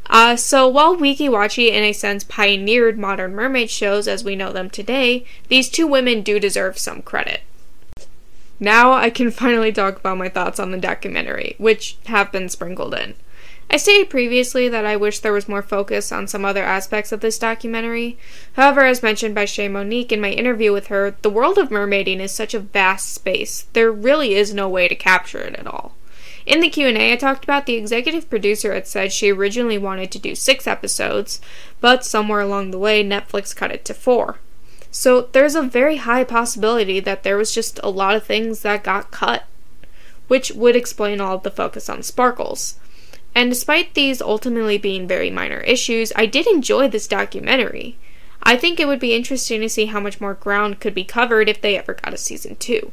Uh, 0.09 0.36
so 0.36 0.67
while 0.67 0.97
Weeki 0.97 1.30
Wachee 1.30 1.71
in 1.71 1.84
a 1.84 1.93
sense 1.93 2.24
pioneered 2.24 2.97
modern 2.97 3.34
mermaid 3.34 3.69
shows 3.69 4.07
as 4.07 4.24
we 4.24 4.36
know 4.36 4.51
them 4.51 4.69
today, 4.69 5.26
these 5.47 5.69
two 5.69 5.88
women 5.88 6.21
do 6.21 6.39
deserve 6.39 6.78
some 6.78 7.01
credit. 7.01 7.41
Now 8.64 8.93
I 8.93 9.09
can 9.09 9.30
finally 9.30 9.74
talk 9.74 9.97
about 9.97 10.18
my 10.18 10.30
thoughts 10.30 10.57
on 10.57 10.72
the 10.72 10.78
documentary, 10.78 11.55
which 11.57 11.97
have 12.05 12.32
been 12.32 12.47
sprinkled 12.47 12.93
in. 12.93 13.16
I 13.70 13.76
stated 13.76 14.09
previously 14.09 14.70
that 14.70 14.86
I 14.86 14.95
wish 14.95 15.20
there 15.20 15.34
was 15.34 15.49
more 15.49 15.61
focus 15.61 16.14
on 16.14 16.30
some 16.30 16.45
other 16.45 16.64
aspects 16.64 17.11
of 17.11 17.20
this 17.20 17.38
documentary. 17.38 18.18
However, 18.53 18.86
as 18.86 19.03
mentioned 19.03 19.36
by 19.36 19.47
Che 19.47 19.68
Monique 19.68 20.14
in 20.14 20.22
my 20.22 20.30
interview 20.30 20.72
with 20.72 20.88
her, 20.88 21.14
the 21.24 21.30
world 21.30 21.57
of 21.57 21.72
mermaiding 21.72 22.22
is 22.22 22.32
such 22.32 22.53
a 22.53 22.59
vast 22.59 23.14
space. 23.14 23.66
There 23.74 23.91
really 23.91 24.34
is 24.34 24.53
no 24.53 24.70
way 24.70 24.88
to 24.88 24.95
capture 24.95 25.39
it 25.39 25.55
at 25.55 25.68
all. 25.68 25.95
In 26.45 26.61
the 26.61 26.70
Q&A, 26.70 27.11
I 27.11 27.18
talked 27.18 27.43
about 27.43 27.66
the 27.66 27.76
executive 27.76 28.30
producer 28.30 28.74
had 28.74 28.88
said 28.88 29.11
she 29.11 29.30
originally 29.30 29.78
wanted 29.78 30.09
to 30.11 30.20
do 30.20 30.36
6 30.36 30.68
episodes, 30.68 31.41
but 31.82 32.05
somewhere 32.05 32.39
along 32.39 32.72
the 32.72 32.80
way 32.80 33.03
Netflix 33.03 33.53
cut 33.53 33.72
it 33.72 33.84
to 33.84 33.93
4. 33.93 34.38
So 34.96 35.28
there's 35.32 35.56
a 35.56 35.64
very 35.64 35.98
high 35.98 36.24
possibility 36.24 37.00
that 37.00 37.24
there 37.24 37.36
was 37.36 37.52
just 37.52 37.80
a 37.82 37.89
lot 37.89 38.16
of 38.16 38.24
things 38.24 38.62
that 38.62 38.84
got 38.84 39.10
cut, 39.10 39.46
which 40.28 40.52
would 40.52 40.76
explain 40.76 41.20
all 41.20 41.38
of 41.38 41.44
the 41.44 41.50
focus 41.50 41.89
on 41.89 42.04
sparkles. 42.04 42.76
And 43.34 43.50
despite 43.50 43.96
these 43.96 44.22
ultimately 44.22 44.78
being 44.78 45.08
very 45.08 45.32
minor 45.32 45.62
issues, 45.62 46.14
I 46.16 46.28
did 46.28 46.46
enjoy 46.46 46.89
this 46.89 47.08
documentary. 47.08 47.98
I 48.44 48.56
think 48.56 48.80
it 48.80 48.88
would 48.88 49.00
be 49.00 49.16
interesting 49.16 49.62
to 49.62 49.70
see 49.70 49.88
how 49.88 50.00
much 50.00 50.22
more 50.22 50.36
ground 50.36 50.80
could 50.80 50.94
be 50.94 51.04
covered 51.04 51.50
if 51.50 51.60
they 51.60 51.76
ever 51.76 51.96
got 51.96 52.14
a 52.14 52.18
season 52.18 52.56
2. 52.58 52.91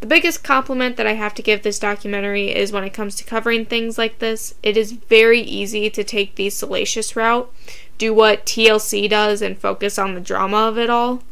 The 0.00 0.06
biggest 0.06 0.42
compliment 0.42 0.96
that 0.96 1.06
I 1.06 1.14
have 1.14 1.34
to 1.34 1.42
give 1.42 1.62
this 1.62 1.78
documentary 1.78 2.54
is 2.54 2.72
when 2.72 2.84
it 2.84 2.94
comes 2.94 3.14
to 3.16 3.24
covering 3.24 3.66
things 3.66 3.98
like 3.98 4.20
this, 4.20 4.54
it 4.62 4.78
is 4.78 4.92
very 4.92 5.40
easy 5.40 5.90
to 5.90 6.02
take 6.02 6.36
the 6.36 6.48
salacious 6.48 7.14
route 7.14 7.52
do 7.98 8.14
what 8.14 8.46
TLC 8.46 9.08
does 9.08 9.42
and 9.42 9.58
focus 9.58 9.98
on 9.98 10.14
the 10.14 10.20
drama 10.20 10.68
of 10.68 10.78
it 10.78 10.90
all. 10.90 11.22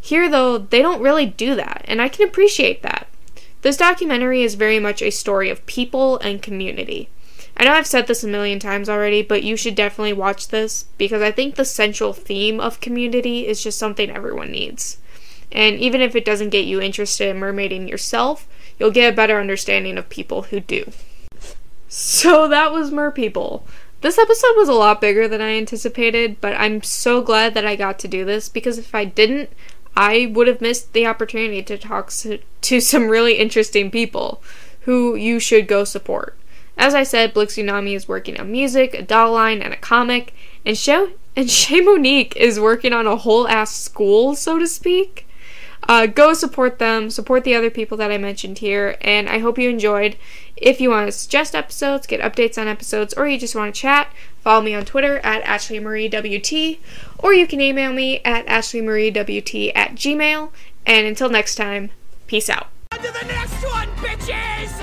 Here, 0.00 0.28
though, 0.30 0.58
they 0.58 0.80
don't 0.80 1.02
really 1.02 1.26
do 1.26 1.54
that, 1.54 1.84
and 1.86 2.00
I 2.00 2.08
can 2.08 2.26
appreciate 2.26 2.82
that. 2.82 3.08
This 3.62 3.76
documentary 3.76 4.42
is 4.42 4.54
very 4.54 4.78
much 4.78 5.02
a 5.02 5.10
story 5.10 5.50
of 5.50 5.66
people 5.66 6.18
and 6.18 6.40
community. 6.40 7.08
I 7.56 7.64
know 7.64 7.72
I've 7.72 7.88
said 7.88 8.06
this 8.06 8.22
a 8.22 8.28
million 8.28 8.60
times 8.60 8.88
already, 8.88 9.20
but 9.22 9.42
you 9.42 9.56
should 9.56 9.74
definitely 9.74 10.12
watch 10.12 10.48
this 10.48 10.84
because 10.96 11.20
I 11.20 11.32
think 11.32 11.56
the 11.56 11.64
central 11.64 12.12
theme 12.12 12.60
of 12.60 12.80
community 12.80 13.48
is 13.48 13.62
just 13.62 13.78
something 13.78 14.10
everyone 14.10 14.52
needs. 14.52 14.98
And 15.50 15.76
even 15.76 16.00
if 16.00 16.14
it 16.14 16.24
doesn't 16.24 16.50
get 16.50 16.66
you 16.66 16.80
interested 16.80 17.28
in 17.28 17.40
mermaiding 17.40 17.88
yourself, 17.88 18.46
you'll 18.78 18.92
get 18.92 19.12
a 19.12 19.16
better 19.16 19.40
understanding 19.40 19.98
of 19.98 20.08
people 20.08 20.42
who 20.42 20.60
do. 20.60 20.92
So 21.88 22.46
that 22.48 22.70
was 22.70 22.92
Merpeople. 22.92 23.66
This 24.00 24.18
episode 24.18 24.54
was 24.56 24.68
a 24.68 24.74
lot 24.74 25.00
bigger 25.00 25.26
than 25.26 25.40
I 25.40 25.56
anticipated, 25.56 26.40
but 26.40 26.54
I'm 26.54 26.82
so 26.82 27.20
glad 27.20 27.54
that 27.54 27.66
I 27.66 27.74
got 27.74 27.98
to 28.00 28.08
do 28.08 28.24
this 28.24 28.48
because 28.48 28.78
if 28.78 28.94
I 28.94 29.04
didn't, 29.04 29.50
I 29.96 30.30
would 30.32 30.46
have 30.46 30.60
missed 30.60 30.92
the 30.92 31.06
opportunity 31.06 31.62
to 31.64 31.76
talk 31.76 32.12
to 32.12 32.80
some 32.80 33.08
really 33.08 33.34
interesting 33.34 33.90
people 33.90 34.40
who 34.82 35.16
you 35.16 35.40
should 35.40 35.66
go 35.66 35.82
support. 35.82 36.36
As 36.76 36.94
I 36.94 37.02
said, 37.02 37.34
Blixunami 37.34 37.96
is 37.96 38.06
working 38.06 38.38
on 38.38 38.52
music, 38.52 38.94
a 38.94 39.02
doll 39.02 39.32
line, 39.32 39.60
and 39.60 39.74
a 39.74 39.76
comic, 39.76 40.32
and 40.64 40.76
Che, 40.76 41.14
and 41.34 41.48
Monique 41.84 42.36
is 42.36 42.60
working 42.60 42.92
on 42.92 43.08
a 43.08 43.16
whole 43.16 43.48
ass 43.48 43.74
school, 43.74 44.36
so 44.36 44.60
to 44.60 44.68
speak. 44.68 45.27
Uh, 45.84 46.06
go 46.06 46.34
support 46.34 46.78
them, 46.78 47.10
support 47.10 47.44
the 47.44 47.54
other 47.54 47.70
people 47.70 47.96
that 47.96 48.10
I 48.10 48.18
mentioned 48.18 48.58
here, 48.58 48.96
and 49.00 49.28
I 49.28 49.38
hope 49.38 49.58
you 49.58 49.70
enjoyed. 49.70 50.16
If 50.56 50.80
you 50.80 50.90
want 50.90 51.08
to 51.08 51.12
suggest 51.12 51.54
episodes, 51.54 52.06
get 52.06 52.20
updates 52.20 52.60
on 52.60 52.68
episodes, 52.68 53.14
or 53.14 53.26
you 53.26 53.38
just 53.38 53.54
want 53.54 53.74
to 53.74 53.80
chat, 53.80 54.12
follow 54.40 54.62
me 54.62 54.74
on 54.74 54.84
Twitter 54.84 55.18
at 55.18 55.44
AshleyMarieWT, 55.44 56.78
or 57.18 57.32
you 57.32 57.46
can 57.46 57.60
email 57.60 57.92
me 57.92 58.20
at 58.24 58.46
AshleyMarieWT 58.46 59.72
at 59.74 59.94
gmail. 59.94 60.50
And 60.84 61.06
until 61.06 61.28
next 61.28 61.54
time, 61.54 61.90
peace 62.26 62.50
out. 62.50 62.68
On 62.92 62.98
to 62.98 63.12
the 63.12 63.26
next 63.26 63.62
one, 63.64 63.88
bitches! 63.96 64.78